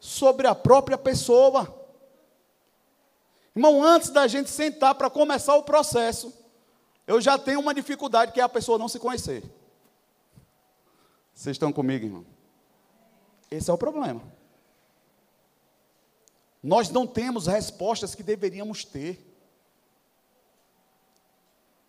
Sobre 0.00 0.46
a 0.46 0.54
própria 0.54 0.98
pessoa. 0.98 1.86
Irmão, 3.54 3.82
antes 3.82 4.10
da 4.10 4.26
gente 4.26 4.50
sentar 4.50 4.94
para 4.94 5.08
começar 5.08 5.54
o 5.56 5.62
processo, 5.62 6.32
eu 7.06 7.20
já 7.20 7.38
tenho 7.38 7.60
uma 7.60 7.72
dificuldade 7.72 8.32
que 8.32 8.40
é 8.40 8.42
a 8.42 8.48
pessoa 8.48 8.78
não 8.78 8.88
se 8.88 8.98
conhecer. 8.98 9.42
Vocês 11.32 11.54
estão 11.54 11.72
comigo, 11.72 12.06
irmão? 12.06 12.26
Esse 13.50 13.70
é 13.70 13.72
o 13.72 13.78
problema. 13.78 14.22
Nós 16.62 16.90
não 16.90 17.06
temos 17.06 17.46
respostas 17.46 18.14
que 18.14 18.22
deveríamos 18.22 18.84
ter. 18.84 19.35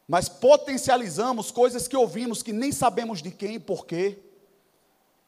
Mas 0.07 0.29
potencializamos 0.29 1.51
coisas 1.51 1.87
que 1.87 1.97
ouvimos 1.97 2.41
que 2.41 2.53
nem 2.53 2.71
sabemos 2.71 3.21
de 3.21 3.29
quem 3.31 3.55
e 3.55 3.59
porquê. 3.59 4.17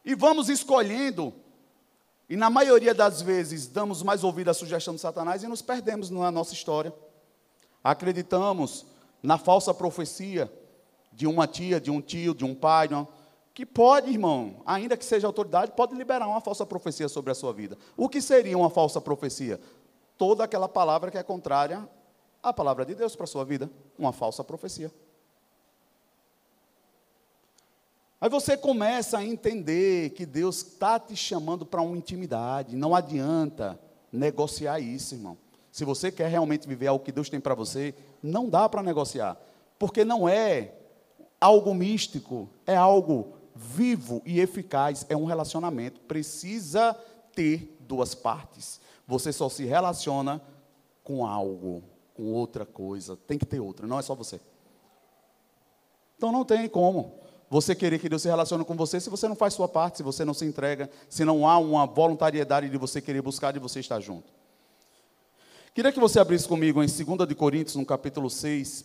E 0.04 0.14
vamos 0.14 0.48
escolhendo 0.48 1.34
e 2.30 2.36
na 2.36 2.48
maioria 2.48 2.94
das 2.94 3.20
vezes 3.20 3.66
damos 3.66 4.04
mais 4.04 4.22
ouvido 4.22 4.50
à 4.50 4.54
sugestão 4.54 4.94
de 4.94 5.00
Satanás 5.00 5.42
e 5.42 5.48
nos 5.48 5.60
perdemos 5.60 6.10
na 6.10 6.30
nossa 6.30 6.54
história. 6.54 6.94
Acreditamos 7.82 8.86
na 9.20 9.36
falsa 9.36 9.74
profecia 9.74 10.48
de 11.12 11.26
uma 11.26 11.48
tia, 11.48 11.80
de 11.80 11.90
um 11.90 12.00
tio, 12.00 12.32
de 12.32 12.44
um 12.44 12.54
pai, 12.54 12.86
não, 12.86 13.08
que 13.52 13.66
pode, 13.66 14.12
irmão, 14.12 14.62
ainda 14.64 14.96
que 14.96 15.04
seja 15.04 15.26
autoridade, 15.26 15.72
pode 15.72 15.92
liberar 15.96 16.28
uma 16.28 16.40
falsa 16.40 16.64
profecia 16.64 17.08
sobre 17.08 17.32
a 17.32 17.34
sua 17.34 17.52
vida. 17.52 17.76
O 17.96 18.08
que 18.08 18.22
seria 18.22 18.56
uma 18.56 18.70
falsa 18.70 19.00
profecia? 19.00 19.60
Toda 20.16 20.44
aquela 20.44 20.68
palavra 20.68 21.10
que 21.10 21.18
é 21.18 21.24
contrária 21.24 21.86
à 22.42 22.52
palavra 22.52 22.84
de 22.84 22.94
Deus 22.94 23.14
para 23.14 23.24
a 23.24 23.26
sua 23.26 23.44
vida. 23.44 23.70
Uma 23.98 24.12
falsa 24.12 24.42
profecia. 24.42 24.90
Aí 28.20 28.28
você 28.28 28.56
começa 28.56 29.16
a 29.18 29.24
entender 29.24 30.10
que 30.10 30.26
Deus 30.26 30.58
está 30.58 30.98
te 31.00 31.16
chamando 31.16 31.64
para 31.64 31.80
uma 31.80 31.96
intimidade. 31.96 32.76
Não 32.76 32.94
adianta 32.94 33.80
negociar 34.12 34.78
isso, 34.78 35.14
irmão. 35.14 35.38
Se 35.72 35.84
você 35.84 36.10
quer 36.12 36.28
realmente 36.28 36.68
viver 36.68 36.88
algo 36.88 37.04
que 37.04 37.12
Deus 37.12 37.30
tem 37.30 37.40
para 37.40 37.54
você, 37.54 37.94
não 38.22 38.48
dá 38.48 38.68
para 38.68 38.82
negociar. 38.82 39.40
Porque 39.78 40.04
não 40.04 40.28
é 40.28 40.74
algo 41.40 41.72
místico, 41.72 42.48
é 42.66 42.76
algo 42.76 43.34
vivo 43.54 44.20
e 44.26 44.40
eficaz. 44.40 45.06
É 45.08 45.16
um 45.16 45.24
relacionamento. 45.24 46.00
Precisa 46.02 46.94
ter 47.34 47.74
duas 47.80 48.14
partes. 48.14 48.80
Você 49.06 49.32
só 49.32 49.48
se 49.48 49.64
relaciona 49.64 50.42
com 51.02 51.26
algo, 51.26 51.82
com 52.20 52.34
outra 52.34 52.66
coisa. 52.66 53.16
Tem 53.16 53.38
que 53.38 53.46
ter 53.46 53.60
outra, 53.60 53.86
não 53.86 53.98
é 53.98 54.02
só 54.02 54.14
você. 54.14 54.38
Então 56.18 56.30
não 56.30 56.44
tem 56.44 56.68
como 56.68 57.14
você 57.48 57.74
querer 57.74 57.98
que 57.98 58.10
Deus 58.10 58.20
se 58.20 58.28
relacione 58.28 58.62
com 58.62 58.76
você 58.76 59.00
se 59.00 59.08
você 59.08 59.26
não 59.26 59.34
faz 59.34 59.54
sua 59.54 59.66
parte, 59.66 59.96
se 59.96 60.02
você 60.02 60.22
não 60.22 60.34
se 60.34 60.44
entrega, 60.44 60.90
se 61.08 61.24
não 61.24 61.48
há 61.48 61.56
uma 61.56 61.86
voluntariedade 61.86 62.68
de 62.68 62.76
você 62.76 63.00
querer 63.00 63.22
buscar, 63.22 63.52
de 63.52 63.58
você 63.58 63.80
estar 63.80 64.00
junto. 64.00 64.30
Queria 65.74 65.90
que 65.90 65.98
você 65.98 66.20
abrisse 66.20 66.46
comigo 66.46 66.82
em 66.82 66.86
2 66.86 67.26
de 67.26 67.34
Coríntios, 67.34 67.76
no 67.76 67.86
capítulo 67.86 68.28
6, 68.28 68.84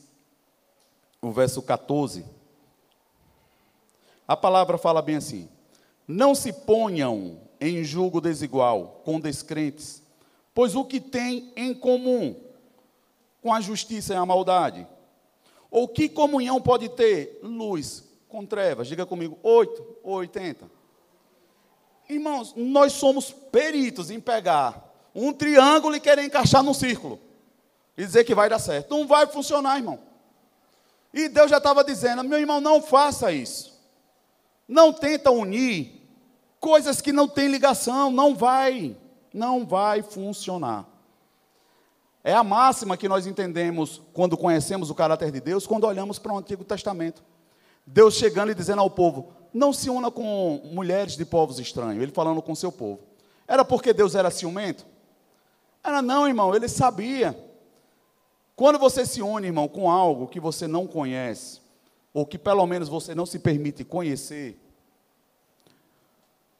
o 1.21 1.29
verso 1.29 1.61
14. 1.61 2.23
A 4.25 4.37
palavra 4.37 4.77
fala 4.77 5.01
bem 5.01 5.17
assim: 5.17 5.49
Não 6.07 6.33
se 6.33 6.53
ponham 6.53 7.41
em 7.59 7.83
julgo 7.83 8.21
desigual 8.21 9.01
com 9.03 9.19
descrentes, 9.19 10.01
pois 10.53 10.73
o 10.73 10.85
que 10.85 11.01
tem 11.01 11.51
em 11.57 11.73
comum 11.73 12.44
com 13.45 13.53
a 13.53 13.61
justiça 13.61 14.11
e 14.11 14.17
a 14.17 14.25
maldade? 14.25 14.87
Ou 15.69 15.87
que 15.87 16.09
comunhão 16.09 16.59
pode 16.59 16.89
ter 16.89 17.39
luz 17.43 18.03
com 18.27 18.43
trevas. 18.43 18.87
Diga 18.87 19.05
comigo, 19.05 19.37
8 19.43 19.97
ou 20.01 20.15
80. 20.15 20.67
Irmãos, 22.09 22.55
nós 22.55 22.93
somos 22.93 23.29
peritos 23.29 24.09
em 24.09 24.19
pegar 24.19 24.91
um 25.13 25.31
triângulo 25.31 25.95
e 25.95 25.99
querer 25.99 26.23
encaixar 26.23 26.63
num 26.63 26.73
círculo. 26.73 27.19
E 27.95 28.03
dizer 28.03 28.23
que 28.23 28.33
vai 28.33 28.49
dar 28.49 28.57
certo. 28.57 28.89
Não 28.89 29.05
vai 29.05 29.27
funcionar, 29.27 29.77
irmão. 29.77 29.99
E 31.13 31.29
Deus 31.29 31.51
já 31.51 31.57
estava 31.57 31.83
dizendo, 31.83 32.23
meu 32.23 32.39
irmão, 32.39 32.59
não 32.59 32.81
faça 32.81 33.31
isso. 33.31 33.79
Não 34.67 34.91
tenta 34.91 35.29
unir 35.29 36.01
coisas 36.59 36.99
que 36.99 37.13
não 37.13 37.27
têm 37.27 37.47
ligação. 37.47 38.09
Não 38.09 38.33
vai. 38.33 38.97
Não 39.31 39.67
vai 39.67 40.01
funcionar. 40.01 40.94
É 42.27 42.33
a 42.33 42.43
máxima 42.43 42.97
que 42.97 43.07
nós 43.07 43.27
entendemos 43.27 44.01
quando 44.11 44.35
conhecemos 44.35 44.89
o 44.89 44.95
caráter 44.95 45.31
de 45.31 45.39
Deus, 45.39 45.67
quando 45.67 45.83
olhamos 45.83 46.17
para 46.17 46.33
o 46.33 46.37
Antigo 46.39 46.63
Testamento. 46.63 47.23
Deus 47.85 48.15
chegando 48.15 48.51
e 48.51 48.55
dizendo 48.55 48.81
ao 48.81 48.89
povo: 48.89 49.31
não 49.53 49.71
se 49.71 49.91
una 49.91 50.09
com 50.09 50.59
mulheres 50.73 51.15
de 51.15 51.23
povos 51.23 51.59
estranhos. 51.59 52.01
Ele 52.01 52.11
falando 52.11 52.41
com 52.41 52.55
seu 52.55 52.71
povo. 52.71 53.01
Era 53.47 53.63
porque 53.63 53.93
Deus 53.93 54.15
era 54.15 54.31
ciumento? 54.31 54.87
Era 55.83 56.01
não, 56.01 56.27
irmão, 56.27 56.55
ele 56.55 56.67
sabia. 56.67 57.37
Quando 58.55 58.79
você 58.79 59.05
se 59.05 59.21
une, 59.21 59.45
irmão, 59.45 59.67
com 59.67 59.87
algo 59.87 60.27
que 60.27 60.39
você 60.39 60.65
não 60.65 60.87
conhece, 60.87 61.61
ou 62.11 62.25
que 62.25 62.39
pelo 62.39 62.65
menos 62.65 62.89
você 62.89 63.13
não 63.13 63.27
se 63.27 63.37
permite 63.37 63.83
conhecer, 63.83 64.59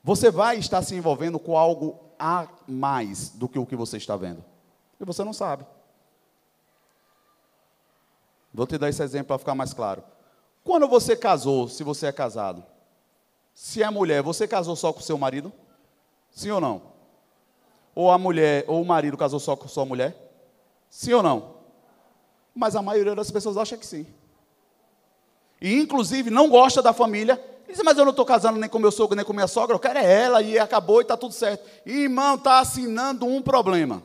você 0.03 0.29
vai 0.29 0.59
estar 0.59 0.83
se 0.83 0.93
envolvendo 0.93 1.39
com 1.39 1.57
algo 1.57 1.99
a 2.19 2.47
mais 2.67 3.29
do 3.29 3.49
que 3.49 3.57
o 3.57 3.65
que 3.65 3.75
você 3.75 3.97
está 3.97 4.15
vendo. 4.15 4.45
E 4.99 5.05
você 5.05 5.23
não 5.23 5.33
sabe. 5.33 5.65
Vou 8.53 8.65
te 8.65 8.77
dar 8.77 8.89
esse 8.89 9.03
exemplo 9.03 9.27
para 9.27 9.37
ficar 9.37 9.55
mais 9.55 9.73
claro. 9.73 10.03
Quando 10.63 10.87
você 10.87 11.15
casou, 11.15 11.67
se 11.67 11.83
você 11.83 12.07
é 12.07 12.11
casado, 12.11 12.63
se 13.53 13.83
é 13.83 13.89
mulher, 13.89 14.21
você 14.21 14.47
casou 14.47 14.75
só 14.75 14.91
com 14.91 15.01
seu 15.01 15.17
marido? 15.17 15.51
Sim 16.31 16.51
ou 16.51 16.61
não? 16.61 16.81
Ou 17.93 18.11
a 18.11 18.17
mulher, 18.17 18.65
ou 18.67 18.81
o 18.81 18.85
marido 18.85 19.17
casou 19.17 19.39
só 19.39 19.55
com 19.55 19.67
sua 19.67 19.85
mulher? 19.85 20.15
Sim 20.89 21.13
ou 21.13 21.23
não? 21.23 21.55
Mas 22.53 22.75
a 22.75 22.81
maioria 22.81 23.13
das 23.13 23.29
pessoas 23.29 23.57
acha 23.57 23.77
que 23.77 23.85
sim. 23.85 24.07
E 25.61 25.79
inclusive 25.79 26.29
não 26.29 26.49
gosta 26.49 26.81
da 26.81 26.93
família. 26.93 27.41
Diz, 27.67 27.81
mas 27.83 27.97
eu 27.97 28.05
não 28.05 28.11
estou 28.11 28.25
casando 28.25 28.59
nem 28.59 28.69
com 28.69 28.79
meu 28.79 28.91
sogro, 28.91 29.15
nem 29.15 29.25
com 29.25 29.33
minha 29.33 29.47
sogra, 29.47 29.75
eu 29.75 29.79
quero 29.79 29.99
é 29.99 30.23
ela, 30.23 30.41
e 30.41 30.57
acabou 30.57 30.99
e 30.99 31.03
está 31.03 31.17
tudo 31.17 31.33
certo. 31.33 31.67
E, 31.85 32.03
irmão, 32.03 32.35
está 32.35 32.59
assinando 32.59 33.25
um 33.25 33.41
problema. 33.41 34.01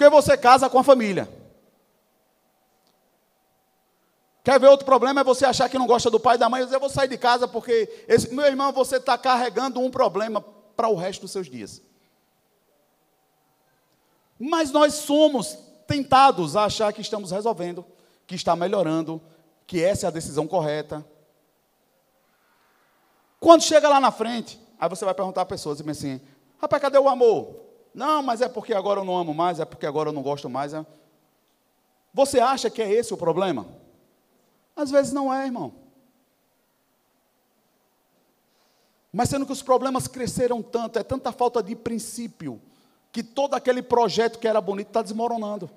Porque 0.00 0.08
você 0.08 0.34
casa 0.34 0.70
com 0.70 0.78
a 0.78 0.82
família. 0.82 1.28
Quer 4.42 4.58
ver 4.58 4.68
outro 4.68 4.86
problema? 4.86 5.20
É 5.20 5.24
você 5.24 5.44
achar 5.44 5.68
que 5.68 5.78
não 5.78 5.86
gosta 5.86 6.10
do 6.10 6.18
pai 6.18 6.36
e 6.36 6.38
da 6.38 6.48
mãe 6.48 6.62
eu 6.62 6.80
vou 6.80 6.88
sair 6.88 7.06
de 7.06 7.18
casa 7.18 7.46
porque, 7.46 8.06
esse, 8.08 8.32
meu 8.34 8.46
irmão, 8.46 8.72
você 8.72 8.96
está 8.96 9.18
carregando 9.18 9.78
um 9.78 9.90
problema 9.90 10.40
para 10.40 10.88
o 10.88 10.94
resto 10.94 11.20
dos 11.20 11.32
seus 11.32 11.50
dias. 11.50 11.82
Mas 14.38 14.70
nós 14.70 14.94
somos 14.94 15.58
tentados 15.86 16.56
a 16.56 16.64
achar 16.64 16.94
que 16.94 17.02
estamos 17.02 17.30
resolvendo, 17.30 17.84
que 18.26 18.34
está 18.34 18.56
melhorando, 18.56 19.20
que 19.66 19.84
essa 19.84 20.06
é 20.06 20.08
a 20.08 20.10
decisão 20.10 20.46
correta. 20.46 21.04
Quando 23.38 23.64
chega 23.64 23.86
lá 23.86 24.00
na 24.00 24.10
frente, 24.10 24.58
aí 24.80 24.88
você 24.88 25.04
vai 25.04 25.12
perguntar 25.12 25.42
a 25.42 25.46
pessoa 25.46 25.76
assim, 25.90 26.22
rapaz, 26.58 26.80
cadê 26.80 26.96
o 26.96 27.06
amor? 27.06 27.69
Não, 27.94 28.22
mas 28.22 28.40
é 28.40 28.48
porque 28.48 28.72
agora 28.72 29.00
eu 29.00 29.04
não 29.04 29.16
amo 29.16 29.34
mais, 29.34 29.60
é 29.60 29.64
porque 29.64 29.86
agora 29.86 30.08
eu 30.08 30.12
não 30.12 30.22
gosto 30.22 30.48
mais. 30.48 30.72
É... 30.72 30.84
Você 32.12 32.40
acha 32.40 32.70
que 32.70 32.80
é 32.80 32.90
esse 32.90 33.12
o 33.12 33.16
problema? 33.16 33.66
Às 34.76 34.90
vezes 34.90 35.12
não 35.12 35.32
é, 35.32 35.44
irmão. 35.46 35.72
Mas 39.12 39.28
sendo 39.28 39.44
que 39.44 39.52
os 39.52 39.62
problemas 39.62 40.06
cresceram 40.06 40.62
tanto, 40.62 40.98
é 40.98 41.02
tanta 41.02 41.32
falta 41.32 41.62
de 41.62 41.74
princípio, 41.74 42.60
que 43.10 43.22
todo 43.22 43.54
aquele 43.54 43.82
projeto 43.82 44.38
que 44.38 44.46
era 44.46 44.60
bonito 44.60 44.88
está 44.88 45.02
desmoronando. 45.02 45.68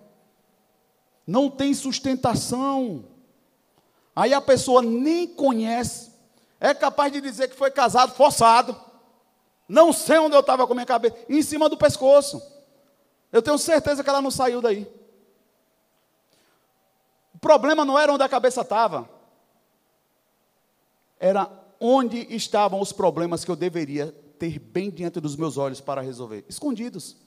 Não 1.25 1.49
tem 1.49 1.73
sustentação. 1.73 3.05
Aí 4.15 4.33
a 4.33 4.41
pessoa 4.41 4.81
nem 4.83 5.27
conhece, 5.27 6.11
é 6.59 6.73
capaz 6.73 7.11
de 7.11 7.19
dizer 7.19 7.49
que 7.49 7.55
foi 7.55 7.71
casado 7.71 8.13
forçado. 8.13 8.79
Não 9.67 9.93
sei 9.93 10.17
onde 10.17 10.35
eu 10.35 10.41
estava 10.41 10.65
com 10.67 10.73
a 10.73 10.75
minha 10.75 10.85
cabeça, 10.85 11.17
em 11.29 11.41
cima 11.41 11.69
do 11.69 11.77
pescoço. 11.77 12.41
Eu 13.31 13.41
tenho 13.41 13.57
certeza 13.57 14.03
que 14.03 14.09
ela 14.09 14.21
não 14.21 14.31
saiu 14.31 14.61
daí. 14.61 14.87
O 17.33 17.39
problema 17.39 17.83
não 17.83 17.97
era 17.97 18.13
onde 18.13 18.23
a 18.23 18.29
cabeça 18.29 18.61
estava, 18.61 19.09
era 21.19 21.49
onde 21.79 22.17
estavam 22.33 22.79
os 22.79 22.93
problemas 22.93 23.43
que 23.43 23.51
eu 23.51 23.55
deveria 23.55 24.11
ter 24.37 24.59
bem 24.59 24.89
diante 24.89 25.19
dos 25.19 25.35
meus 25.35 25.57
olhos 25.57 25.81
para 25.81 26.01
resolver, 26.01 26.45
escondidos. 26.47 27.17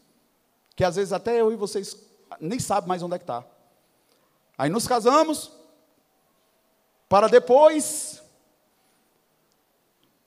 Que 0.74 0.84
às 0.84 0.96
vezes 0.96 1.12
até 1.12 1.40
eu 1.40 1.52
e 1.52 1.56
vocês 1.56 1.96
nem 2.40 2.58
sabem 2.58 2.88
mais 2.88 3.02
onde 3.02 3.14
é 3.14 3.18
que 3.18 3.24
está. 3.24 3.44
Aí 4.58 4.70
nos 4.70 4.86
casamos, 4.86 5.50
para 7.08 7.28
depois 7.28 8.22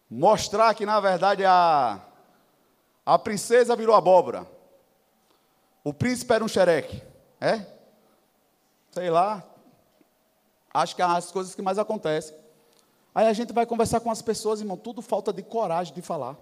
mostrar 0.09 0.73
que 0.73 0.85
na 0.85 0.99
verdade 0.99 1.45
a, 1.45 2.01
a 3.05 3.19
princesa 3.19 3.75
virou 3.75 3.95
abóbora, 3.95 4.47
o 5.83 5.93
príncipe 5.93 6.33
era 6.33 6.43
um 6.43 6.47
xereque, 6.47 7.01
é? 7.39 7.65
Sei 8.91 9.09
lá, 9.09 9.43
acho 10.73 10.95
que 10.95 11.01
é 11.01 11.05
as 11.05 11.31
coisas 11.31 11.53
que 11.53 11.61
mais 11.61 11.77
acontecem. 11.77 12.35
Aí 13.13 13.27
a 13.27 13.33
gente 13.33 13.53
vai 13.53 13.65
conversar 13.65 13.99
com 13.99 14.11
as 14.11 14.21
pessoas, 14.21 14.59
irmão, 14.59 14.77
tudo 14.77 15.01
falta 15.01 15.31
de 15.31 15.43
coragem 15.43 15.93
de 15.93 16.01
falar. 16.01 16.37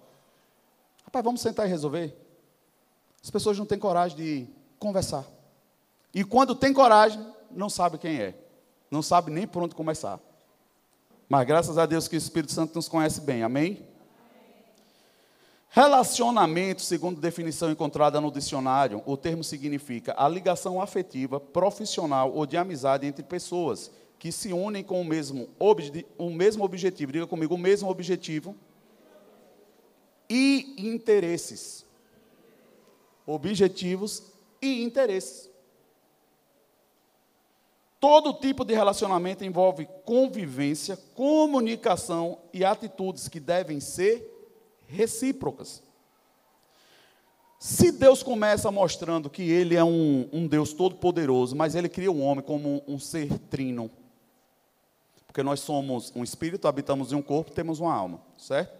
Rapaz, 1.04 1.24
vamos 1.24 1.40
sentar 1.40 1.66
e 1.66 1.70
resolver? 1.70 2.16
As 3.22 3.30
pessoas 3.30 3.58
não 3.58 3.66
têm 3.66 3.78
coragem 3.78 4.16
de 4.16 4.48
conversar. 4.78 5.24
E 6.14 6.24
quando 6.24 6.54
tem 6.54 6.72
coragem, 6.72 7.24
não 7.50 7.68
sabe 7.68 7.98
quem 7.98 8.20
é. 8.20 8.34
Não 8.90 9.02
sabe 9.02 9.30
nem 9.30 9.46
por 9.46 9.62
onde 9.62 9.74
começar. 9.74 10.20
Mas 11.28 11.46
graças 11.46 11.76
a 11.76 11.84
Deus 11.84 12.08
que 12.08 12.16
o 12.16 12.18
Espírito 12.18 12.52
Santo 12.52 12.74
nos 12.74 12.88
conhece 12.88 13.20
bem. 13.20 13.42
Amém? 13.42 13.86
Relacionamento, 15.70 16.80
segundo 16.80 17.20
definição 17.20 17.70
encontrada 17.70 18.20
no 18.20 18.32
dicionário, 18.32 19.02
o 19.04 19.16
termo 19.16 19.44
significa 19.44 20.14
a 20.16 20.26
ligação 20.26 20.80
afetiva, 20.80 21.38
profissional 21.38 22.32
ou 22.32 22.46
de 22.46 22.56
amizade 22.56 23.06
entre 23.06 23.22
pessoas 23.22 23.90
que 24.18 24.32
se 24.32 24.52
unem 24.52 24.82
com 24.82 25.00
o 25.00 25.04
mesmo, 25.04 25.48
o 26.16 26.30
mesmo 26.30 26.64
objetivo. 26.64 27.12
Diga 27.12 27.26
comigo, 27.26 27.54
o 27.54 27.58
mesmo 27.58 27.90
objetivo 27.90 28.56
e 30.28 30.74
interesses. 30.78 31.84
Objetivos 33.26 34.22
e 34.62 34.82
interesses. 34.82 35.47
Todo 38.00 38.34
tipo 38.34 38.64
de 38.64 38.74
relacionamento 38.74 39.44
envolve 39.44 39.88
convivência, 40.04 40.96
comunicação 41.14 42.38
e 42.52 42.64
atitudes 42.64 43.28
que 43.28 43.40
devem 43.40 43.80
ser 43.80 44.24
recíprocas. 44.86 45.82
Se 47.58 47.90
Deus 47.90 48.22
começa 48.22 48.70
mostrando 48.70 49.28
que 49.28 49.42
Ele 49.42 49.74
é 49.74 49.82
um, 49.82 50.28
um 50.32 50.46
Deus 50.46 50.72
todo-poderoso, 50.72 51.56
mas 51.56 51.74
Ele 51.74 51.88
cria 51.88 52.10
o 52.10 52.20
homem 52.20 52.44
como 52.44 52.84
um, 52.86 52.94
um 52.94 52.98
ser 53.00 53.36
trino, 53.36 53.90
porque 55.26 55.42
nós 55.42 55.58
somos 55.58 56.12
um 56.14 56.22
espírito, 56.22 56.68
habitamos 56.68 57.12
em 57.12 57.16
um 57.16 57.22
corpo, 57.22 57.50
temos 57.50 57.80
uma 57.80 57.92
alma, 57.92 58.22
certo? 58.36 58.78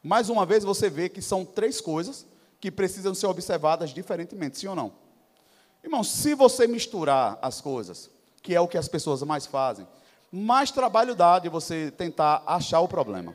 Mais 0.00 0.28
uma 0.28 0.46
vez 0.46 0.62
você 0.62 0.88
vê 0.88 1.08
que 1.08 1.20
são 1.20 1.44
três 1.44 1.80
coisas 1.80 2.24
que 2.60 2.70
precisam 2.70 3.12
ser 3.12 3.26
observadas 3.26 3.90
diferentemente, 3.90 4.58
sim 4.58 4.68
ou 4.68 4.76
não? 4.76 4.92
Irmão, 5.82 6.04
se 6.04 6.32
você 6.32 6.68
misturar 6.68 7.38
as 7.42 7.60
coisas, 7.60 8.08
que 8.46 8.54
é 8.54 8.60
o 8.60 8.68
que 8.68 8.78
as 8.78 8.86
pessoas 8.86 9.20
mais 9.24 9.44
fazem, 9.44 9.84
mais 10.30 10.70
trabalho 10.70 11.16
dá 11.16 11.40
de 11.40 11.48
você 11.48 11.90
tentar 11.90 12.44
achar 12.46 12.78
o 12.78 12.86
problema. 12.86 13.34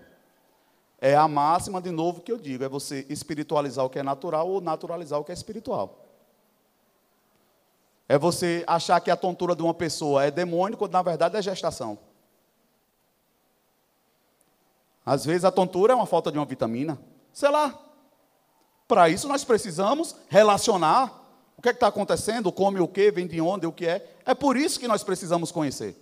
É 1.02 1.18
a 1.18 1.28
máxima, 1.28 1.82
de 1.82 1.92
novo, 1.92 2.22
que 2.22 2.32
eu 2.32 2.38
digo: 2.38 2.64
é 2.64 2.70
você 2.70 3.06
espiritualizar 3.10 3.84
o 3.84 3.90
que 3.90 4.00
é 4.00 4.04
natural 4.04 4.48
ou 4.48 4.62
naturalizar 4.62 5.20
o 5.20 5.24
que 5.26 5.32
é 5.32 5.34
espiritual. 5.34 6.06
É 8.08 8.18
você 8.18 8.64
achar 8.66 9.02
que 9.02 9.12
a 9.12 9.18
tontura 9.18 9.54
de 9.54 9.62
uma 9.62 9.74
pessoa 9.74 10.24
é 10.24 10.32
demônio, 10.32 10.78
quando 10.78 10.94
na 10.94 11.02
verdade 11.02 11.36
é 11.36 11.42
gestação. 11.42 12.00
Às 15.06 15.26
vezes 15.26 15.44
a 15.44 15.52
tontura 15.52 15.92
é 15.92 15.96
uma 15.96 16.06
falta 16.06 16.32
de 16.32 16.38
uma 16.38 16.46
vitamina. 16.46 16.98
Sei 17.34 17.50
lá. 17.50 17.78
Para 18.88 19.10
isso 19.10 19.28
nós 19.28 19.44
precisamos 19.44 20.16
relacionar 20.30 21.21
o 21.62 21.64
que 21.64 21.70
é 21.70 21.74
está 21.74 21.86
acontecendo, 21.86 22.52
come 22.52 22.80
o 22.80 22.88
que, 22.88 23.12
vem 23.12 23.28
de 23.28 23.40
onde, 23.40 23.68
o 23.68 23.72
que 23.72 23.86
é. 23.86 24.04
É 24.26 24.34
por 24.34 24.58
isso 24.58 24.80
que 24.80 24.88
nós 24.88 25.04
precisamos 25.04 25.52
conhecer. 25.52 25.96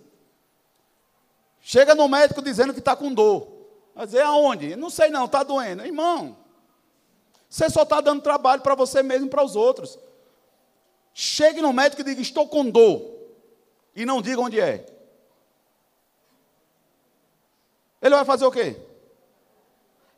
Chega 1.60 1.94
no 1.94 2.08
médico 2.08 2.40
dizendo 2.40 2.72
que 2.72 2.78
está 2.78 2.96
com 2.96 3.12
dor. 3.12 3.46
Vai 3.94 4.06
dizer 4.06 4.22
aonde? 4.22 4.74
Não 4.74 4.88
sei 4.88 5.10
não, 5.10 5.26
está 5.26 5.42
doendo. 5.42 5.84
Irmão, 5.84 6.34
você 7.46 7.68
só 7.68 7.82
está 7.82 8.00
dando 8.00 8.22
trabalho 8.22 8.62
para 8.62 8.74
você 8.74 9.02
mesmo 9.02 9.26
e 9.26 9.28
para 9.28 9.44
os 9.44 9.54
outros. 9.54 9.98
Chegue 11.12 11.60
no 11.60 11.74
médico 11.74 12.00
e 12.00 12.04
diga, 12.06 12.22
estou 12.22 12.48
com 12.48 12.70
dor. 12.70 13.18
E 13.94 14.06
não 14.06 14.22
diga 14.22 14.40
onde 14.40 14.58
é. 14.58 14.86
Ele 18.00 18.14
vai 18.14 18.24
fazer 18.24 18.46
o 18.46 18.50
quê? 18.50 18.80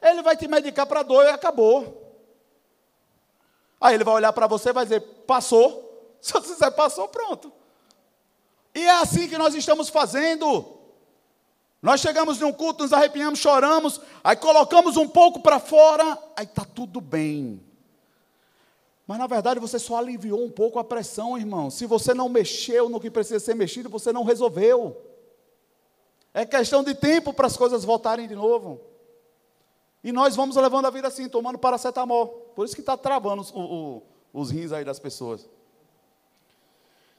Ele 0.01 0.22
vai 0.22 0.36
te 0.36 0.47
medicar 0.47 0.86
para 0.86 1.03
dor 1.03 1.24
e 1.24 1.30
acabou. 1.30 2.01
Aí 3.83 3.97
ele 3.97 4.05
vai 4.05 4.14
olhar 4.14 4.33
para 4.33 4.47
você 4.47 4.68
e 4.68 4.72
vai 4.72 4.85
dizer: 4.85 5.01
passou. 5.26 5.91
Se 6.22 6.33
você 6.33 6.53
disser 6.53 6.70
passou, 6.72 7.09
pronto. 7.09 7.53
E 8.72 8.80
é 8.80 9.01
assim 9.01 9.28
que 9.28 9.37
nós 9.37 9.55
estamos 9.55 9.89
fazendo. 9.89 10.78
Nós 11.83 12.01
chegamos 12.01 12.39
num 12.39 12.53
culto, 12.53 12.85
nos 12.85 12.93
arrepiamos, 12.93 13.41
choramos, 13.41 14.01
aí 14.22 14.37
colocamos 14.37 14.97
um 14.97 15.09
pouco 15.09 15.41
para 15.41 15.59
fora, 15.59 16.16
aí 16.37 16.45
está 16.45 16.64
tudo 16.64 17.01
bem. 17.01 17.61
Mas 19.05 19.18
na 19.18 19.26
verdade 19.26 19.59
você 19.59 19.80
só 19.80 19.97
aliviou 19.97 20.45
um 20.45 20.51
pouco 20.51 20.78
a 20.78 20.85
pressão, 20.85 21.37
irmão. 21.37 21.68
Se 21.70 21.85
você 21.85 22.14
não 22.14 22.28
mexeu 22.28 22.89
no 22.89 23.01
que 23.01 23.11
precisa 23.11 23.41
ser 23.41 23.57
mexido, 23.57 23.89
você 23.89 24.12
não 24.12 24.22
resolveu. 24.22 24.97
É 26.33 26.47
questão 26.47 26.85
de 26.85 26.95
tempo 26.95 27.35
para 27.35 27.49
as 27.49 27.57
coisas 27.57 27.85
voltarem 27.85 28.28
de 28.28 28.37
novo. 28.37 28.80
E 30.05 30.12
nós 30.12 30.37
vamos 30.37 30.55
levando 30.55 30.87
a 30.87 30.91
vida 30.91 31.09
assim, 31.09 31.28
tomando 31.28 31.59
paracetamol. 31.59 32.41
Por 32.55 32.64
isso 32.64 32.74
que 32.74 32.80
está 32.80 32.96
travando 32.96 33.42
os, 33.42 33.50
o, 33.55 34.03
os 34.32 34.50
rins 34.50 34.72
aí 34.72 34.84
das 34.84 34.98
pessoas. 34.98 35.48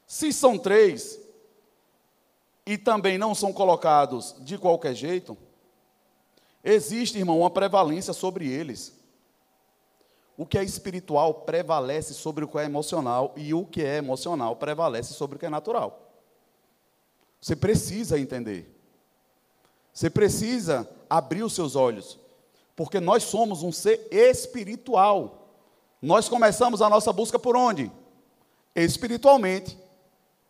Se 0.06 0.32
são 0.32 0.58
três, 0.58 1.18
e 2.66 2.78
também 2.78 3.18
não 3.18 3.34
são 3.34 3.52
colocados 3.52 4.34
de 4.40 4.56
qualquer 4.56 4.94
jeito, 4.94 5.36
existe, 6.62 7.18
irmão, 7.18 7.40
uma 7.40 7.50
prevalência 7.50 8.12
sobre 8.12 8.48
eles. 8.48 8.94
O 10.36 10.44
que 10.46 10.58
é 10.58 10.64
espiritual 10.64 11.34
prevalece 11.34 12.14
sobre 12.14 12.44
o 12.44 12.48
que 12.48 12.58
é 12.58 12.64
emocional, 12.64 13.34
e 13.36 13.52
o 13.54 13.64
que 13.64 13.82
é 13.82 13.96
emocional 13.96 14.56
prevalece 14.56 15.14
sobre 15.14 15.36
o 15.36 15.38
que 15.38 15.46
é 15.46 15.50
natural. 15.50 16.12
Você 17.40 17.54
precisa 17.54 18.18
entender. 18.18 18.70
Você 19.92 20.08
precisa 20.08 20.88
abrir 21.08 21.42
os 21.42 21.54
seus 21.54 21.76
olhos 21.76 22.18
porque 22.76 23.00
nós 23.00 23.22
somos 23.24 23.62
um 23.62 23.72
ser 23.72 24.08
espiritual. 24.10 25.48
Nós 26.00 26.28
começamos 26.28 26.82
a 26.82 26.90
nossa 26.90 27.12
busca 27.12 27.38
por 27.38 27.56
onde? 27.56 27.90
Espiritualmente. 28.74 29.78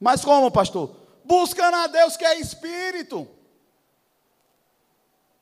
Mas 0.01 0.25
como, 0.25 0.51
pastor? 0.51 0.95
Buscando 1.25 1.77
a 1.77 1.87
Deus 1.87 2.16
que 2.16 2.25
é 2.25 2.41
espírito. 2.41 3.29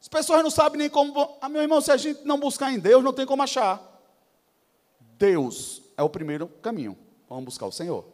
As 0.01 0.09
pessoas 0.09 0.43
não 0.43 0.51
sabem 0.51 0.79
nem 0.79 0.91
como. 0.91 1.37
Ah, 1.41 1.49
meu 1.49 1.63
irmão, 1.63 1.81
se 1.81 1.93
a 1.93 1.97
gente 1.97 2.25
não 2.25 2.39
buscar 2.39 2.73
em 2.73 2.79
Deus, 2.79 3.05
não 3.05 3.13
tem 3.13 3.25
como 3.25 3.43
achar. 3.43 3.81
Deus 5.17 5.83
é 5.97 6.03
o 6.03 6.11
primeiro 6.11 6.49
caminho. 6.61 6.99
Vamos 7.29 7.45
buscar 7.45 7.67
o 7.67 7.73
Senhor. 7.73 8.05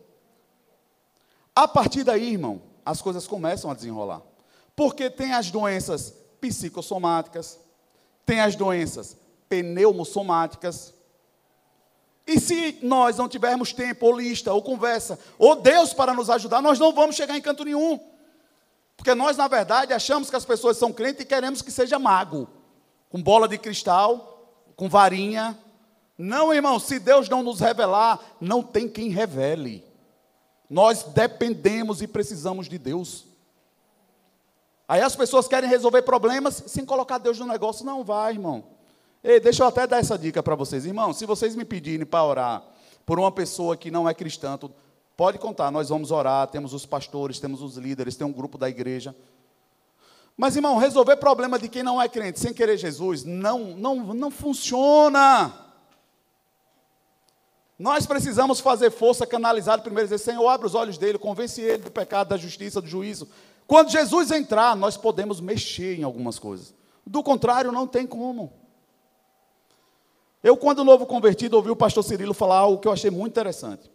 A 1.56 1.66
partir 1.66 2.04
daí, 2.04 2.32
irmão, 2.32 2.62
as 2.84 3.00
coisas 3.00 3.26
começam 3.26 3.70
a 3.70 3.74
desenrolar. 3.74 4.22
Porque 4.76 5.10
tem 5.10 5.32
as 5.32 5.50
doenças 5.50 6.14
psicossomáticas, 6.40 7.58
tem 8.28 8.40
as 8.40 8.54
doenças 8.54 9.16
pneumosomáticas. 9.48 10.92
E 12.26 12.38
se 12.38 12.78
nós 12.82 13.16
não 13.16 13.26
tivermos 13.26 13.72
tempo, 13.72 14.04
ou 14.04 14.20
lista, 14.20 14.52
ou 14.52 14.60
conversa, 14.60 15.18
ou 15.38 15.56
Deus 15.56 15.94
para 15.94 16.12
nos 16.12 16.28
ajudar, 16.28 16.60
nós 16.60 16.78
não 16.78 16.92
vamos 16.92 17.16
chegar 17.16 17.38
em 17.38 17.40
canto 17.40 17.64
nenhum. 17.64 17.98
Porque 18.98 19.14
nós, 19.14 19.38
na 19.38 19.48
verdade, 19.48 19.94
achamos 19.94 20.28
que 20.28 20.36
as 20.36 20.44
pessoas 20.44 20.76
são 20.76 20.92
crentes 20.92 21.22
e 21.22 21.24
queremos 21.24 21.62
que 21.62 21.70
seja 21.70 21.98
mago, 21.98 22.46
com 23.08 23.22
bola 23.22 23.48
de 23.48 23.56
cristal, 23.56 24.62
com 24.76 24.90
varinha. 24.90 25.58
Não, 26.18 26.52
irmão, 26.52 26.78
se 26.78 26.98
Deus 26.98 27.30
não 27.30 27.42
nos 27.42 27.60
revelar, 27.60 28.20
não 28.38 28.62
tem 28.62 28.86
quem 28.86 29.08
revele. 29.08 29.82
Nós 30.68 31.02
dependemos 31.02 32.02
e 32.02 32.06
precisamos 32.06 32.68
de 32.68 32.76
Deus. 32.76 33.24
Aí 34.88 35.02
as 35.02 35.14
pessoas 35.14 35.46
querem 35.46 35.68
resolver 35.68 36.00
problemas 36.00 36.62
sem 36.66 36.82
colocar 36.82 37.18
Deus 37.18 37.38
no 37.38 37.46
negócio. 37.46 37.84
Não 37.84 38.02
vai, 38.02 38.32
irmão. 38.32 38.64
Ei, 39.22 39.38
deixa 39.38 39.62
eu 39.62 39.66
até 39.66 39.86
dar 39.86 39.98
essa 39.98 40.16
dica 40.16 40.42
para 40.42 40.54
vocês. 40.54 40.86
Irmão, 40.86 41.12
se 41.12 41.26
vocês 41.26 41.54
me 41.54 41.64
pedirem 41.64 42.06
para 42.06 42.24
orar 42.24 42.62
por 43.04 43.18
uma 43.18 43.30
pessoa 43.30 43.76
que 43.76 43.90
não 43.90 44.08
é 44.08 44.14
cristã, 44.14 44.58
pode 45.14 45.38
contar, 45.38 45.70
nós 45.70 45.90
vamos 45.90 46.10
orar, 46.10 46.46
temos 46.46 46.72
os 46.72 46.86
pastores, 46.86 47.38
temos 47.38 47.60
os 47.60 47.76
líderes, 47.76 48.16
tem 48.16 48.26
um 48.26 48.32
grupo 48.32 48.56
da 48.56 48.68
igreja. 48.68 49.14
Mas, 50.34 50.56
irmão, 50.56 50.78
resolver 50.78 51.16
problema 51.16 51.58
de 51.58 51.68
quem 51.68 51.82
não 51.82 52.00
é 52.00 52.08
crente 52.08 52.40
sem 52.40 52.54
querer 52.54 52.78
Jesus 52.78 53.24
não, 53.24 53.76
não, 53.76 53.96
não 54.14 54.30
funciona. 54.30 55.52
Nós 57.78 58.06
precisamos 58.06 58.60
fazer 58.60 58.90
força 58.90 59.26
canalizada 59.26 59.82
primeiro, 59.82 60.08
dizer, 60.08 60.18
Senhor, 60.18 60.48
abre 60.48 60.66
os 60.66 60.74
olhos 60.74 60.96
dele, 60.96 61.18
convence 61.18 61.60
ele 61.60 61.82
do 61.82 61.90
pecado, 61.90 62.28
da 62.28 62.36
justiça, 62.36 62.80
do 62.80 62.88
juízo. 62.88 63.28
Quando 63.68 63.90
Jesus 63.90 64.30
entrar, 64.30 64.74
nós 64.74 64.96
podemos 64.96 65.42
mexer 65.42 65.98
em 65.98 66.02
algumas 66.02 66.38
coisas. 66.38 66.74
Do 67.06 67.22
contrário, 67.22 67.70
não 67.70 67.86
tem 67.86 68.06
como. 68.06 68.50
Eu, 70.42 70.56
quando 70.56 70.82
novo 70.82 71.04
convertido, 71.04 71.54
ouvi 71.54 71.68
o 71.68 71.76
pastor 71.76 72.02
Cirilo 72.02 72.32
falar 72.32 72.56
algo 72.56 72.80
que 72.80 72.88
eu 72.88 72.92
achei 72.92 73.10
muito 73.10 73.32
interessante. 73.32 73.90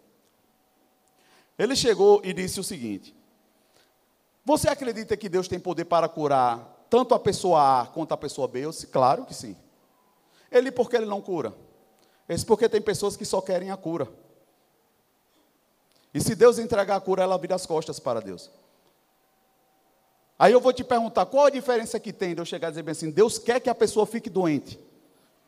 Ele 1.57 1.75
chegou 1.75 2.21
e 2.23 2.33
disse 2.33 2.59
o 2.59 2.63
seguinte: 2.63 3.15
você 4.45 4.69
acredita 4.69 5.17
que 5.17 5.27
Deus 5.27 5.47
tem 5.47 5.59
poder 5.59 5.85
para 5.85 6.07
curar 6.07 6.85
tanto 6.87 7.15
a 7.15 7.19
pessoa 7.19 7.81
A 7.81 7.87
quanto 7.87 8.11
a 8.11 8.17
pessoa 8.17 8.47
B? 8.47 8.65
Eu 8.65 8.69
disse, 8.69 8.85
claro 8.85 9.25
que 9.25 9.33
sim. 9.33 9.57
Ele, 10.51 10.71
por 10.71 10.87
que 10.87 10.97
ele 10.97 11.07
não 11.07 11.19
cura? 11.19 11.51
Esse 12.29 12.45
porque 12.45 12.69
tem 12.69 12.79
pessoas 12.79 13.17
que 13.17 13.25
só 13.25 13.41
querem 13.41 13.71
a 13.71 13.77
cura. 13.77 14.07
E 16.13 16.21
se 16.21 16.35
Deus 16.35 16.59
entregar 16.59 16.95
a 16.95 17.01
cura, 17.01 17.23
ela 17.23 17.39
vira 17.39 17.55
as 17.55 17.65
costas 17.65 17.99
para 17.99 18.21
Deus. 18.21 18.51
Aí 20.37 20.51
eu 20.51 20.59
vou 20.59 20.73
te 20.73 20.83
perguntar, 20.83 21.25
qual 21.25 21.45
a 21.45 21.49
diferença 21.49 21.99
que 21.99 22.11
tem 22.11 22.33
de 22.33 22.41
eu 22.41 22.45
chegar 22.45 22.67
e 22.67 22.71
dizer 22.71 22.83
bem 22.83 22.91
assim, 22.91 23.11
Deus 23.11 23.37
quer 23.37 23.59
que 23.59 23.69
a 23.69 23.75
pessoa 23.75 24.05
fique 24.05 24.29
doente, 24.29 24.79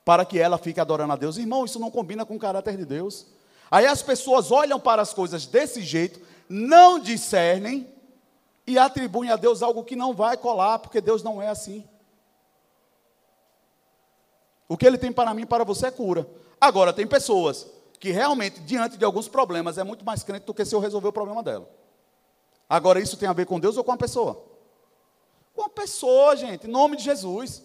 para 0.04 0.24
que 0.24 0.40
ela 0.40 0.58
fique 0.58 0.80
adorando 0.80 1.14
a 1.14 1.16
Deus? 1.16 1.38
Irmão, 1.38 1.66
isso 1.66 1.80
não 1.80 1.90
combina 1.92 2.26
com 2.26 2.36
o 2.36 2.40
caráter 2.40 2.78
de 2.78 2.86
Deus. 2.86 3.28
Aí 3.70 3.86
as 3.86 4.02
pessoas 4.02 4.52
olham 4.52 4.80
para 4.80 5.02
as 5.02 5.14
coisas 5.14 5.46
desse 5.46 5.82
jeito, 5.82 6.22
não 6.48 7.00
discernem, 7.00 7.90
e 8.68 8.80
atribuem 8.80 9.30
a 9.30 9.36
Deus 9.36 9.62
algo 9.62 9.84
que 9.84 9.96
não 9.96 10.14
vai 10.14 10.38
colar, 10.38 10.80
porque 10.80 11.00
Deus 11.00 11.22
não 11.22 11.42
é 11.42 11.48
assim. 11.48 11.88
O 14.68 14.76
que 14.76 14.86
Ele 14.86 14.98
tem 14.98 15.12
para 15.12 15.34
mim 15.34 15.46
para 15.46 15.64
você 15.64 15.88
é 15.88 15.92
cura. 15.92 16.28
Agora, 16.60 16.92
tem 16.92 17.06
pessoas 17.06 17.68
que 18.00 18.12
realmente, 18.12 18.60
diante 18.62 18.98
de 18.98 19.06
alguns 19.06 19.28
problemas, 19.28 19.78
é 19.78 19.84
muito 19.84 20.04
mais 20.04 20.24
crente 20.24 20.46
do 20.46 20.54
que 20.54 20.66
se 20.66 20.74
eu 20.74 20.80
resolver 20.80 21.08
o 21.08 21.14
problema 21.14 21.44
dela. 21.44 21.70
Agora, 22.68 23.00
isso 23.00 23.18
tem 23.18 23.30
a 23.30 23.34
ver 23.34 23.46
com 23.46 23.60
Deus 23.60 23.78
ou 23.78 23.84
com 23.84 23.92
a 23.92 23.98
pessoa? 23.98 24.44
Com 25.56 25.64
a 25.64 25.70
pessoa, 25.70 26.36
gente, 26.36 26.68
em 26.68 26.70
nome 26.70 26.98
de 26.98 27.04
Jesus. 27.04 27.64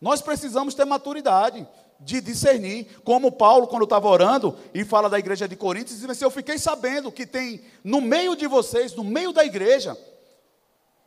Nós 0.00 0.20
precisamos 0.20 0.74
ter 0.74 0.84
maturidade 0.84 1.66
de 2.00 2.20
discernir, 2.20 3.00
como 3.04 3.32
Paulo, 3.32 3.66
quando 3.66 3.84
estava 3.84 4.08
orando 4.08 4.56
e 4.72 4.84
fala 4.84 5.08
da 5.08 5.18
igreja 5.18 5.48
de 5.48 5.56
Coríntios, 5.56 6.00
diz 6.00 6.10
assim: 6.10 6.24
Eu 6.24 6.30
fiquei 6.30 6.58
sabendo 6.58 7.10
que 7.10 7.26
tem 7.26 7.64
no 7.82 8.00
meio 8.00 8.36
de 8.36 8.46
vocês, 8.46 8.94
no 8.94 9.02
meio 9.02 9.32
da 9.32 9.44
igreja, 9.44 9.96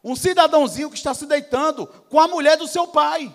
um 0.03 0.16
cidadãozinho 0.16 0.89
que 0.89 0.97
está 0.97 1.14
se 1.14 1.26
deitando 1.26 1.88
com 2.09 2.20
a 2.20 2.28
mulher 2.28 2.57
do 2.57 2.68
seu 2.68 2.88
pai, 2.88 3.34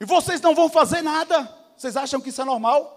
e 0.00 0.04
vocês 0.04 0.40
não 0.40 0.54
vão 0.54 0.68
fazer 0.68 1.02
nada. 1.02 1.56
Vocês 1.76 1.96
acham 1.96 2.20
que 2.20 2.30
isso 2.30 2.42
é 2.42 2.44
normal? 2.44 2.94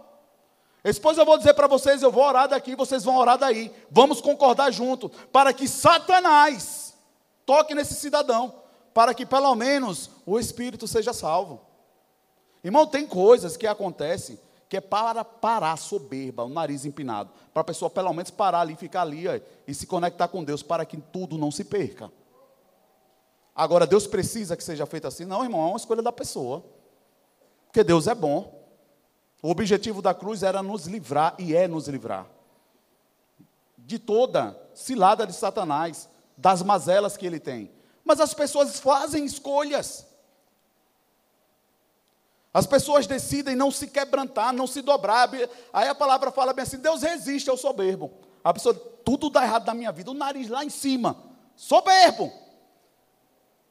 Depois 0.84 1.18
eu 1.18 1.26
vou 1.26 1.38
dizer 1.38 1.54
para 1.54 1.68
vocês: 1.68 2.02
eu 2.02 2.12
vou 2.12 2.24
orar 2.24 2.48
daqui, 2.48 2.76
vocês 2.76 3.04
vão 3.04 3.18
orar 3.18 3.38
daí. 3.38 3.72
Vamos 3.90 4.22
concordar 4.22 4.72
junto, 4.72 5.10
para 5.32 5.54
que 5.54 5.68
Satanás 5.68 6.81
toque 7.52 7.76
nesse 7.76 7.96
cidadão, 7.96 8.54
para 8.94 9.14
que 9.14 9.26
pelo 9.26 9.54
menos 9.56 10.10
o 10.26 10.40
espírito 10.40 10.88
seja 10.88 11.12
salvo. 11.12 11.60
Irmão, 12.64 12.88
tem 12.88 13.06
coisas 13.06 13.58
que 13.58 13.68
acontecem 13.68 14.40
que 14.70 14.78
é 14.78 14.82
para 14.82 15.26
parar 15.26 15.76
soberba, 15.76 16.46
o 16.46 16.50
nariz 16.50 16.86
empinado, 16.86 17.30
para 17.54 17.60
a 17.60 17.66
pessoa 17.66 17.90
pelo 17.90 18.14
menos 18.14 18.32
parar 18.32 18.62
ali, 18.62 18.74
ficar 18.78 19.02
ali 19.02 19.28
ó, 19.28 19.38
e 19.68 19.74
se 19.74 19.86
conectar 19.86 20.30
com 20.30 20.46
Deus 20.46 20.64
para 20.64 20.86
que 20.86 20.96
tudo 20.96 21.38
não 21.38 21.52
se 21.52 21.66
perca. 21.66 22.10
Agora, 23.54 23.86
Deus 23.86 24.08
precisa 24.08 24.56
que 24.56 24.64
seja 24.64 24.86
feito 24.86 25.08
assim? 25.08 25.26
Não, 25.26 25.44
irmão, 25.44 25.60
é 25.60 25.68
uma 25.72 25.78
escolha 25.78 26.02
da 26.02 26.14
pessoa. 26.14 26.64
Porque 27.66 27.84
Deus 27.84 28.08
é 28.08 28.16
bom. 28.16 28.66
O 29.44 29.50
objetivo 29.50 30.02
da 30.02 30.14
cruz 30.14 30.42
era 30.42 30.64
nos 30.64 30.86
livrar 30.86 31.36
e 31.38 31.54
é 31.54 31.68
nos 31.68 31.90
livrar 31.90 32.28
de 33.78 34.00
toda 34.00 34.58
cilada 34.74 35.28
de 35.28 35.34
Satanás, 35.34 36.08
das 36.42 36.64
mazelas 36.64 37.16
que 37.16 37.26
ele 37.26 37.40
tem. 37.40 37.72
Mas 38.04 38.20
as 38.20 38.34
pessoas 38.34 38.80
fazem 38.80 39.24
escolhas. 39.24 40.08
As 42.54 42.66
pessoas 42.66 43.08
decidem 43.08 43.56
não 43.56 43.72
se 43.72 43.88
quebrantar, 43.88 44.52
não 44.52 44.66
se 44.66 44.82
dobrar. 44.82 45.30
Aí 45.72 45.88
a 45.88 45.96
palavra 45.96 46.32
fala 46.32 46.52
bem 46.52 46.64
assim: 46.64 46.80
Deus 46.80 47.04
resiste 47.04 47.50
ao 47.50 47.56
soberbo. 47.56 48.12
A 48.44 48.52
pessoa, 48.52 48.74
tudo 48.74 49.30
dá 49.30 49.44
errado 49.44 49.68
na 49.68 49.76
minha 49.76 49.92
vida, 49.92 50.10
o 50.10 50.16
nariz 50.16 50.50
lá 50.50 50.66
em 50.66 50.70
cima, 50.70 51.16
soberbo. 51.56 52.34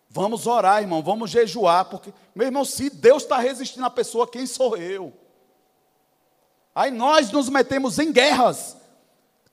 Vamos 0.08 0.46
orar, 0.46 0.80
irmão, 0.80 1.02
vamos 1.02 1.30
jejuar, 1.30 1.84
porque, 1.86 2.12
meu 2.34 2.46
irmão, 2.46 2.64
se 2.64 2.88
Deus 2.88 3.24
está 3.24 3.38
resistindo 3.38 3.84
à 3.84 3.90
pessoa, 3.90 4.28
quem 4.28 4.46
sou 4.46 4.76
eu? 4.76 5.12
Aí 6.74 6.90
nós 6.90 7.30
nos 7.30 7.48
metemos 7.48 7.98
em 7.98 8.12
guerras, 8.12 8.76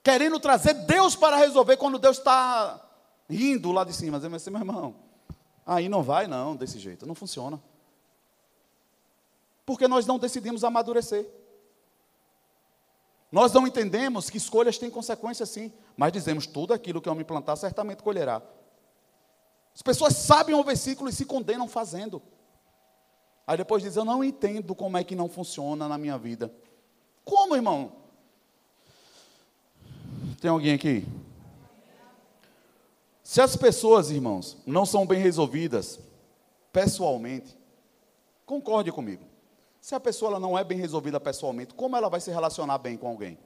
querendo 0.03 0.39
trazer 0.39 0.73
Deus 0.73 1.15
para 1.15 1.35
resolver, 1.35 1.77
quando 1.77 1.99
Deus 1.99 2.17
está 2.17 2.86
rindo 3.29 3.71
lá 3.71 3.83
de 3.83 3.93
cima, 3.93 4.17
dizendo 4.17 4.35
assim, 4.35 4.49
meu 4.49 4.61
irmão, 4.61 4.95
aí 5.65 5.89
não 5.89 6.01
vai 6.01 6.27
não, 6.27 6.55
desse 6.55 6.79
jeito, 6.79 7.05
não 7.05 7.15
funciona 7.15 7.61
porque 9.67 9.85
nós 9.85 10.05
não 10.05 10.17
decidimos 10.17 10.63
amadurecer. 10.63 11.29
Nós 13.29 13.51
não 13.51 13.67
entendemos 13.67 14.29
que 14.29 14.37
escolhas 14.37 14.77
têm 14.77 14.89
consequências 14.89 15.49
sim, 15.49 15.73
mas 15.97 16.13
dizemos 16.13 16.47
tudo 16.47 16.73
aquilo 16.73 17.01
que 17.01 17.09
eu 17.09 17.13
me 17.13 17.25
plantar 17.25 17.57
certamente 17.57 18.01
colherá. 18.01 18.41
As 19.75 19.81
pessoas 19.81 20.15
sabem 20.15 20.55
o 20.55 20.63
versículo 20.63 21.09
e 21.09 21.13
se 21.13 21.25
condenam 21.25 21.67
fazendo. 21.67 22.21
Aí 23.45 23.57
depois 23.57 23.83
diz: 23.83 23.97
Eu 23.97 24.05
não 24.05 24.23
entendo 24.23 24.73
como 24.73 24.97
é 24.97 25.03
que 25.03 25.17
não 25.17 25.27
funciona 25.27 25.85
na 25.85 25.97
minha 25.97 26.17
vida. 26.17 26.49
Como, 27.25 27.53
irmão? 27.53 27.91
Tem 30.39 30.49
alguém 30.49 30.73
aqui? 30.73 31.05
Se 33.27 33.41
as 33.41 33.57
pessoas, 33.57 34.09
irmãos, 34.09 34.55
não 34.65 34.85
são 34.85 35.05
bem 35.05 35.19
resolvidas 35.19 35.99
pessoalmente, 36.71 37.57
concorde 38.45 38.89
comigo. 38.89 39.25
Se 39.81 39.93
a 39.93 39.99
pessoa 39.99 40.39
não 40.39 40.57
é 40.57 40.63
bem 40.63 40.77
resolvida 40.77 41.19
pessoalmente, 41.19 41.73
como 41.73 41.97
ela 41.97 42.07
vai 42.07 42.21
se 42.21 42.31
relacionar 42.31 42.77
bem 42.77 42.95
com 42.95 43.05
alguém? 43.05 43.37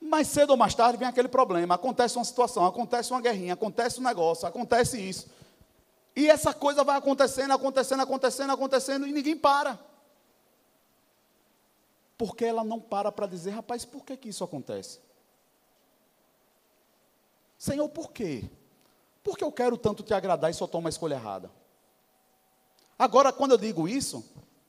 Mais 0.00 0.26
cedo 0.26 0.50
ou 0.50 0.56
mais 0.56 0.74
tarde 0.74 0.98
vem 0.98 1.06
aquele 1.06 1.28
problema, 1.28 1.76
acontece 1.76 2.16
uma 2.18 2.24
situação, 2.24 2.66
acontece 2.66 3.12
uma 3.12 3.20
guerrinha, 3.20 3.54
acontece 3.54 4.00
um 4.00 4.02
negócio, 4.02 4.48
acontece 4.48 5.00
isso. 5.00 5.30
E 6.16 6.28
essa 6.28 6.52
coisa 6.52 6.82
vai 6.82 6.96
acontecendo, 6.96 7.52
acontecendo, 7.52 8.00
acontecendo, 8.00 8.52
acontecendo, 8.52 9.06
e 9.06 9.12
ninguém 9.12 9.36
para. 9.36 9.78
Porque 12.18 12.46
ela 12.46 12.64
não 12.64 12.80
para 12.80 13.12
para 13.12 13.28
dizer, 13.28 13.50
rapaz, 13.50 13.84
por 13.84 14.04
que, 14.04 14.16
que 14.16 14.28
isso 14.28 14.42
acontece? 14.42 14.98
Senhor, 17.62 17.88
por 17.88 18.10
quê? 18.10 18.42
Porque 19.22 19.44
eu 19.44 19.52
quero 19.52 19.78
tanto 19.78 20.02
te 20.02 20.12
agradar 20.12 20.50
e 20.50 20.54
só 20.54 20.66
tomo 20.66 20.88
a 20.88 20.90
escolha 20.90 21.14
errada. 21.14 21.48
Agora, 22.98 23.32
quando 23.32 23.52
eu 23.52 23.56
digo 23.56 23.86
isso, 23.86 24.24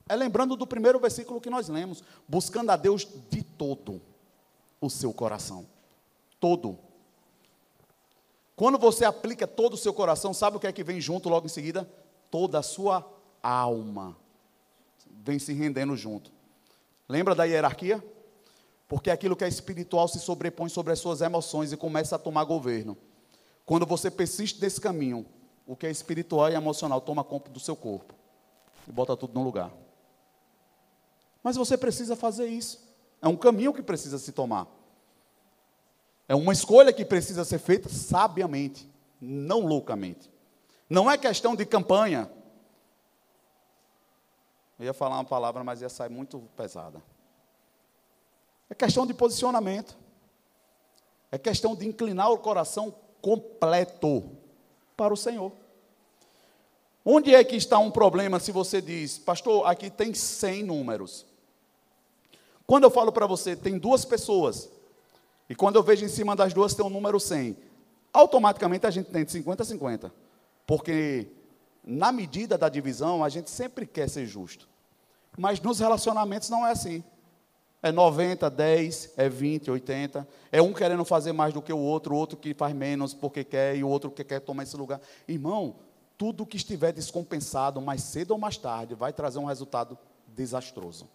é 0.08 0.16
lembrando 0.16 0.56
do 0.56 0.68
primeiro 0.68 1.00
versículo 1.00 1.42
que 1.42 1.50
nós 1.50 1.68
lemos: 1.70 2.04
buscando 2.28 2.70
a 2.70 2.76
Deus 2.76 3.08
de 3.32 3.42
todo 3.42 4.00
o 4.80 4.92
seu 4.92 5.12
coração. 5.12 5.66
Todo. 6.40 6.78
Quando 8.56 8.78
você 8.78 9.06
aplica 9.06 9.48
todo 9.48 9.74
o 9.74 9.78
seu 9.78 9.92
coração, 9.92 10.32
sabe 10.32 10.58
o 10.58 10.60
que 10.60 10.68
é 10.68 10.72
que 10.72 10.84
vem 10.84 11.02
junto 11.02 11.30
logo 11.30 11.48
em 11.48 11.50
seguida? 11.50 11.90
Toda 12.30 12.60
a 12.60 12.64
sua 12.64 13.12
alma 13.42 14.16
vem 15.10 15.40
se 15.40 15.52
rendendo 15.52 15.98
junto. 15.98 16.32
Lembra 17.10 17.34
da 17.34 17.46
hierarquia? 17.46 18.04
Porque 18.94 19.10
aquilo 19.10 19.36
que 19.36 19.44
é 19.44 19.48
espiritual 19.48 20.08
se 20.08 20.20
sobrepõe 20.20 20.70
sobre 20.70 20.94
as 20.94 21.00
suas 21.00 21.20
emoções 21.20 21.72
e 21.72 21.78
começa 21.78 22.16
a 22.16 22.20
tomar 22.20 22.44
governo. 22.44 22.96
Quando 23.66 23.88
você 23.88 24.12
persiste 24.12 24.62
nesse 24.62 24.80
caminho, 24.80 25.26
o 25.66 25.76
que 25.76 25.88
é 25.88 25.90
espiritual 25.90 26.52
e 26.52 26.54
emocional 26.54 27.02
toma 27.02 27.24
conta 27.24 27.50
do 27.50 27.60
seu 27.60 27.76
corpo 27.76 28.14
e 28.88 28.92
bota 28.92 29.18
tudo 29.18 29.34
no 29.34 29.44
lugar. 29.44 29.72
Mas 31.42 31.56
você 31.56 31.76
precisa 31.76 32.16
fazer 32.16 32.46
isso. 32.46 32.88
É 33.20 33.28
um 33.28 33.36
caminho 33.36 33.74
que 33.74 33.82
precisa 33.82 34.20
se 34.20 34.32
tomar. 34.32 34.68
É 36.28 36.36
uma 36.36 36.54
escolha 36.54 36.94
que 36.94 37.04
precisa 37.04 37.44
ser 37.44 37.58
feita 37.58 37.90
sabiamente, 37.90 38.88
não 39.20 39.62
loucamente. 39.62 40.32
Não 40.88 41.10
é 41.10 41.18
questão 41.18 41.56
de 41.56 41.66
campanha. 41.66 42.32
Eu 44.78 44.86
ia 44.86 44.94
falar 44.94 45.16
uma 45.16 45.26
palavra, 45.26 45.64
mas 45.64 45.82
ia 45.82 45.90
sair 45.90 46.12
muito 46.12 46.48
pesada. 46.56 47.02
É 48.74 48.76
questão 48.76 49.06
de 49.06 49.14
posicionamento. 49.14 49.96
É 51.32 51.38
questão 51.38 51.76
de 51.76 51.88
inclinar 51.88 52.32
o 52.32 52.40
coração 52.40 52.92
completo 53.22 54.32
para 54.98 55.14
o 55.14 55.18
Senhor. 55.18 55.52
Onde 57.06 57.36
é 57.36 57.44
que 57.44 57.56
está 57.56 57.78
um 57.78 57.92
problema 57.92 58.40
se 58.40 58.52
você 58.52 58.82
diz, 58.82 59.20
pastor, 59.20 59.68
aqui 59.68 59.92
tem 59.92 60.12
100 60.12 60.64
números. 60.64 61.24
Quando 62.66 62.86
eu 62.86 62.90
falo 62.90 63.12
para 63.12 63.28
você, 63.28 63.56
tem 63.56 63.78
duas 63.78 64.06
pessoas, 64.06 64.68
e 65.48 65.54
quando 65.54 65.76
eu 65.76 65.84
vejo 65.84 66.04
em 66.04 66.10
cima 66.10 66.36
das 66.36 66.52
duas 66.52 66.74
tem 66.74 66.84
um 66.84 66.90
número 66.90 67.20
100, 67.20 67.56
automaticamente 68.12 68.88
a 68.88 68.90
gente 68.90 69.12
tem 69.12 69.24
de 69.24 69.32
50 69.32 69.62
a 69.62 69.66
50. 69.68 70.12
Porque 70.66 71.28
na 71.84 72.12
medida 72.12 72.58
da 72.58 72.70
divisão, 72.70 73.24
a 73.24 73.30
gente 73.30 73.52
sempre 73.52 73.86
quer 73.86 74.10
ser 74.10 74.26
justo. 74.26 74.68
Mas 75.38 75.62
nos 75.62 75.78
relacionamentos 75.78 76.50
não 76.50 76.66
é 76.66 76.72
assim. 76.72 77.04
É 77.84 77.92
90, 77.92 78.50
10, 78.50 79.14
é 79.18 79.28
20, 79.28 79.70
80. 79.70 80.26
É 80.50 80.62
um 80.62 80.72
querendo 80.72 81.04
fazer 81.04 81.34
mais 81.34 81.54
do 81.54 81.62
que 81.62 81.74
o 81.74 81.78
outro, 81.78 82.16
o 82.16 82.18
outro 82.18 82.38
que 82.38 82.54
faz 82.54 82.74
menos 82.74 83.14
porque 83.14 83.44
quer 83.44 83.76
e 83.76 83.84
o 83.84 83.90
outro 83.90 84.10
que 84.10 84.24
quer 84.24 84.40
tomar 84.40 84.64
esse 84.64 84.78
lugar. 84.78 85.02
Irmão, 85.28 85.76
tudo 86.18 86.46
que 86.46 86.56
estiver 86.56 86.94
descompensado, 86.94 87.82
mais 87.82 88.02
cedo 88.02 88.32
ou 88.32 88.38
mais 88.38 88.56
tarde, 88.58 88.96
vai 88.96 89.12
trazer 89.12 89.38
um 89.38 89.44
resultado 89.44 89.98
desastroso. 90.26 91.10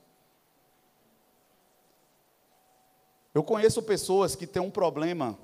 Eu 3.34 3.42
conheço 3.42 3.82
pessoas 3.82 4.36
que 4.36 4.46
têm 4.46 4.60
um 4.60 4.70
problema 4.70 5.38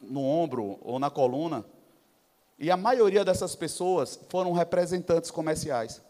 no 0.00 0.24
ombro 0.24 0.78
ou 0.80 0.98
na 0.98 1.10
coluna, 1.10 1.66
e 2.58 2.70
a 2.70 2.76
maioria 2.76 3.24
dessas 3.24 3.54
pessoas 3.54 4.18
foram 4.30 4.52
representantes 4.52 5.30
comerciais. 5.30 6.00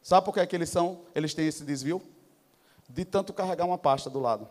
Sabe 0.00 0.24
por 0.24 0.32
que, 0.32 0.40
é 0.40 0.46
que 0.46 0.56
eles 0.56 0.70
são? 0.70 1.02
Eles 1.14 1.34
têm 1.34 1.48
esse 1.48 1.64
desvio? 1.64 2.00
De 2.88 3.04
tanto 3.04 3.32
carregar 3.32 3.64
uma 3.64 3.78
pasta 3.78 4.08
do 4.08 4.20
lado. 4.20 4.48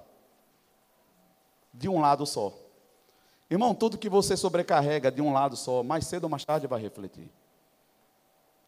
De 1.74 1.88
um 1.90 2.00
lado 2.00 2.26
só. 2.26 2.54
Irmão, 3.50 3.76
tudo 3.76 3.98
que 3.98 4.10
você 4.10 4.36
sobrecarrega 4.36 5.12
de 5.12 5.22
um 5.22 5.32
lado 5.32 5.56
só, 5.56 5.84
mais 5.84 6.08
cedo 6.08 6.24
ou 6.24 6.30
mais 6.30 6.44
tarde 6.44 6.68
vai 6.68 6.82
refletir. 6.82 7.30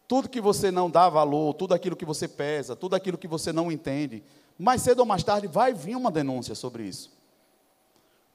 Tudo 0.06 0.28
que 0.28 0.40
você 0.40 0.70
não 0.70 0.90
dá 0.90 1.08
valor, 1.08 1.52
tudo 1.54 1.74
aquilo 1.74 1.96
que 1.96 2.04
você 2.04 2.26
pesa, 2.26 2.74
tudo 2.74 2.94
aquilo 2.94 3.18
que 3.18 3.28
você 3.28 3.52
não 3.52 3.70
entende, 3.70 4.22
mais 4.58 4.82
cedo 4.82 5.00
ou 5.00 5.06
mais 5.06 5.22
tarde 5.22 5.46
vai 5.46 5.74
vir 5.74 5.96
uma 5.96 6.10
denúncia 6.10 6.54
sobre 6.54 6.84
isso. 6.84 7.12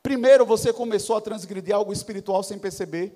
Primeiro, 0.03 0.45
você 0.45 0.73
começou 0.73 1.15
a 1.15 1.21
transgredir 1.21 1.73
algo 1.73 1.93
espiritual 1.93 2.43
sem 2.43 2.59
perceber. 2.59 3.11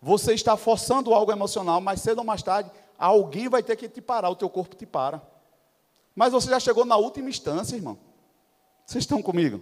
Você 0.00 0.34
está 0.34 0.56
forçando 0.56 1.14
algo 1.14 1.32
emocional, 1.32 1.80
mais 1.80 2.00
cedo 2.00 2.18
ou 2.18 2.24
mais 2.24 2.42
tarde 2.42 2.70
alguém 2.98 3.48
vai 3.48 3.62
ter 3.62 3.76
que 3.76 3.88
te 3.88 4.00
parar, 4.00 4.30
o 4.30 4.36
teu 4.36 4.48
corpo 4.48 4.74
te 4.74 4.86
para. 4.86 5.22
Mas 6.16 6.32
você 6.32 6.48
já 6.48 6.58
chegou 6.58 6.86
na 6.86 6.96
última 6.96 7.28
instância, 7.28 7.76
irmão. 7.76 7.98
Vocês 8.86 9.04
estão 9.04 9.20
comigo? 9.20 9.60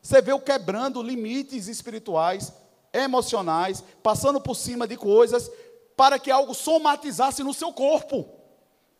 Você 0.00 0.22
veio 0.22 0.40
quebrando 0.40 1.02
limites 1.02 1.66
espirituais, 1.66 2.52
emocionais, 2.92 3.82
passando 4.00 4.40
por 4.40 4.54
cima 4.54 4.86
de 4.86 4.96
coisas, 4.96 5.50
para 5.96 6.20
que 6.20 6.30
algo 6.30 6.54
somatizasse 6.54 7.42
no 7.42 7.52
seu 7.52 7.72
corpo. 7.72 8.28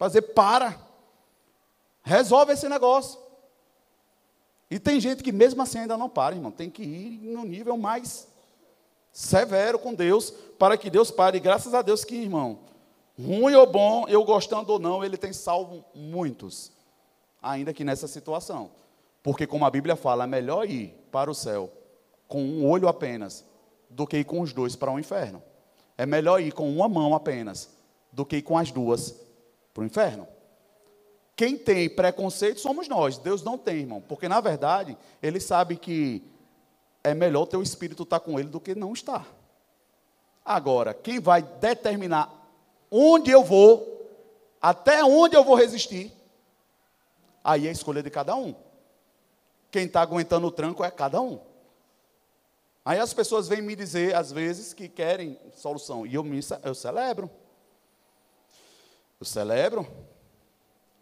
Dizer, 0.01 0.22
para. 0.22 0.76
Resolve 2.03 2.53
esse 2.53 2.68
negócio. 2.68 3.20
E 4.68 4.78
tem 4.78 5.01
gente 5.01 5.22
que 5.22 5.30
mesmo 5.30 5.62
assim 5.62 5.78
ainda 5.78 5.96
não 5.96 6.09
para, 6.09 6.34
irmão. 6.34 6.51
Tem 6.51 6.68
que 6.68 6.82
ir 6.82 7.20
no 7.28 7.44
nível 7.44 7.76
mais 7.76 8.26
severo 9.12 9.78
com 9.78 9.94
Deus, 9.94 10.32
para 10.59 10.76
que 10.76 10.90
Deus 10.90 11.11
pare. 11.11 11.38
E 11.38 11.40
graças 11.40 11.74
a 11.74 11.82
Deus 11.82 12.05
que, 12.05 12.16
irmão, 12.16 12.59
Ruim 13.26 13.54
ou 13.54 13.66
bom, 13.66 14.06
eu 14.08 14.24
gostando 14.24 14.72
ou 14.72 14.78
não, 14.78 15.04
ele 15.04 15.16
tem 15.16 15.32
salvo 15.32 15.84
muitos, 15.94 16.72
ainda 17.42 17.72
que 17.72 17.84
nessa 17.84 18.08
situação. 18.08 18.70
Porque, 19.22 19.46
como 19.46 19.66
a 19.66 19.70
Bíblia 19.70 19.96
fala, 19.96 20.24
é 20.24 20.26
melhor 20.26 20.68
ir 20.68 20.94
para 21.10 21.30
o 21.30 21.34
céu 21.34 21.70
com 22.26 22.42
um 22.42 22.66
olho 22.66 22.88
apenas 22.88 23.44
do 23.90 24.06
que 24.06 24.18
ir 24.18 24.24
com 24.24 24.40
os 24.40 24.52
dois 24.52 24.74
para 24.74 24.90
o 24.90 24.98
inferno. 24.98 25.42
É 25.98 26.06
melhor 26.06 26.40
ir 26.40 26.52
com 26.52 26.70
uma 26.70 26.88
mão 26.88 27.14
apenas 27.14 27.68
do 28.10 28.24
que 28.24 28.36
ir 28.36 28.42
com 28.42 28.56
as 28.56 28.70
duas 28.70 29.14
para 29.74 29.82
o 29.82 29.86
inferno. 29.86 30.26
Quem 31.36 31.58
tem 31.58 31.88
preconceito 31.88 32.60
somos 32.60 32.88
nós, 32.88 33.18
Deus 33.18 33.42
não 33.42 33.58
tem, 33.58 33.80
irmão. 33.80 34.00
Porque, 34.00 34.28
na 34.28 34.40
verdade, 34.40 34.96
ele 35.22 35.40
sabe 35.40 35.76
que 35.76 36.22
é 37.02 37.14
melhor 37.14 37.42
o 37.42 37.46
teu 37.46 37.62
espírito 37.62 38.04
estar 38.04 38.20
com 38.20 38.38
ele 38.38 38.48
do 38.48 38.60
que 38.60 38.74
não 38.74 38.92
estar. 38.92 39.26
Agora, 40.44 40.94
quem 40.94 41.20
vai 41.20 41.42
determinar 41.42 42.39
onde 42.91 43.30
eu 43.30 43.45
vou, 43.45 44.09
até 44.61 45.05
onde 45.05 45.36
eu 45.36 45.45
vou 45.45 45.55
resistir, 45.55 46.12
aí 47.43 47.66
é 47.66 47.68
a 47.68 47.72
escolha 47.72 48.03
de 48.03 48.11
cada 48.11 48.34
um. 48.34 48.55
Quem 49.70 49.84
está 49.86 50.01
aguentando 50.01 50.47
o 50.47 50.51
tranco 50.51 50.84
é 50.84 50.91
cada 50.91 51.20
um. 51.20 51.41
Aí 52.84 52.99
as 52.99 53.14
pessoas 53.14 53.47
vêm 53.47 53.62
me 53.62 53.76
dizer, 53.76 54.14
às 54.14 54.32
vezes, 54.32 54.74
que 54.74 54.88
querem 54.88 55.38
solução. 55.55 56.07
E 56.07 56.14
eu, 56.14 56.24
me, 56.24 56.41
eu 56.64 56.74
celebro. 56.74 57.30
Eu 59.20 59.26
celebro. 59.26 59.86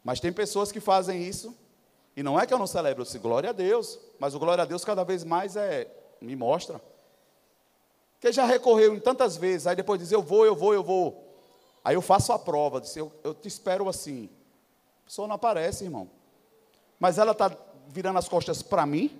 Mas 0.05 0.20
tem 0.20 0.32
pessoas 0.32 0.70
que 0.70 0.80
fazem 0.80 1.22
isso. 1.22 1.57
E 2.16 2.22
não 2.22 2.39
é 2.39 2.47
que 2.47 2.53
eu 2.53 2.59
não 2.59 2.66
celebro, 2.66 3.03
eu 3.03 3.05
disse, 3.05 3.18
glória 3.18 3.51
a 3.51 3.53
Deus. 3.53 3.99
Mas 4.18 4.34
o 4.34 4.39
glória 4.39 4.62
a 4.62 4.66
Deus 4.66 4.84
cada 4.84 5.05
vez 5.05 5.22
mais 5.22 5.57
é, 5.57 5.89
me 6.20 6.34
mostra. 6.34 6.80
Que 8.20 8.32
já 8.32 8.45
recorreu 8.45 8.95
em 8.95 9.01
tantas 9.01 9.36
vezes, 9.36 9.66
aí 9.66 9.76
depois 9.76 10.01
diz, 10.01 10.11
eu 10.11 10.20
vou, 10.20 10.45
eu 10.45 10.57
vou, 10.57 10.74
eu 10.74 10.82
vou. 10.82 11.28
Aí 11.89 11.95
eu 11.95 12.03
faço 12.03 12.34
a 12.34 12.39
prova, 12.39 12.82
disse, 12.82 12.99
eu, 12.99 13.11
eu 13.24 13.32
te 13.32 13.49
espero 13.49 13.89
assim. 13.89 14.28
A 15.01 15.07
pessoa 15.07 15.26
não 15.26 15.36
aparece, 15.36 15.84
irmão. 15.84 16.11
Mas 17.01 17.16
ela 17.16 17.32
está 17.32 17.51
virando 17.86 18.18
as 18.18 18.28
costas 18.28 18.61
para 18.61 18.84
mim? 18.84 19.18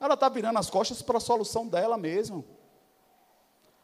Ela 0.00 0.14
está 0.14 0.28
virando 0.28 0.58
as 0.58 0.68
costas 0.68 1.02
para 1.02 1.18
a 1.18 1.20
solução 1.20 1.68
dela 1.68 1.96
mesmo. 1.96 2.44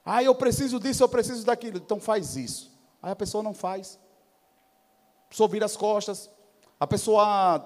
Ah, 0.05 0.24
eu 0.24 0.34
preciso 0.34 0.80
disso, 0.80 1.05
eu 1.05 1.09
preciso 1.09 1.47
daquilo. 1.47 1.76
Então 1.76 2.01
faz 2.01 2.34
isso. 2.36 2.76
Aí 3.01 3.12
a 3.12 3.14
pessoa 3.16 3.45
não 3.45 3.55
faz. 3.55 3.97
A 5.26 5.28
pessoa 5.28 5.49
vira 5.49 5.64
as 5.64 5.76
costas. 5.76 6.28
A 6.80 6.88
pessoa 6.88 7.64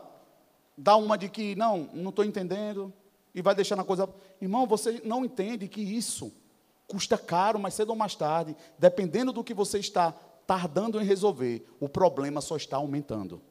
dá 0.77 0.95
uma 0.97 1.17
de 1.17 1.31
que, 1.31 1.57
não, 1.57 1.89
não 1.95 2.11
estou 2.11 2.23
entendendo. 2.23 2.93
E 3.35 3.41
vai 3.41 3.55
deixando 3.55 3.81
a 3.81 3.85
coisa. 3.85 4.07
Irmão, 4.43 4.67
você 4.67 5.01
não 5.07 5.25
entende 5.25 5.67
que 5.69 5.81
isso 5.81 6.31
Custa 6.89 7.19
caro, 7.19 7.59
mas 7.59 7.75
cedo 7.75 7.91
ou 7.91 7.97
mais 7.97 8.17
tarde, 8.17 8.57
dependendo 8.79 9.31
do 9.31 9.45
que 9.45 9.53
você 9.53 9.79
está 9.79 10.13
tardando 10.47 10.99
em 10.99 11.05
resolver, 11.05 11.69
o 11.79 11.87
problema 11.87 12.41
só 12.41 12.57
está 12.57 12.79
aumentando. 12.79 13.43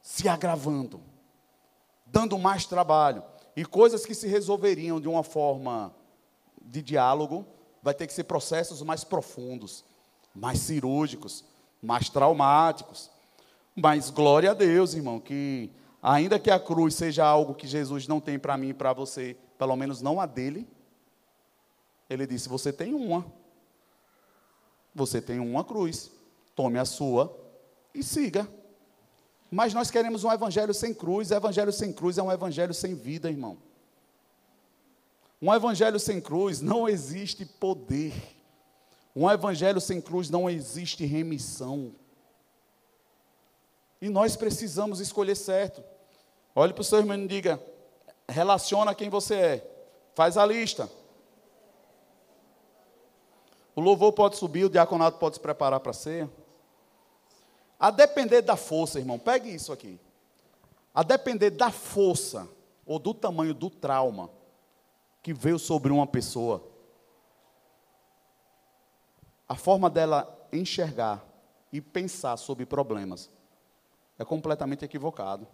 Se 0.00 0.26
agravando, 0.26 1.02
dando 2.06 2.38
mais 2.38 2.64
trabalho. 2.64 3.22
E 3.54 3.64
coisas 3.66 4.06
que 4.06 4.14
se 4.14 4.26
resolveriam 4.26 4.98
de 4.98 5.06
uma 5.06 5.22
forma 5.22 5.94
de 6.62 6.80
diálogo, 6.80 7.46
vai 7.82 7.92
ter 7.92 8.06
que 8.06 8.14
ser 8.14 8.24
processos 8.24 8.80
mais 8.80 9.04
profundos, 9.04 9.84
mais 10.34 10.60
cirúrgicos, 10.60 11.44
mais 11.82 12.08
traumáticos. 12.08 13.10
Mas 13.76 14.08
glória 14.08 14.52
a 14.52 14.54
Deus, 14.54 14.94
irmão, 14.94 15.20
que 15.20 15.70
ainda 16.02 16.38
que 16.38 16.50
a 16.50 16.58
cruz 16.58 16.94
seja 16.94 17.26
algo 17.26 17.54
que 17.54 17.66
Jesus 17.66 18.08
não 18.08 18.20
tem 18.20 18.38
para 18.38 18.56
mim 18.56 18.70
e 18.70 18.74
para 18.74 18.94
você, 18.94 19.36
pelo 19.58 19.76
menos 19.76 20.00
não 20.00 20.20
a 20.20 20.24
dele, 20.24 20.66
ele 22.08 22.26
disse: 22.26 22.48
Você 22.48 22.72
tem 22.72 22.94
uma. 22.94 23.24
Você 24.94 25.20
tem 25.20 25.38
uma 25.38 25.64
cruz. 25.64 26.10
Tome 26.54 26.78
a 26.78 26.84
sua 26.84 27.36
e 27.94 28.02
siga. 28.02 28.48
Mas 29.50 29.72
nós 29.72 29.90
queremos 29.90 30.24
um 30.24 30.32
evangelho 30.32 30.74
sem 30.74 30.92
cruz. 30.92 31.30
Evangelho 31.30 31.72
sem 31.72 31.92
cruz 31.92 32.18
é 32.18 32.22
um 32.22 32.32
evangelho 32.32 32.74
sem 32.74 32.94
vida, 32.94 33.30
irmão. 33.30 33.58
Um 35.40 35.54
evangelho 35.54 36.00
sem 36.00 36.20
cruz 36.20 36.60
não 36.60 36.88
existe 36.88 37.44
poder. 37.44 38.12
Um 39.14 39.30
evangelho 39.30 39.80
sem 39.80 40.00
cruz 40.00 40.30
não 40.30 40.50
existe 40.50 41.04
remissão. 41.04 41.94
E 44.00 44.08
nós 44.08 44.36
precisamos 44.36 45.00
escolher 45.00 45.36
certo. 45.36 45.82
Olhe 46.54 46.72
para 46.72 46.82
o 46.82 46.84
seu 46.84 46.98
irmão 46.98 47.16
e 47.16 47.26
diga: 47.26 47.60
relaciona 48.28 48.94
quem 48.94 49.08
você 49.08 49.34
é. 49.34 49.70
Faz 50.14 50.36
a 50.36 50.44
lista. 50.44 50.90
O 53.78 53.80
louvor 53.80 54.12
pode 54.12 54.36
subir, 54.36 54.64
o 54.64 54.68
diaconato 54.68 55.18
pode 55.18 55.36
se 55.36 55.40
preparar 55.40 55.78
para 55.78 55.92
ser. 55.92 56.28
A 57.78 57.92
depender 57.92 58.42
da 58.42 58.56
força, 58.56 58.98
irmão, 58.98 59.20
pegue 59.20 59.54
isso 59.54 59.72
aqui. 59.72 60.00
A 60.92 61.04
depender 61.04 61.50
da 61.50 61.70
força 61.70 62.48
ou 62.84 62.98
do 62.98 63.14
tamanho 63.14 63.54
do 63.54 63.70
trauma 63.70 64.30
que 65.22 65.32
veio 65.32 65.60
sobre 65.60 65.92
uma 65.92 66.08
pessoa, 66.08 66.60
a 69.48 69.54
forma 69.54 69.88
dela 69.88 70.48
enxergar 70.52 71.24
e 71.72 71.80
pensar 71.80 72.36
sobre 72.36 72.66
problemas 72.66 73.30
é 74.18 74.24
completamente 74.24 74.84
equivocado. 74.84 75.46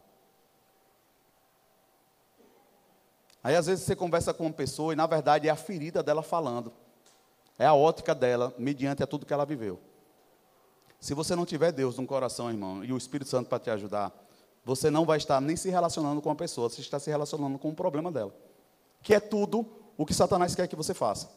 Aí 3.43 3.55
às 3.55 3.67
vezes 3.67 3.85
você 3.85 3.95
conversa 3.95 4.33
com 4.33 4.47
uma 4.47 4.53
pessoa 4.55 4.95
e 4.95 4.97
na 4.97 5.07
verdade 5.07 5.47
é 5.47 5.51
a 5.51 5.57
ferida 5.57 6.03
dela 6.03 6.23
falando. 6.23 6.73
É 7.59 7.67
a 7.67 7.75
ótica 7.75 8.15
dela, 8.15 8.55
mediante 8.59 9.03
a 9.03 9.07
tudo 9.07 9.27
que 9.27 9.33
ela 9.33 9.45
viveu. 9.45 9.81
Se 10.99 11.15
você 11.15 11.37
não 11.37 11.45
tiver 11.45 11.71
Deus 11.71 11.99
no 11.99 12.07
coração, 12.07 12.51
irmão, 12.51 12.83
e 12.83 12.93
o 12.93 12.97
Espírito 12.97 13.29
Santo 13.29 13.49
para 13.49 13.59
te 13.59 13.71
ajudar, 13.71 14.13
você 14.65 14.91
não 14.91 15.05
vai 15.05 15.19
estar 15.19 15.41
nem 15.41 15.55
se 15.55 15.69
relacionando 15.69 16.23
com 16.23 16.31
a 16.31 16.35
pessoa, 16.35 16.69
você 16.69 16.81
está 16.81 16.99
se 16.99 17.11
relacionando 17.11 17.59
com 17.59 17.69
o 17.69 17.75
problema 17.75 18.11
dela. 18.11 18.35
Que 19.03 19.15
é 19.15 19.21
tudo 19.21 19.67
o 19.97 20.07
que 20.07 20.15
Satanás 20.15 20.55
quer 20.55 20.67
que 20.67 20.75
você 20.75 20.95
faça. 20.95 21.31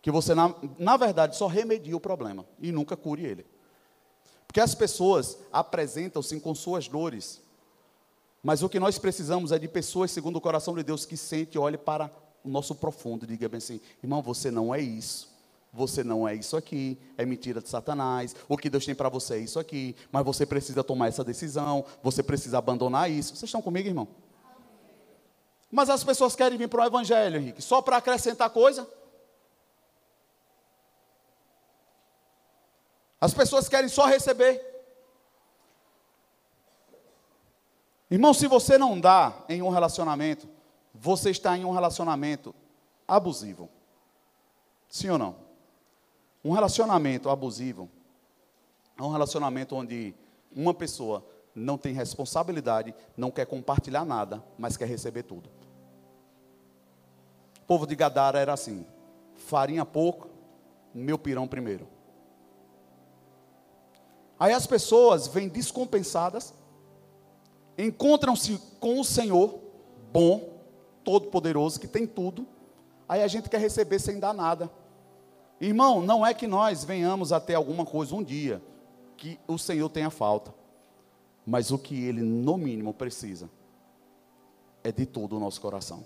Que 0.00 0.10
você, 0.10 0.34
na, 0.34 0.54
na 0.78 0.96
verdade, 0.96 1.36
só 1.36 1.48
remedie 1.48 1.94
o 1.94 2.00
problema 2.00 2.46
e 2.60 2.70
nunca 2.70 2.96
cure 2.96 3.24
ele. 3.24 3.44
Porque 4.46 4.60
as 4.60 4.74
pessoas 4.74 5.38
apresentam-se 5.52 6.38
com 6.40 6.54
suas 6.54 6.88
dores. 6.88 7.42
Mas 8.42 8.62
o 8.62 8.68
que 8.68 8.78
nós 8.78 8.96
precisamos 8.98 9.50
é 9.50 9.58
de 9.58 9.66
pessoas, 9.66 10.10
segundo 10.10 10.36
o 10.36 10.40
coração 10.40 10.74
de 10.74 10.84
Deus, 10.84 11.04
que 11.04 11.16
sente 11.16 11.56
e 11.56 11.58
olhe 11.58 11.76
para 11.76 12.10
o 12.44 12.48
nosso 12.48 12.74
profundo 12.74 13.26
diga 13.26 13.48
bem 13.48 13.58
assim: 13.58 13.80
irmão, 14.02 14.22
você 14.22 14.50
não 14.50 14.74
é 14.74 14.80
isso. 14.80 15.36
Você 15.72 16.02
não 16.02 16.26
é 16.26 16.34
isso 16.34 16.56
aqui, 16.56 16.98
é 17.16 17.26
mentira 17.26 17.60
de 17.60 17.68
Satanás. 17.68 18.34
O 18.48 18.56
que 18.56 18.70
Deus 18.70 18.86
tem 18.86 18.94
para 18.94 19.08
você 19.08 19.34
é 19.34 19.38
isso 19.38 19.58
aqui, 19.58 19.94
mas 20.10 20.24
você 20.24 20.46
precisa 20.46 20.82
tomar 20.82 21.08
essa 21.08 21.22
decisão, 21.22 21.84
você 22.02 22.22
precisa 22.22 22.56
abandonar 22.56 23.10
isso. 23.10 23.36
Vocês 23.36 23.48
estão 23.48 23.60
comigo, 23.60 23.86
irmão? 23.86 24.08
Mas 25.70 25.90
as 25.90 26.02
pessoas 26.02 26.34
querem 26.34 26.56
vir 26.56 26.68
para 26.68 26.82
o 26.82 26.86
Evangelho, 26.86 27.36
Henrique, 27.36 27.60
só 27.60 27.82
para 27.82 27.98
acrescentar 27.98 28.48
coisa. 28.48 28.88
As 33.20 33.34
pessoas 33.34 33.68
querem 33.68 33.88
só 33.88 34.06
receber. 34.06 34.64
Irmão, 38.10 38.32
se 38.32 38.46
você 38.46 38.78
não 38.78 38.98
dá 38.98 39.44
em 39.48 39.60
um 39.60 39.68
relacionamento, 39.68 40.48
você 41.00 41.30
está 41.30 41.56
em 41.56 41.64
um 41.64 41.70
relacionamento 41.70 42.54
abusivo. 43.06 43.68
Sim 44.88 45.10
ou 45.10 45.18
não? 45.18 45.36
Um 46.44 46.52
relacionamento 46.52 47.28
abusivo 47.30 47.88
é 48.96 49.02
um 49.02 49.10
relacionamento 49.10 49.76
onde 49.76 50.14
uma 50.54 50.74
pessoa 50.74 51.24
não 51.54 51.78
tem 51.78 51.92
responsabilidade, 51.92 52.94
não 53.16 53.30
quer 53.30 53.46
compartilhar 53.46 54.04
nada, 54.04 54.42
mas 54.58 54.76
quer 54.76 54.86
receber 54.86 55.22
tudo. 55.22 55.48
O 57.62 57.66
povo 57.66 57.86
de 57.86 57.94
Gadara 57.94 58.38
era 58.38 58.52
assim: 58.52 58.84
farinha 59.36 59.84
pouco, 59.84 60.28
meu 60.94 61.18
pirão 61.18 61.46
primeiro. 61.46 61.86
Aí 64.38 64.52
as 64.52 64.66
pessoas 64.66 65.26
vêm 65.26 65.48
descompensadas, 65.48 66.54
encontram-se 67.76 68.58
com 68.78 69.00
o 69.00 69.04
Senhor, 69.04 69.58
bom, 70.12 70.57
todo-poderoso, 71.08 71.80
que 71.80 71.88
tem 71.88 72.06
tudo, 72.06 72.46
aí 73.08 73.22
a 73.22 73.26
gente 73.28 73.48
quer 73.48 73.58
receber 73.58 73.98
sem 73.98 74.20
dar 74.20 74.34
nada. 74.34 74.70
Irmão, 75.58 76.02
não 76.02 76.24
é 76.24 76.34
que 76.34 76.46
nós 76.46 76.84
venhamos 76.84 77.32
a 77.32 77.40
ter 77.40 77.54
alguma 77.54 77.86
coisa 77.86 78.14
um 78.14 78.22
dia 78.22 78.62
que 79.16 79.40
o 79.48 79.56
Senhor 79.56 79.88
tenha 79.88 80.10
falta, 80.10 80.52
mas 81.46 81.70
o 81.70 81.78
que 81.78 82.04
Ele, 82.04 82.20
no 82.20 82.58
mínimo, 82.58 82.92
precisa 82.92 83.48
é 84.84 84.92
de 84.92 85.06
todo 85.06 85.38
o 85.38 85.40
nosso 85.40 85.62
coração. 85.62 86.04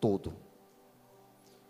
Todo. 0.00 0.32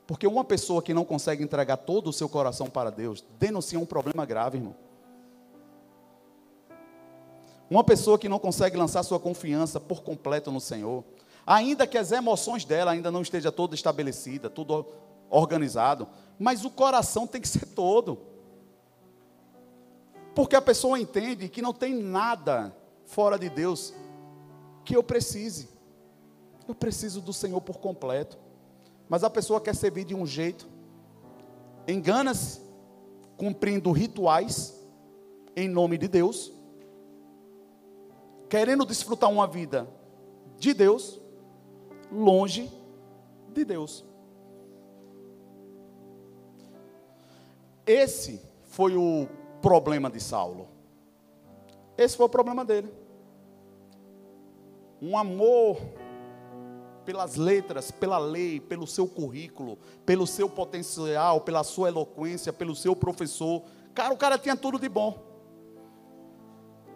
Porque 0.07 0.25
uma 0.25 0.45
pessoa 0.45 0.81
que 0.81 0.95
não 0.95 1.05
consegue 1.05 1.43
entregar 1.43 1.79
todo 1.79 2.11
o 2.11 2.13
seu 2.13 2.29
coração 2.29 2.71
para 2.71 2.91
Deus 2.91 3.25
denuncia 3.41 3.79
um 3.79 3.85
problema 3.85 4.25
grave, 4.25 4.59
irmão. 4.59 4.77
Uma 7.69 7.83
pessoa 7.83 8.17
que 8.17 8.29
não 8.29 8.39
consegue 8.39 8.77
lançar 8.77 9.03
sua 9.03 9.19
confiança 9.19 9.81
por 9.81 10.05
completo 10.05 10.53
no 10.53 10.61
Senhor, 10.61 11.03
ainda 11.47 11.87
que 11.87 11.97
as 11.97 12.11
emoções 12.11 12.65
dela 12.65 12.91
ainda 12.91 13.11
não 13.11 13.23
esteja 13.23 13.53
toda 13.53 13.75
estabelecida, 13.75 14.51
tudo 14.51 14.85
organizado, 15.31 16.09
mas 16.39 16.65
o 16.65 16.71
coração 16.71 17.27
tem 17.27 17.41
que 17.41 17.49
ser 17.49 17.67
todo. 17.67 18.19
Porque 20.35 20.57
a 20.57 20.61
pessoa 20.61 20.99
entende 20.99 21.49
que 21.49 21.63
não 21.63 21.73
tem 21.73 21.95
nada 21.95 22.75
fora 23.05 23.39
de 23.39 23.49
Deus 23.49 23.95
que 24.85 24.97
eu 24.97 25.03
precise. 25.03 25.69
Eu 26.69 26.75
preciso 26.75 27.21
do 27.21 27.33
Senhor 27.33 27.61
por 27.61 27.79
completo. 27.79 28.37
Mas 29.09 29.23
a 29.23 29.31
pessoa 29.31 29.61
quer 29.61 29.75
servir 29.75 30.05
de 30.05 30.15
um 30.15 30.27
jeito, 30.27 30.69
engana-se, 31.87 32.61
cumprindo 33.37 33.93
rituais 33.93 34.75
em 35.55 35.69
nome 35.69 35.97
de 35.97 36.09
Deus, 36.09 36.53
querendo 38.49 38.85
desfrutar 38.85 39.31
uma 39.31 39.47
vida 39.47 39.89
de 40.59 40.75
Deus, 40.75 41.21
longe 42.11 42.71
de 43.53 43.65
Deus. 43.65 44.05
Esse 47.87 48.41
foi 48.65 48.97
o 48.97 49.29
problema 49.63 50.11
de 50.11 50.21
Saulo. 50.21 50.69
Esse 51.97 52.17
foi 52.17 52.27
o 52.27 52.29
problema 52.29 52.65
dele. 52.65 52.93
Um 55.01 55.17
amor 55.17 55.79
pelas 57.05 57.37
letras, 57.37 57.93
pela 57.93 58.19
lei, 58.19 58.59
pelo 58.59 58.87
seu 58.87 59.07
currículo, 59.07 59.79
pelo 60.05 60.27
seu 60.27 60.49
potencial, 60.49 61.41
pela 61.41 61.63
sua 61.63 61.89
eloquência, 61.89 62.53
pelo 62.53 62.75
seu 62.75 62.97
professor. 62.97 63.63
Cara, 63.95 64.13
o 64.13 64.17
cara 64.17 64.37
tinha 64.37 64.57
tudo 64.57 64.79
de 64.79 64.89
bom. 64.89 65.17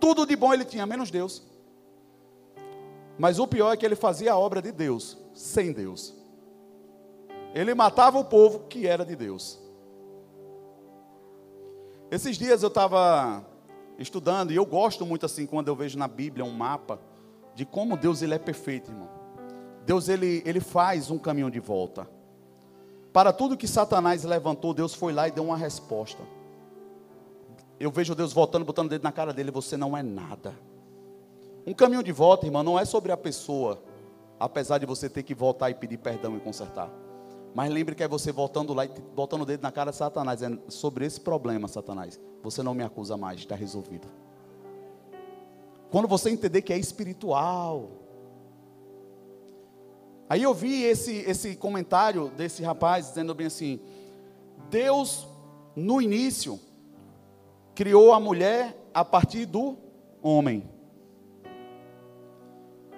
Tudo 0.01 0.27
de 0.27 0.35
bom 0.35 0.53
ele 0.53 0.65
tinha, 0.65 0.85
menos 0.85 1.11
Deus. 1.11 1.43
Mas 3.21 3.39
o 3.39 3.47
pior 3.47 3.71
é 3.71 3.77
que 3.77 3.85
ele 3.85 3.97
fazia 3.97 4.33
a 4.33 4.39
obra 4.39 4.63
de 4.63 4.73
Deus, 4.73 5.19
sem 5.35 5.73
Deus. 5.73 6.15
Ele 7.55 7.75
matava 7.75 8.19
o 8.19 8.25
povo 8.25 8.61
que 8.61 8.87
era 8.87 9.05
de 9.05 9.15
Deus. 9.15 9.61
Esses 12.11 12.39
dias 12.39 12.63
eu 12.63 12.69
estava 12.69 13.45
estudando, 13.99 14.53
e 14.53 14.57
eu 14.57 14.65
gosto 14.65 15.05
muito 15.05 15.27
assim, 15.27 15.45
quando 15.45 15.69
eu 15.69 15.77
vejo 15.77 15.99
na 15.99 16.09
Bíblia 16.09 16.47
um 16.47 16.51
mapa, 16.51 16.99
de 17.55 17.67
como 17.67 17.95
Deus 17.95 18.23
ele 18.23 18.33
é 18.33 18.39
perfeito, 18.39 18.91
irmão. 18.91 19.11
Deus 19.85 20.09
ele, 20.09 20.43
ele 20.47 20.59
faz 20.59 21.11
um 21.11 21.19
caminho 21.19 21.51
de 21.51 21.61
volta. 21.61 22.09
Para 23.13 23.35
tudo 23.35 23.55
que 23.55 23.69
Satanás 23.69 24.25
levantou, 24.25 24.73
Deus 24.73 24.95
foi 24.95 25.13
lá 25.13 25.29
e 25.29 25.31
deu 25.31 25.45
uma 25.45 25.59
resposta. 25.59 26.23
Eu 27.79 27.91
vejo 27.91 28.15
Deus 28.15 28.33
voltando, 28.33 28.65
botando 28.65 28.87
o 28.87 28.89
dedo 28.89 29.03
na 29.03 29.13
cara 29.13 29.35
dele, 29.35 29.51
você 29.51 29.77
não 29.77 29.95
é 29.95 30.03
nada. 30.03 30.55
Um 31.67 31.75
caminho 31.75 32.03
de 32.03 32.13
volta, 32.13 32.47
irmão, 32.47 32.63
não 32.63 32.79
é 32.79 32.85
sobre 32.85 33.13
a 33.13 33.17
pessoa, 33.17 33.83
apesar 34.39 34.79
de 34.79 34.87
você 34.87 35.09
ter 35.09 35.23
que 35.23 35.35
voltar 35.35 35.71
e 35.71 35.75
pedir 35.75 35.99
perdão 35.99 36.37
e 36.37 36.41
consertar. 36.41 36.91
Mas 37.55 37.71
lembre 37.71 37.95
que 37.95 38.03
é 38.03 38.09
você 38.09 38.31
voltando 38.31 38.73
lá 38.73 38.85
e 38.85 38.89
botando 38.89 39.43
o 39.43 39.47
dedo 39.47 39.63
na 39.63 39.73
cara 39.73 39.91
de 39.91 39.97
Satanás. 39.97 40.43
É 40.43 40.51
sobre 40.69 41.05
esse 41.05 41.21
problema, 41.21 41.67
Satanás. 41.67 42.21
Você 42.43 42.63
não 42.63 42.75
me 42.75 42.83
acusa 42.83 43.17
mais, 43.17 43.41
está 43.41 43.55
resolvido. 43.55 44.09
Quando 45.91 46.07
você 46.07 46.31
entender 46.31 46.63
que 46.63 46.73
é 46.73 46.79
espiritual. 46.79 47.91
Aí 50.29 50.45
eu 50.45 50.55
vi 50.55 50.85
esse, 50.85 51.17
esse 51.29 51.57
comentário 51.57 52.29
desse 52.29 52.63
rapaz 52.63 53.09
dizendo 53.09 53.35
bem 53.35 53.49
assim: 53.49 53.81
Deus, 54.71 55.27
no 55.75 56.01
início, 56.01 56.61
criou 57.75 58.13
a 58.13 58.21
mulher 58.21 58.77
a 58.95 59.05
partir 59.05 59.45
do 59.45 59.77
homem. 60.23 60.80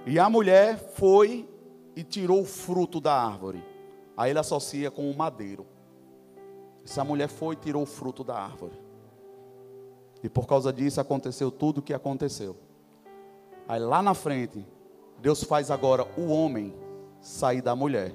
E 0.07 0.18
a 0.18 0.28
mulher 0.28 0.76
foi 0.78 1.48
e 1.94 2.03
tirou 2.03 2.40
o 2.40 2.44
fruto 2.44 3.00
da 3.00 3.14
árvore. 3.14 3.64
Aí 4.16 4.30
ele 4.30 4.38
associa 4.38 4.90
com 4.90 5.11
o 5.11 5.16
madeiro. 5.16 5.66
Essa 6.84 7.05
mulher 7.05 7.28
foi 7.28 7.55
e 7.55 7.59
tirou 7.59 7.82
o 7.82 7.86
fruto 7.86 8.24
da 8.24 8.34
árvore. 8.34 8.78
E 10.22 10.28
por 10.28 10.46
causa 10.46 10.72
disso 10.72 11.00
aconteceu 11.00 11.50
tudo 11.50 11.78
o 11.78 11.82
que 11.82 11.94
aconteceu. 11.94 12.57
Aí 13.68 13.80
lá 13.80 14.03
na 14.03 14.14
frente, 14.14 14.66
Deus 15.20 15.44
faz 15.44 15.70
agora 15.70 16.07
o 16.16 16.28
homem 16.28 16.74
sair 17.20 17.62
da 17.62 17.76
mulher. 17.76 18.12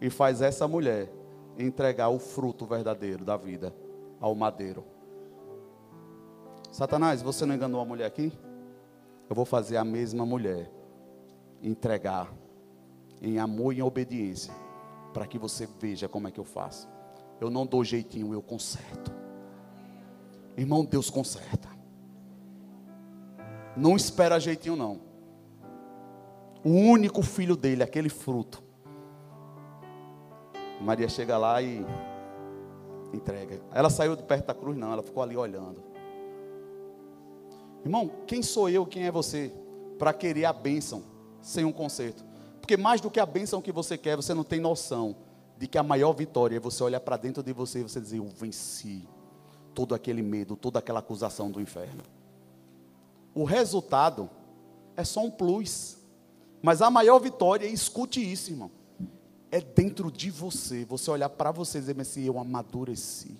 E 0.00 0.10
faz 0.10 0.42
essa 0.42 0.68
mulher 0.68 1.10
entregar 1.58 2.08
o 2.08 2.18
fruto 2.18 2.66
verdadeiro 2.66 3.24
da 3.24 3.36
vida 3.36 3.74
ao 4.20 4.34
madeiro. 4.34 4.84
Satanás, 6.70 7.22
você 7.22 7.44
não 7.46 7.54
enganou 7.54 7.80
a 7.80 7.84
mulher 7.84 8.06
aqui? 8.06 8.32
Eu 9.28 9.36
vou 9.36 9.44
fazer 9.44 9.76
a 9.76 9.84
mesma 9.84 10.26
mulher 10.26 10.70
entregar 11.62 12.32
em 13.20 13.38
amor 13.38 13.72
e 13.72 13.78
em 13.78 13.82
obediência, 13.82 14.52
para 15.14 15.26
que 15.26 15.38
você 15.38 15.68
veja 15.78 16.08
como 16.08 16.26
é 16.28 16.30
que 16.30 16.40
eu 16.40 16.44
faço. 16.44 16.88
Eu 17.40 17.50
não 17.50 17.64
dou 17.64 17.84
jeitinho, 17.84 18.32
eu 18.32 18.42
conserto. 18.42 19.12
Irmão, 20.56 20.84
Deus 20.84 21.08
conserta. 21.08 21.68
Não 23.76 23.96
espera 23.96 24.38
jeitinho, 24.38 24.76
não. 24.76 25.00
O 26.64 26.70
único 26.70 27.22
filho 27.22 27.56
dele, 27.56 27.82
aquele 27.82 28.08
fruto. 28.08 28.62
Maria 30.80 31.08
chega 31.08 31.38
lá 31.38 31.62
e 31.62 31.84
entrega. 33.12 33.60
Ela 33.72 33.88
saiu 33.88 34.16
de 34.16 34.22
perto 34.22 34.46
da 34.46 34.54
cruz, 34.54 34.76
não, 34.76 34.92
ela 34.92 35.02
ficou 35.02 35.22
ali 35.22 35.36
olhando. 35.36 35.91
Irmão, 37.84 38.10
quem 38.26 38.42
sou 38.42 38.68
eu, 38.68 38.86
quem 38.86 39.04
é 39.04 39.10
você, 39.10 39.52
para 39.98 40.12
querer 40.12 40.44
a 40.44 40.52
bênção 40.52 41.02
sem 41.40 41.64
um 41.64 41.72
conserto? 41.72 42.24
Porque 42.60 42.76
mais 42.76 43.00
do 43.00 43.10
que 43.10 43.18
a 43.18 43.26
bênção 43.26 43.60
que 43.60 43.72
você 43.72 43.98
quer, 43.98 44.16
você 44.16 44.32
não 44.32 44.44
tem 44.44 44.60
noção 44.60 45.16
de 45.58 45.66
que 45.66 45.76
a 45.76 45.82
maior 45.82 46.12
vitória 46.12 46.56
é 46.56 46.60
você 46.60 46.82
olhar 46.82 47.00
para 47.00 47.16
dentro 47.16 47.42
de 47.42 47.52
você 47.52 47.80
e 47.80 47.82
você 47.82 48.00
dizer: 48.00 48.18
Eu 48.18 48.26
venci. 48.26 49.08
todo 49.74 49.94
aquele 49.94 50.22
medo, 50.22 50.54
toda 50.54 50.78
aquela 50.78 51.00
acusação 51.00 51.50
do 51.50 51.60
inferno. 51.60 52.02
O 53.34 53.44
resultado 53.44 54.28
é 54.96 55.04
só 55.04 55.20
um 55.20 55.30
plus. 55.30 55.98
Mas 56.60 56.80
a 56.80 56.90
maior 56.90 57.18
vitória, 57.18 57.66
escute 57.66 58.20
isso, 58.20 58.52
irmão, 58.52 58.70
é 59.50 59.60
dentro 59.60 60.12
de 60.12 60.30
você. 60.30 60.84
Você 60.84 61.10
olhar 61.10 61.28
para 61.28 61.50
você 61.50 61.78
e 61.78 61.80
dizer 61.80 62.00
assim: 62.00 62.24
eu 62.24 62.38
amadureci. 62.38 63.36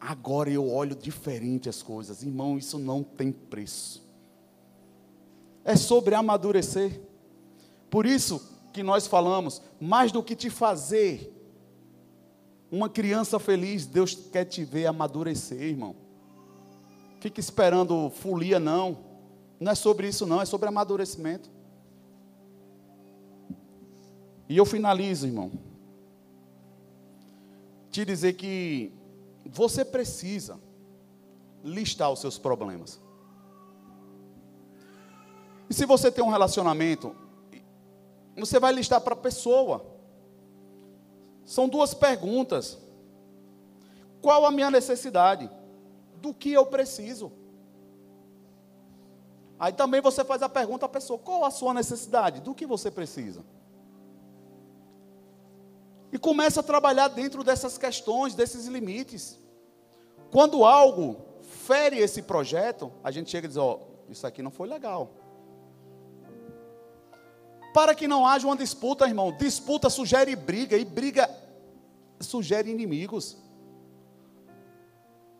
Agora 0.00 0.50
eu 0.50 0.66
olho 0.66 0.96
diferente 0.96 1.68
as 1.68 1.82
coisas. 1.82 2.22
Irmão, 2.22 2.56
isso 2.56 2.78
não 2.78 3.02
tem 3.02 3.30
preço. 3.30 4.02
É 5.62 5.76
sobre 5.76 6.14
amadurecer. 6.14 7.02
Por 7.90 8.06
isso 8.06 8.40
que 8.72 8.82
nós 8.82 9.06
falamos, 9.06 9.60
mais 9.78 10.10
do 10.10 10.22
que 10.22 10.34
te 10.34 10.48
fazer 10.48 11.36
uma 12.70 12.88
criança 12.88 13.38
feliz, 13.38 13.84
Deus 13.84 14.14
quer 14.14 14.44
te 14.44 14.64
ver 14.64 14.86
amadurecer, 14.86 15.60
irmão. 15.60 15.94
Fique 17.20 17.40
esperando 17.40 18.10
folia, 18.10 18.58
não. 18.58 18.96
Não 19.58 19.72
é 19.72 19.74
sobre 19.74 20.08
isso, 20.08 20.24
não, 20.24 20.40
é 20.40 20.46
sobre 20.46 20.68
amadurecimento. 20.68 21.50
E 24.48 24.56
eu 24.56 24.64
finalizo, 24.64 25.26
irmão. 25.26 25.50
Te 27.90 28.04
dizer 28.04 28.34
que 28.34 28.92
você 29.48 29.84
precisa 29.84 30.58
listar 31.62 32.10
os 32.10 32.20
seus 32.20 32.38
problemas. 32.38 33.00
E 35.68 35.74
se 35.74 35.86
você 35.86 36.10
tem 36.10 36.24
um 36.24 36.30
relacionamento, 36.30 37.14
você 38.36 38.58
vai 38.58 38.72
listar 38.72 39.00
para 39.00 39.14
a 39.14 39.16
pessoa. 39.16 39.86
São 41.44 41.68
duas 41.68 41.94
perguntas. 41.94 42.78
Qual 44.20 44.44
a 44.44 44.50
minha 44.50 44.70
necessidade? 44.70 45.50
Do 46.16 46.34
que 46.34 46.52
eu 46.52 46.66
preciso? 46.66 47.32
Aí 49.58 49.72
também 49.72 50.00
você 50.00 50.24
faz 50.24 50.42
a 50.42 50.48
pergunta 50.48 50.86
à 50.86 50.88
pessoa: 50.88 51.18
qual 51.18 51.44
a 51.44 51.50
sua 51.50 51.74
necessidade? 51.74 52.40
Do 52.40 52.54
que 52.54 52.66
você 52.66 52.90
precisa? 52.90 53.44
E 56.12 56.18
começa 56.18 56.60
a 56.60 56.62
trabalhar 56.62 57.08
dentro 57.08 57.44
dessas 57.44 57.78
questões, 57.78 58.34
desses 58.34 58.66
limites. 58.66 59.38
Quando 60.30 60.64
algo 60.64 61.24
fere 61.42 61.98
esse 61.98 62.22
projeto, 62.22 62.92
a 63.02 63.10
gente 63.10 63.30
chega 63.30 63.46
e 63.46 63.48
diz: 63.48 63.56
Ó, 63.56 63.78
oh, 63.78 64.10
isso 64.10 64.26
aqui 64.26 64.42
não 64.42 64.50
foi 64.50 64.68
legal. 64.68 65.10
Para 67.72 67.94
que 67.94 68.08
não 68.08 68.26
haja 68.26 68.46
uma 68.46 68.56
disputa, 68.56 69.06
irmão. 69.06 69.32
Disputa 69.32 69.88
sugere 69.88 70.34
briga, 70.34 70.76
e 70.76 70.84
briga 70.84 71.30
sugere 72.18 72.70
inimigos. 72.70 73.36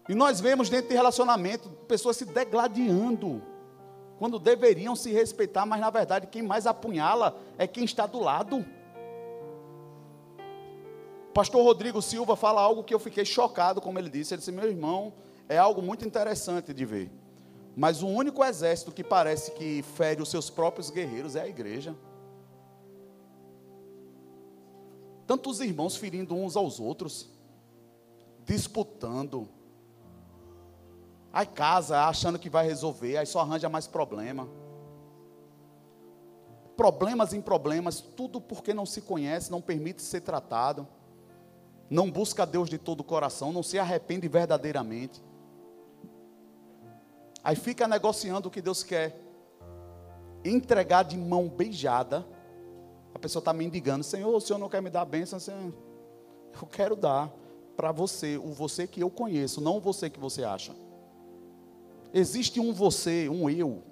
E 0.08 0.14
nós 0.14 0.40
vemos 0.40 0.68
dentro 0.68 0.88
de 0.88 0.94
relacionamento 0.94 1.68
pessoas 1.86 2.16
se 2.16 2.24
degladiando, 2.24 3.42
quando 4.18 4.38
deveriam 4.38 4.96
se 4.96 5.12
respeitar, 5.12 5.64
mas 5.64 5.80
na 5.80 5.90
verdade 5.90 6.26
quem 6.26 6.42
mais 6.42 6.66
apunhala 6.66 7.36
é 7.56 7.66
quem 7.66 7.84
está 7.84 8.06
do 8.06 8.18
lado. 8.18 8.64
Pastor 11.32 11.62
Rodrigo 11.62 12.02
Silva 12.02 12.34
fala 12.34 12.60
algo 12.60 12.82
que 12.82 12.92
eu 12.92 12.98
fiquei 12.98 13.24
chocado, 13.24 13.80
como 13.80 13.98
ele 13.98 14.10
disse. 14.10 14.34
Ele 14.34 14.38
disse: 14.38 14.52
Meu 14.52 14.68
irmão, 14.68 15.12
é 15.48 15.56
algo 15.56 15.80
muito 15.80 16.04
interessante 16.04 16.74
de 16.74 16.84
ver. 16.84 17.10
Mas 17.76 18.02
o 18.02 18.08
único 18.08 18.44
exército 18.44 18.90
que 18.90 19.04
parece 19.04 19.52
que 19.52 19.82
fere 19.94 20.20
os 20.20 20.28
seus 20.28 20.50
próprios 20.50 20.90
guerreiros 20.90 21.36
é 21.36 21.42
a 21.42 21.48
igreja. 21.48 21.94
Tantos 25.24 25.60
irmãos 25.60 25.94
ferindo 25.94 26.34
uns 26.34 26.56
aos 26.56 26.80
outros, 26.80 27.30
disputando. 28.44 29.48
Aí 31.32 31.46
casa 31.46 32.06
achando 32.06 32.40
que 32.40 32.50
vai 32.50 32.66
resolver, 32.66 33.16
aí 33.16 33.26
só 33.26 33.38
arranja 33.38 33.68
mais 33.68 33.86
problema. 33.86 34.48
Problemas 36.76 37.32
em 37.32 37.40
problemas, 37.40 38.00
tudo 38.00 38.40
porque 38.40 38.74
não 38.74 38.84
se 38.84 39.02
conhece, 39.02 39.48
não 39.48 39.60
permite 39.60 40.02
ser 40.02 40.22
tratado 40.22 40.88
não 41.90 42.08
busca 42.08 42.46
Deus 42.46 42.70
de 42.70 42.78
todo 42.78 43.00
o 43.00 43.04
coração, 43.04 43.52
não 43.52 43.64
se 43.64 43.76
arrepende 43.76 44.28
verdadeiramente. 44.28 45.20
Aí 47.42 47.56
fica 47.56 47.88
negociando 47.88 48.48
o 48.48 48.50
que 48.50 48.62
Deus 48.62 48.84
quer. 48.84 49.20
Entregar 50.44 51.02
de 51.02 51.18
mão 51.18 51.48
beijada. 51.48 52.24
A 53.12 53.18
pessoa 53.18 53.40
está 53.40 53.52
mendigando, 53.52 54.04
Senhor, 54.04 54.32
o 54.32 54.40
Senhor 54.40 54.58
não 54.58 54.68
quer 54.68 54.80
me 54.80 54.88
dar 54.88 55.00
a 55.00 55.04
bênção? 55.04 55.40
Senhor, 55.40 55.74
eu 56.54 56.66
quero 56.68 56.94
dar 56.94 57.28
para 57.76 57.90
você, 57.90 58.36
o 58.36 58.52
você 58.52 58.86
que 58.86 59.02
eu 59.02 59.10
conheço, 59.10 59.60
não 59.60 59.78
o 59.78 59.80
você 59.80 60.08
que 60.08 60.20
você 60.20 60.44
acha. 60.44 60.72
Existe 62.14 62.60
um 62.60 62.72
você, 62.72 63.28
um 63.28 63.50
eu, 63.50 63.82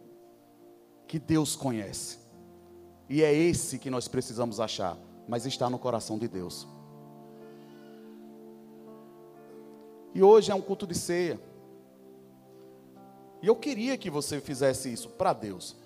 que 1.06 1.18
Deus 1.18 1.56
conhece. 1.56 2.18
E 3.08 3.22
é 3.22 3.32
esse 3.32 3.78
que 3.78 3.90
nós 3.90 4.06
precisamos 4.06 4.60
achar, 4.60 4.96
mas 5.26 5.46
está 5.46 5.68
no 5.68 5.78
coração 5.78 6.18
de 6.18 6.28
Deus. 6.28 6.66
E 10.14 10.22
hoje 10.22 10.50
é 10.50 10.54
um 10.54 10.60
culto 10.60 10.86
de 10.86 10.94
ceia. 10.94 11.40
E 13.42 13.46
eu 13.46 13.56
queria 13.56 13.96
que 13.96 14.10
você 14.10 14.40
fizesse 14.40 14.92
isso 14.92 15.08
para 15.10 15.32
Deus. 15.32 15.76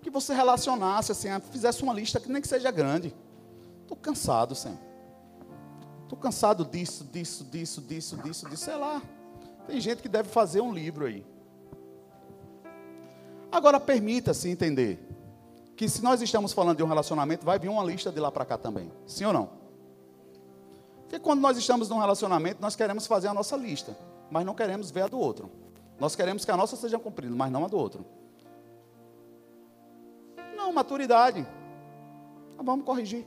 Que 0.00 0.10
você 0.10 0.32
relacionasse 0.32 1.12
assim, 1.12 1.28
fizesse 1.50 1.82
uma 1.82 1.92
lista 1.92 2.18
que 2.18 2.30
nem 2.30 2.40
que 2.40 2.48
seja 2.48 2.70
grande. 2.70 3.14
Estou 3.82 3.96
cansado, 3.96 4.54
Senhor. 4.54 4.78
Estou 6.04 6.18
cansado 6.18 6.64
disso, 6.64 7.04
disso, 7.04 7.44
disso, 7.44 7.80
disso, 7.80 8.16
disso, 8.16 8.48
disso, 8.48 8.64
sei 8.64 8.76
lá. 8.76 9.02
Tem 9.66 9.80
gente 9.80 10.02
que 10.02 10.08
deve 10.08 10.28
fazer 10.28 10.60
um 10.60 10.72
livro 10.72 11.06
aí. 11.06 11.24
Agora 13.52 13.78
permita-se 13.78 14.48
entender 14.48 15.06
que 15.76 15.88
se 15.88 16.02
nós 16.02 16.20
estamos 16.22 16.52
falando 16.52 16.78
de 16.78 16.82
um 16.82 16.86
relacionamento, 16.86 17.44
vai 17.44 17.58
vir 17.58 17.68
uma 17.68 17.84
lista 17.84 18.10
de 18.10 18.20
lá 18.20 18.30
para 18.30 18.44
cá 18.44 18.56
também. 18.56 18.90
Sim 19.06 19.26
ou 19.26 19.32
não? 19.32 19.59
Porque 21.10 21.18
quando 21.18 21.40
nós 21.40 21.58
estamos 21.58 21.88
num 21.88 21.98
relacionamento, 21.98 22.62
nós 22.62 22.76
queremos 22.76 23.04
fazer 23.04 23.26
a 23.26 23.34
nossa 23.34 23.56
lista, 23.56 23.98
mas 24.30 24.46
não 24.46 24.54
queremos 24.54 24.92
ver 24.92 25.02
a 25.02 25.08
do 25.08 25.18
outro. 25.18 25.50
Nós 25.98 26.14
queremos 26.14 26.44
que 26.44 26.50
a 26.52 26.56
nossa 26.56 26.76
seja 26.76 27.00
cumprida, 27.00 27.34
mas 27.34 27.50
não 27.50 27.64
a 27.64 27.68
do 27.68 27.76
outro. 27.76 28.06
Não, 30.56 30.72
maturidade. 30.72 31.44
Ah, 32.56 32.62
vamos 32.62 32.86
corrigir. 32.86 33.26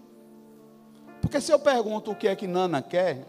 Porque 1.19 1.41
se 1.41 1.51
eu 1.51 1.59
pergunto 1.59 2.11
o 2.11 2.15
que 2.15 2.29
é 2.29 2.37
que 2.37 2.47
Nana 2.47 2.81
quer, 2.81 3.27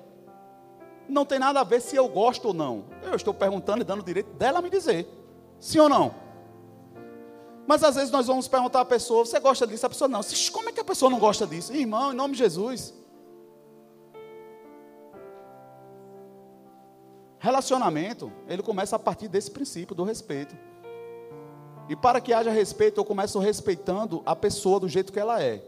não 1.09 1.27
tem 1.27 1.41
nada 1.41 1.61
a 1.61 1.65
ver 1.65 1.81
se 1.81 1.97
eu 1.97 2.07
gosto 2.07 2.47
ou 2.47 2.55
não. 2.55 2.85
Eu 3.03 3.17
estou 3.17 3.35
perguntando 3.35 3.81
e 3.81 3.85
dando 3.85 4.03
o 4.03 4.05
direito 4.05 4.33
dela 4.35 4.63
me 4.63 4.71
dizer. 4.71 5.05
Sim 5.59 5.81
ou 5.81 5.89
não? 5.89 6.15
Mas 7.67 7.83
às 7.83 7.97
vezes 7.97 8.13
nós 8.13 8.29
vamos 8.29 8.47
perguntar 8.47 8.83
à 8.83 8.85
pessoa, 8.85 9.27
você 9.27 9.41
gosta 9.41 9.67
disso? 9.67 9.85
A 9.85 9.89
pessoa 9.89 10.07
não. 10.07 10.21
Como 10.53 10.69
é 10.69 10.73
que 10.73 10.81
a 10.81 10.85
pessoa 10.85 11.11
não 11.11 11.19
gosta 11.19 11.45
disso? 11.45 11.75
Irmão, 11.75 12.13
em 12.13 12.15
nome 12.15 12.35
de 12.35 12.39
Jesus. 12.39 12.95
Relacionamento, 17.45 18.33
ele 18.49 18.63
começa 18.63 18.97
a 18.97 18.99
partir 18.99 19.29
desse 19.29 19.51
princípio 19.51 19.95
do 19.95 20.03
respeito. 20.03 20.57
E 21.91 21.95
para 21.95 22.19
que 22.19 22.33
haja 22.33 22.51
respeito, 22.51 22.99
eu 22.99 23.05
começo 23.05 23.39
respeitando 23.39 24.23
a 24.25 24.35
pessoa 24.35 24.81
do 24.81 24.89
jeito 24.89 25.13
que 25.13 25.21
ela 25.21 25.43
é. 25.43 25.63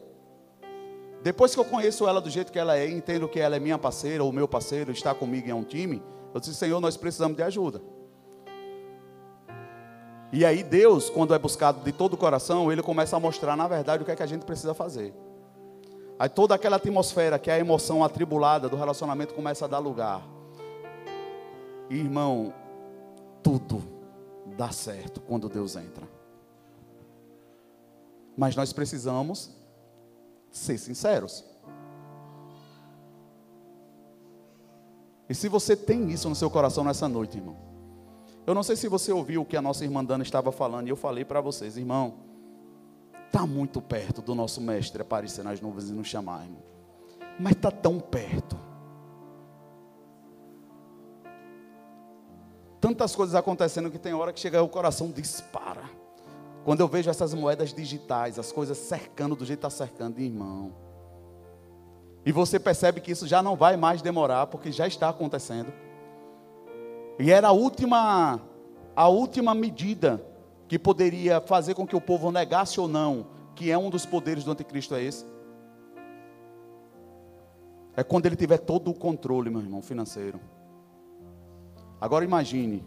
Depois 1.23 1.53
que 1.53 1.61
eu 1.61 1.67
conheço 1.67 2.09
ela 2.09 2.19
do 2.19 2.31
jeito 2.31 2.51
que 2.51 2.59
ela 2.59 2.79
é, 2.79 2.89
entendo 2.89 3.29
que 3.29 3.39
ela 3.39 3.57
é 3.57 3.61
minha 3.61 3.77
parceira 3.77 4.25
ou 4.25 4.33
meu 4.33 4.49
parceiro, 4.49 4.91
está 4.91 5.15
comigo 5.15 5.51
em 5.51 5.53
um 5.53 5.63
time, 5.63 6.03
eu 6.33 6.41
disse, 6.41 6.55
Senhor, 6.55 6.81
nós 6.81 6.97
precisamos 6.97 7.37
de 7.37 7.43
ajuda. 7.43 7.83
E 10.33 10.47
aí 10.47 10.63
Deus, 10.63 11.11
quando 11.11 11.35
é 11.35 11.39
buscado 11.39 11.85
de 11.85 11.93
todo 11.93 12.15
o 12.15 12.17
coração, 12.17 12.73
ele 12.73 12.83
começa 12.83 13.19
a 13.19 13.21
mostrar, 13.21 13.55
na 13.55 13.69
verdade, 13.69 14.03
o 14.03 14.07
que 14.07 14.13
é 14.13 14.17
que 14.17 14.23
a 14.23 14.27
gente 14.27 14.47
precisa 14.47 14.73
fazer. 14.73 15.13
Aí 16.19 16.31
toda 16.31 16.55
aquela 16.55 16.77
atmosfera, 16.77 17.39
que 17.39 17.51
é 17.51 17.55
a 17.57 17.59
emoção 17.59 18.03
atribulada 18.03 18.67
do 18.67 18.77
relacionamento, 18.77 19.35
começa 19.35 19.67
a 19.67 19.69
dar 19.69 19.79
lugar. 19.79 20.36
Irmão, 21.89 22.53
tudo 23.43 23.83
dá 24.57 24.71
certo 24.71 25.21
quando 25.21 25.49
Deus 25.49 25.77
entra. 25.77 26.07
Mas 28.37 28.55
nós 28.57 28.73
precisamos 28.73 29.51
ser 30.51 30.79
sinceros. 30.79 31.45
E 35.29 35.35
se 35.35 35.49
você 35.49 35.77
tem 35.77 36.11
isso 36.11 36.29
no 36.29 36.35
seu 36.35 36.51
coração 36.51 36.85
nessa 36.85 37.09
noite, 37.09 37.39
irmão, 37.39 37.57
eu 38.47 38.55
não 38.55 38.63
sei 38.63 38.77
se 38.77 38.89
você 38.89 39.11
ouviu 39.13 39.43
o 39.43 39.45
que 39.45 39.57
a 39.57 39.63
nossa 39.63 39.85
irmã 39.85 40.05
Dana 40.05 40.23
estava 40.23 40.53
falando, 40.53 40.87
e 40.87 40.91
eu 40.91 40.97
falei 40.97 41.25
para 41.25 41.41
vocês, 41.41 41.77
irmão, 41.77 42.15
está 43.27 43.45
muito 43.47 43.83
perto 43.83 44.23
do 44.23 44.35
nosso 44.35 44.61
mestre 44.61 45.03
aparecer 45.03 45.45
nas 45.45 45.61
nuvens 45.61 45.91
e 45.91 45.93
nos 45.93 46.07
chamar, 46.07 46.45
irmão. 46.45 46.63
Mas 47.39 47.53
está 47.53 47.71
tão 47.71 47.99
perto. 47.99 48.57
Tantas 52.87 53.17
coisas 53.17 53.35
acontecendo 53.35 53.91
que 53.91 53.99
tem 53.99 54.15
hora 54.15 54.33
que 54.33 54.39
chega 54.39 54.63
o 54.63 54.69
coração 54.69 55.11
dispara. 55.11 55.83
Quando 56.65 56.79
eu 56.81 56.87
vejo 56.87 57.11
essas 57.11 57.35
moedas 57.35 57.75
digitais, 57.75 58.39
as 58.39 58.53
coisas 58.53 58.79
cercando 58.79 59.35
do 59.35 59.45
jeito 59.45 59.59
que 59.59 59.67
está 59.67 59.85
cercando, 59.87 60.21
irmão. 60.21 60.73
E 62.25 62.31
você 62.31 62.61
percebe 62.61 63.01
que 63.01 63.11
isso 63.11 63.27
já 63.27 63.43
não 63.43 63.57
vai 63.57 63.77
mais 63.77 64.03
demorar, 64.03 64.47
porque 64.47 64.71
já 64.71 64.87
está 64.87 65.09
acontecendo. 65.09 65.73
E 67.19 67.29
era 67.29 67.49
a 67.49 67.53
última, 67.53 68.41
a 68.95 69.09
última 69.09 69.53
medida 69.53 70.25
que 70.69 70.79
poderia 70.79 71.41
fazer 71.41 71.75
com 71.75 71.85
que 71.85 71.97
o 71.97 72.01
povo 72.01 72.31
negasse 72.31 72.79
ou 72.79 72.87
não, 72.87 73.27
que 73.57 73.69
é 73.69 73.77
um 73.77 73.91
dos 73.91 74.07
poderes 74.07 74.45
do 74.45 74.53
anticristo 74.53 74.95
é 74.95 75.03
esse. 75.03 75.27
É 77.97 78.05
quando 78.05 78.27
ele 78.27 78.37
tiver 78.37 78.59
todo 78.59 78.93
o 78.93 78.95
controle, 78.95 79.51
meu 79.51 79.61
irmão, 79.61 79.83
financeiro. 79.83 80.41
Agora 82.07 82.25
imagine 82.25 82.85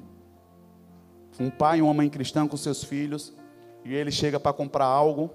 um 1.38 1.50
pai 1.50 1.80
e 1.80 1.82
uma 1.82 1.94
mãe 1.94 2.10
cristã 2.10 2.48
com 2.48 2.56
seus 2.56 2.86
filhos 2.86 3.34
e 3.84 3.94
ele 3.94 4.12
chega 4.12 4.40
para 4.40 4.54
comprar 4.54 4.86
algo. 4.86 5.30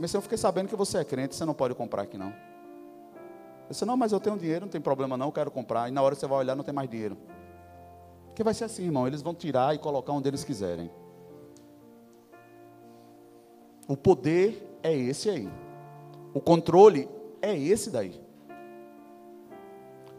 Mas 0.00 0.12
eu 0.12 0.20
fiquei 0.20 0.36
sabendo 0.36 0.66
que 0.66 0.74
você 0.74 0.98
é 0.98 1.04
crente, 1.04 1.36
você 1.36 1.44
não 1.44 1.54
pode 1.54 1.76
comprar 1.76 2.02
aqui 2.02 2.18
não. 2.18 2.30
Eu 2.30 3.70
disse, 3.70 3.84
não, 3.84 3.96
mas 3.96 4.10
eu 4.10 4.18
tenho 4.18 4.36
dinheiro, 4.36 4.64
não 4.64 4.68
tem 4.70 4.80
problema 4.80 5.16
não, 5.16 5.26
eu 5.26 5.32
quero 5.32 5.48
comprar. 5.48 5.88
E 5.88 5.92
na 5.92 6.02
hora 6.02 6.16
você 6.16 6.26
vai 6.26 6.38
olhar, 6.38 6.56
não 6.56 6.64
tem 6.64 6.74
mais 6.74 6.90
dinheiro. 6.90 7.16
Porque 8.26 8.42
vai 8.42 8.52
ser 8.52 8.64
assim, 8.64 8.86
irmão, 8.86 9.06
eles 9.06 9.22
vão 9.22 9.32
tirar 9.32 9.72
e 9.72 9.78
colocar 9.78 10.12
onde 10.12 10.28
eles 10.28 10.42
quiserem. 10.42 10.90
O 13.86 13.96
poder 13.96 14.76
é 14.82 14.92
esse 14.92 15.30
aí. 15.30 15.48
O 16.34 16.40
controle 16.40 17.08
é 17.40 17.56
esse 17.56 17.92
daí. 17.92 18.25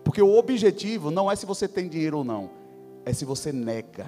Porque 0.08 0.22
o 0.22 0.38
objetivo 0.38 1.12
não 1.12 1.30
é 1.30 1.36
se 1.36 1.46
você 1.46 1.68
tem 1.68 1.90
dinheiro 1.90 2.20
ou 2.20 2.24
não, 2.24 2.50
é 3.04 3.12
se 3.12 3.26
você 3.26 3.52
nega 3.52 4.08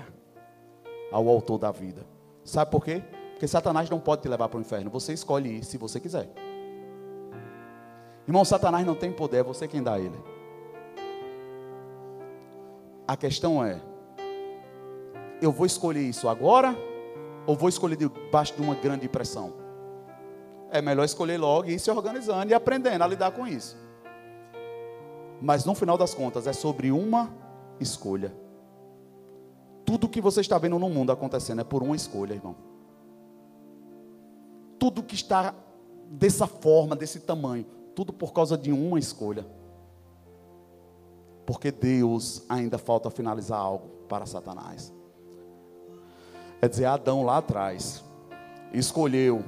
ao 1.12 1.28
autor 1.28 1.58
da 1.58 1.72
vida. 1.72 2.06
Sabe 2.42 2.72
por 2.72 2.86
quê? 2.86 3.04
Porque 3.32 3.46
Satanás 3.46 3.90
não 3.90 4.00
pode 4.00 4.22
te 4.22 4.30
levar 4.30 4.48
para 4.48 4.58
o 4.58 4.62
inferno. 4.62 4.90
Você 4.92 5.12
escolhe 5.12 5.58
ir 5.58 5.66
se 5.66 5.78
você 5.78 6.00
quiser. 6.00 6.30
Irmão, 8.26 8.46
Satanás 8.46 8.88
não 8.88 8.96
tem 8.96 9.12
poder, 9.12 9.40
é 9.40 9.44
você 9.44 9.68
quem 9.68 9.84
dá 9.84 10.00
ele. 10.00 10.18
A 13.06 13.18
questão 13.18 13.62
é: 13.62 13.82
eu 15.42 15.52
vou 15.52 15.66
escolher 15.66 16.04
isso 16.04 16.30
agora 16.30 16.78
ou 17.46 17.58
vou 17.58 17.68
escolher 17.68 17.98
debaixo 17.98 18.56
de 18.56 18.62
uma 18.62 18.76
grande 18.76 19.10
pressão? 19.10 19.52
É 20.72 20.82
melhor 20.82 21.04
escolher 21.04 21.38
logo 21.38 21.68
e 21.68 21.74
ir 21.74 21.80
se 21.80 21.92
organizando 21.92 22.52
e 22.52 22.54
aprendendo 22.54 23.04
a 23.04 23.08
lidar 23.08 23.32
com 23.32 23.46
isso. 23.46 23.89
Mas 25.42 25.66
no 25.66 25.74
final 25.74 25.98
das 25.98 26.14
contas 26.14 26.48
é 26.48 26.54
sobre 26.54 26.92
uma 26.92 27.34
escolha. 27.80 28.34
Tudo 29.86 30.10
que 30.10 30.22
você 30.22 30.42
está 30.42 30.58
vendo 30.58 30.78
no 30.78 30.90
mundo 30.90 31.12
acontecendo 31.12 31.62
é 31.62 31.64
por 31.64 31.82
uma 31.82 31.96
escolha, 31.96 32.34
irmão. 32.34 32.56
Tudo 34.78 35.04
que 35.04 35.16
está 35.16 35.56
dessa 36.10 36.48
forma, 36.48 36.96
desse 36.96 37.20
tamanho, 37.22 37.66
tudo 37.96 38.14
por 38.14 38.34
causa 38.34 38.58
de 38.58 38.72
uma 38.72 39.00
escolha. 39.00 39.46
Porque 41.46 41.72
Deus 41.72 42.44
ainda 42.48 42.78
falta 42.78 43.10
finalizar 43.10 43.60
algo 43.60 43.88
para 44.08 44.26
Satanás. 44.26 44.94
É 46.62 46.68
dizer, 46.68 46.86
Adão 46.86 47.24
lá 47.24 47.38
atrás 47.38 48.04
escolheu 48.74 49.44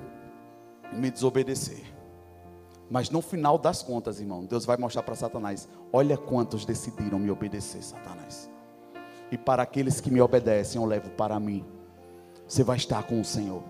me 0.93 1.11
desobedecer. 1.11 1.85
Mas 2.91 3.09
no 3.09 3.21
final 3.21 3.57
das 3.57 3.81
contas, 3.81 4.19
irmão, 4.19 4.43
Deus 4.43 4.65
vai 4.65 4.75
mostrar 4.75 5.01
para 5.01 5.15
Satanás: 5.15 5.65
olha 5.93 6.17
quantos 6.17 6.65
decidiram 6.65 7.17
me 7.17 7.31
obedecer, 7.31 7.81
Satanás. 7.81 8.51
E 9.31 9.37
para 9.37 9.63
aqueles 9.63 10.01
que 10.01 10.11
me 10.11 10.19
obedecem, 10.19 10.79
eu 10.79 10.85
levo 10.85 11.09
para 11.11 11.39
mim. 11.39 11.65
Você 12.45 12.65
vai 12.65 12.75
estar 12.75 13.03
com 13.03 13.21
o 13.21 13.23
Senhor. 13.23 13.63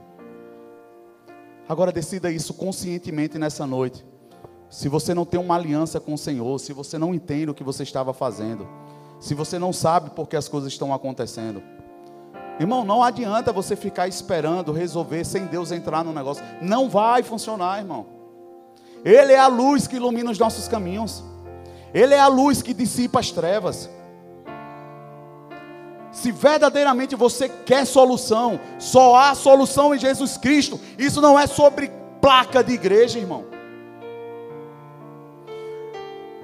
Agora 1.69 1.91
decida 1.91 2.31
isso 2.31 2.55
conscientemente 2.55 3.37
nessa 3.37 3.67
noite. 3.67 4.03
Se 4.71 4.89
você 4.89 5.13
não 5.13 5.23
tem 5.23 5.39
uma 5.39 5.53
aliança 5.53 5.99
com 5.99 6.15
o 6.15 6.17
Senhor, 6.17 6.57
se 6.59 6.73
você 6.73 6.97
não 6.97 7.13
entende 7.13 7.51
o 7.51 7.53
que 7.53 7.63
você 7.63 7.83
estava 7.83 8.13
fazendo, 8.13 8.67
se 9.19 9.35
você 9.35 9.59
não 9.59 9.71
sabe 9.71 10.09
por 10.09 10.27
que 10.27 10.35
as 10.35 10.47
coisas 10.47 10.73
estão 10.73 10.91
acontecendo, 10.91 11.61
irmão, 12.59 12.83
não 12.83 13.03
adianta 13.03 13.53
você 13.53 13.75
ficar 13.75 14.07
esperando 14.07 14.71
resolver 14.71 15.23
sem 15.25 15.45
Deus 15.45 15.71
entrar 15.71 16.03
no 16.03 16.11
negócio. 16.11 16.43
Não 16.59 16.89
vai 16.89 17.21
funcionar, 17.21 17.77
irmão. 17.77 18.20
Ele 19.03 19.33
é 19.33 19.39
a 19.39 19.47
luz 19.47 19.87
que 19.87 19.95
ilumina 19.95 20.31
os 20.31 20.39
nossos 20.39 20.67
caminhos. 20.67 21.23
Ele 21.93 22.13
é 22.13 22.19
a 22.19 22.27
luz 22.27 22.61
que 22.61 22.73
dissipa 22.73 23.19
as 23.19 23.31
trevas. 23.31 23.89
Se 26.11 26.31
verdadeiramente 26.31 27.15
você 27.15 27.47
quer 27.47 27.85
solução, 27.85 28.59
só 28.77 29.15
há 29.15 29.33
solução 29.33 29.95
em 29.95 29.99
Jesus 29.99 30.37
Cristo. 30.37 30.79
Isso 30.97 31.21
não 31.21 31.39
é 31.39 31.47
sobre 31.47 31.91
placa 32.21 32.63
de 32.63 32.73
igreja, 32.73 33.17
irmão. 33.17 33.45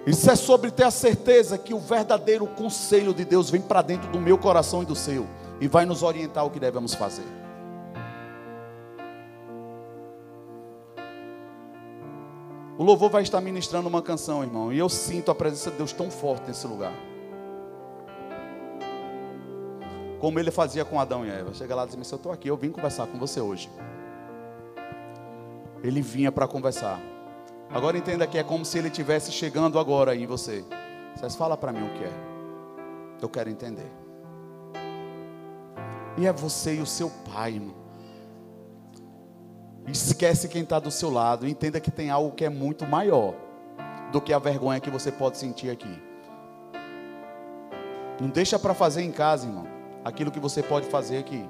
Isso 0.06 0.32
é 0.32 0.36
sobre 0.38 0.72
ter 0.72 0.86
a 0.86 0.92
certeza 0.92 1.58
que 1.58 1.74
o 1.74 1.80
verdadeiro 1.80 2.48
conselho 2.48 3.14
de 3.14 3.26
Deus 3.26 3.50
vem 3.50 3.60
para 3.60 3.82
dentro 3.82 4.10
do 4.10 4.22
meu 4.22 4.38
coração 4.38 4.82
e 4.82 4.86
do 4.86 4.96
seu 4.96 5.28
e 5.60 5.68
vai 5.68 5.86
nos 5.86 6.02
orientar 6.02 6.46
o 6.46 6.50
que 6.50 6.62
devemos 6.62 6.94
fazer. 6.94 7.26
O 12.78 12.84
louvor 12.84 13.10
vai 13.10 13.24
estar 13.24 13.42
ministrando 13.42 13.90
uma 13.90 14.04
canção, 14.04 14.44
irmão, 14.44 14.72
e 14.72 14.78
eu 14.78 14.88
sinto 14.88 15.32
a 15.32 15.36
presença 15.36 15.72
de 15.72 15.78
Deus 15.78 15.92
tão 15.92 16.12
forte 16.12 16.48
nesse 16.48 16.68
lugar. 16.68 16.94
Como 20.20 20.40
ele 20.40 20.52
fazia 20.52 20.86
com 20.86 21.00
Adão 21.00 21.26
e 21.26 21.30
Eva. 21.30 21.54
Chega 21.54 21.76
lá 21.76 21.86
e 21.86 21.88
diz: 21.88 22.12
Eu 22.12 22.16
estou 22.18 22.32
aqui, 22.32 22.48
eu 22.48 22.58
vim 22.58 22.72
conversar 22.72 23.08
com 23.08 23.18
você 23.18 23.42
hoje. 23.42 23.70
Ele 25.84 26.02
vinha 26.02 26.32
para 26.32 26.48
conversar. 26.48 27.00
Agora 27.70 27.98
entenda 27.98 28.26
que 28.28 28.38
é 28.38 28.44
como 28.44 28.64
se 28.64 28.78
ele 28.78 28.88
estivesse 28.88 29.32
chegando 29.32 29.80
agora 29.80 30.16
em 30.16 30.26
você. 30.26 30.64
Vocês 31.16 31.36
fala 31.36 31.58
para 31.58 31.74
mim 31.74 31.86
o 31.86 31.94
que 31.94 32.04
é. 32.04 32.14
Eu 33.22 33.30
quero 33.30 33.50
entender. 33.50 33.92
E 36.18 36.26
é 36.26 36.34
você 36.34 36.76
e 36.76 36.82
o 36.82 36.86
seu 36.86 37.12
pai, 37.32 37.54
irmão. 37.54 37.87
Esquece 39.88 40.48
quem 40.48 40.64
está 40.64 40.80
do 40.80 40.92
seu 40.92 41.10
lado. 41.10 41.48
Entenda 41.48 41.80
que 41.80 41.90
tem 41.90 42.10
algo 42.10 42.36
que 42.36 42.46
é 42.46 42.50
muito 42.50 42.86
maior 42.86 43.34
do 44.12 44.20
que 44.20 44.34
a 44.34 44.40
vergonha 44.40 44.80
que 44.80 44.90
você 44.90 45.12
pode 45.12 45.38
sentir 45.38 45.70
aqui. 45.70 46.02
Não 48.20 48.30
deixa 48.30 48.60
para 48.60 48.74
fazer 48.74 49.04
em 49.04 49.12
casa, 49.12 49.48
irmão 49.48 49.78
aquilo 50.08 50.32
que 50.32 50.40
você 50.40 50.64
pode 50.64 50.88
fazer 50.88 51.18
aqui. 51.18 51.48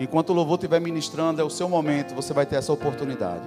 Enquanto 0.00 0.30
o 0.30 0.32
louvor 0.32 0.56
estiver 0.56 0.80
ministrando, 0.80 1.40
é 1.40 1.44
o 1.44 1.50
seu 1.50 1.68
momento, 1.68 2.14
você 2.14 2.32
vai 2.32 2.44
ter 2.44 2.56
essa 2.56 2.72
oportunidade. 2.72 3.44